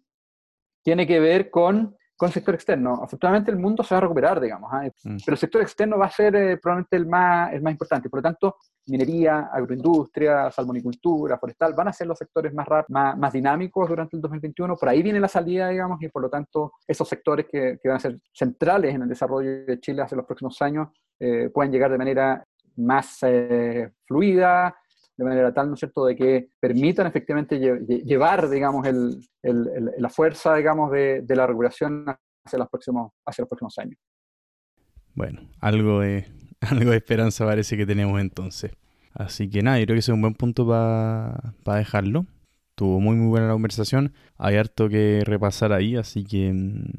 tiene 0.82 1.06
que 1.06 1.20
ver 1.20 1.50
con 1.50 1.96
con 2.18 2.26
el 2.26 2.32
sector 2.32 2.54
externo. 2.54 3.00
Afortunadamente 3.02 3.50
el 3.50 3.58
mundo 3.58 3.82
se 3.82 3.94
va 3.94 3.98
a 3.98 4.00
recuperar, 4.02 4.40
digamos, 4.40 4.70
mm. 4.72 5.16
pero 5.24 5.34
el 5.34 5.38
sector 5.38 5.62
externo 5.62 5.96
va 5.96 6.06
a 6.06 6.10
ser 6.10 6.34
eh, 6.34 6.56
probablemente 6.58 6.96
el 6.96 7.06
más, 7.06 7.52
el 7.52 7.62
más 7.62 7.70
importante. 7.70 8.10
Por 8.10 8.18
lo 8.18 8.22
tanto, 8.22 8.56
minería, 8.86 9.48
agroindustria, 9.52 10.50
salmonicultura, 10.50 11.38
forestal, 11.38 11.74
van 11.74 11.88
a 11.88 11.92
ser 11.92 12.08
los 12.08 12.18
sectores 12.18 12.52
más, 12.52 12.66
más, 12.88 13.16
más, 13.16 13.32
dinámicos 13.32 13.88
durante 13.88 14.16
el 14.16 14.22
2021. 14.22 14.76
Por 14.76 14.88
ahí 14.88 15.02
viene 15.02 15.20
la 15.20 15.28
salida, 15.28 15.68
digamos, 15.68 16.02
y 16.02 16.08
por 16.08 16.22
lo 16.22 16.28
tanto 16.28 16.72
esos 16.86 17.08
sectores 17.08 17.46
que, 17.46 17.78
que 17.80 17.88
van 17.88 17.98
a 17.98 18.00
ser 18.00 18.18
centrales 18.32 18.94
en 18.94 19.02
el 19.02 19.08
desarrollo 19.08 19.64
de 19.64 19.78
Chile 19.80 20.02
hacia 20.02 20.16
los 20.16 20.26
próximos 20.26 20.60
años 20.60 20.88
eh, 21.20 21.50
pueden 21.52 21.72
llegar 21.72 21.90
de 21.90 21.98
manera 21.98 22.44
más 22.76 23.18
eh, 23.22 23.90
fluida, 24.06 24.74
de 25.18 25.24
manera 25.24 25.52
tal, 25.52 25.66
¿no 25.68 25.74
es 25.74 25.80
cierto?, 25.80 26.06
de 26.06 26.14
que 26.14 26.48
permitan 26.60 27.08
efectivamente 27.08 27.58
llevar, 27.58 28.48
digamos, 28.48 28.86
el, 28.86 29.20
la 29.42 30.08
fuerza, 30.08 30.54
digamos, 30.54 30.92
de, 30.92 31.22
de, 31.22 31.36
la 31.36 31.46
regulación 31.46 32.04
hacia 32.46 32.58
los, 32.58 32.68
próximos, 32.68 33.12
hacia 33.26 33.42
los 33.42 33.48
próximos 33.48 33.76
años. 33.78 33.98
Bueno, 35.14 35.40
algo 35.60 36.00
de, 36.00 36.24
algo 36.60 36.92
de 36.92 36.96
esperanza 36.96 37.44
parece 37.44 37.76
que 37.76 37.84
tenemos 37.84 38.20
entonces. 38.20 38.70
Así 39.12 39.50
que 39.50 39.60
nada, 39.62 39.80
yo 39.80 39.86
creo 39.86 39.96
que 39.96 40.00
ese 40.00 40.12
es 40.12 40.14
un 40.14 40.22
buen 40.22 40.34
punto 40.34 40.66
para 40.68 41.78
dejarlo. 41.78 42.26
Tuvo 42.76 43.00
muy 43.00 43.16
muy 43.16 43.26
buena 43.26 43.48
la 43.48 43.54
conversación. 43.54 44.12
Hay 44.36 44.54
harto 44.54 44.88
que 44.88 45.22
repasar 45.24 45.72
ahí, 45.72 45.96
así 45.96 46.22
que 46.22 46.52
mm, 46.52 46.92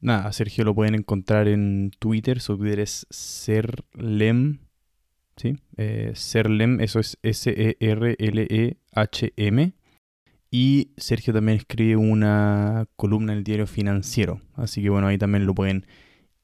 nada, 0.00 0.28
a 0.28 0.32
Sergio 0.32 0.64
lo 0.64 0.76
pueden 0.76 0.94
encontrar 0.94 1.48
en 1.48 1.90
Twitter. 1.98 2.40
Su 2.40 2.56
Twitter 2.56 2.78
es 2.78 3.04
serlem 3.10 4.58
¿sí? 5.36 5.58
Eh, 5.76 6.12
Serlem, 6.14 6.80
eso 6.80 7.00
es 7.00 7.18
S-E-R-L-E-H-M. 7.22 7.74
Y 10.50 10.92
Sergio 10.96 11.34
también 11.34 11.58
escribe 11.58 11.96
una 11.96 12.86
columna 12.96 13.32
en 13.32 13.38
el 13.38 13.44
diario 13.44 13.66
financiero. 13.66 14.40
Así 14.54 14.82
que 14.82 14.90
bueno, 14.90 15.08
ahí 15.08 15.18
también 15.18 15.46
lo 15.46 15.54
pueden 15.54 15.84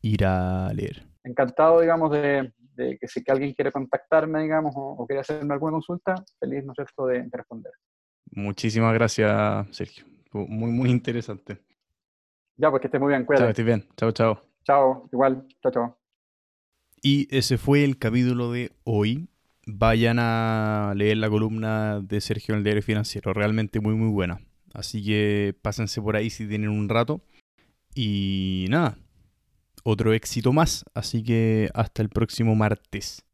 ir 0.02 0.24
a 0.24 0.72
leer. 0.72 1.06
Encantado, 1.22 1.80
digamos, 1.80 2.10
de, 2.10 2.52
que 2.76 3.06
si 3.06 3.22
que 3.22 3.30
alguien 3.30 3.52
quiere 3.54 3.70
contactarme, 3.70 4.42
digamos, 4.42 4.72
o, 4.74 5.06
quiere 5.06 5.20
hacerme 5.20 5.54
alguna 5.54 5.72
consulta, 5.72 6.16
feliz, 6.40 6.64
¿no 6.64 6.72
es 6.72 6.76
cierto?, 6.76 7.06
de, 7.06 7.28
responder. 7.30 7.72
Muchísimas 8.32 8.94
gracias, 8.94 9.68
Sergio. 9.70 10.04
Muy, 10.32 10.70
muy 10.70 10.90
interesante. 10.90 11.58
Ya, 12.56 12.70
pues 12.70 12.80
que 12.80 12.88
esté 12.88 12.98
muy 12.98 13.08
bien, 13.10 13.24
cuídate. 13.24 13.44
Chao, 13.44 13.50
estés 13.50 13.64
bien. 13.64 13.84
Chao, 13.96 14.12
chao. 14.12 14.40
Chao, 14.64 15.08
igual. 15.12 15.46
Chao, 15.62 15.72
chao. 15.72 15.99
Y 17.02 17.28
ese 17.34 17.56
fue 17.56 17.84
el 17.84 17.98
capítulo 17.98 18.52
de 18.52 18.72
hoy. 18.84 19.28
Vayan 19.66 20.18
a 20.18 20.92
leer 20.96 21.16
la 21.16 21.30
columna 21.30 22.00
de 22.00 22.20
Sergio 22.20 22.54
en 22.54 22.58
el 22.58 22.64
diario 22.64 22.82
financiero, 22.82 23.32
realmente 23.32 23.80
muy 23.80 23.94
muy 23.94 24.10
buena. 24.10 24.40
Así 24.74 25.04
que 25.04 25.54
pásense 25.62 26.00
por 26.02 26.16
ahí 26.16 26.30
si 26.30 26.46
tienen 26.46 26.70
un 26.70 26.88
rato. 26.88 27.22
Y 27.94 28.66
nada, 28.68 28.98
otro 29.82 30.12
éxito 30.12 30.52
más. 30.52 30.84
Así 30.94 31.22
que 31.22 31.70
hasta 31.74 32.02
el 32.02 32.10
próximo 32.10 32.54
martes. 32.54 33.24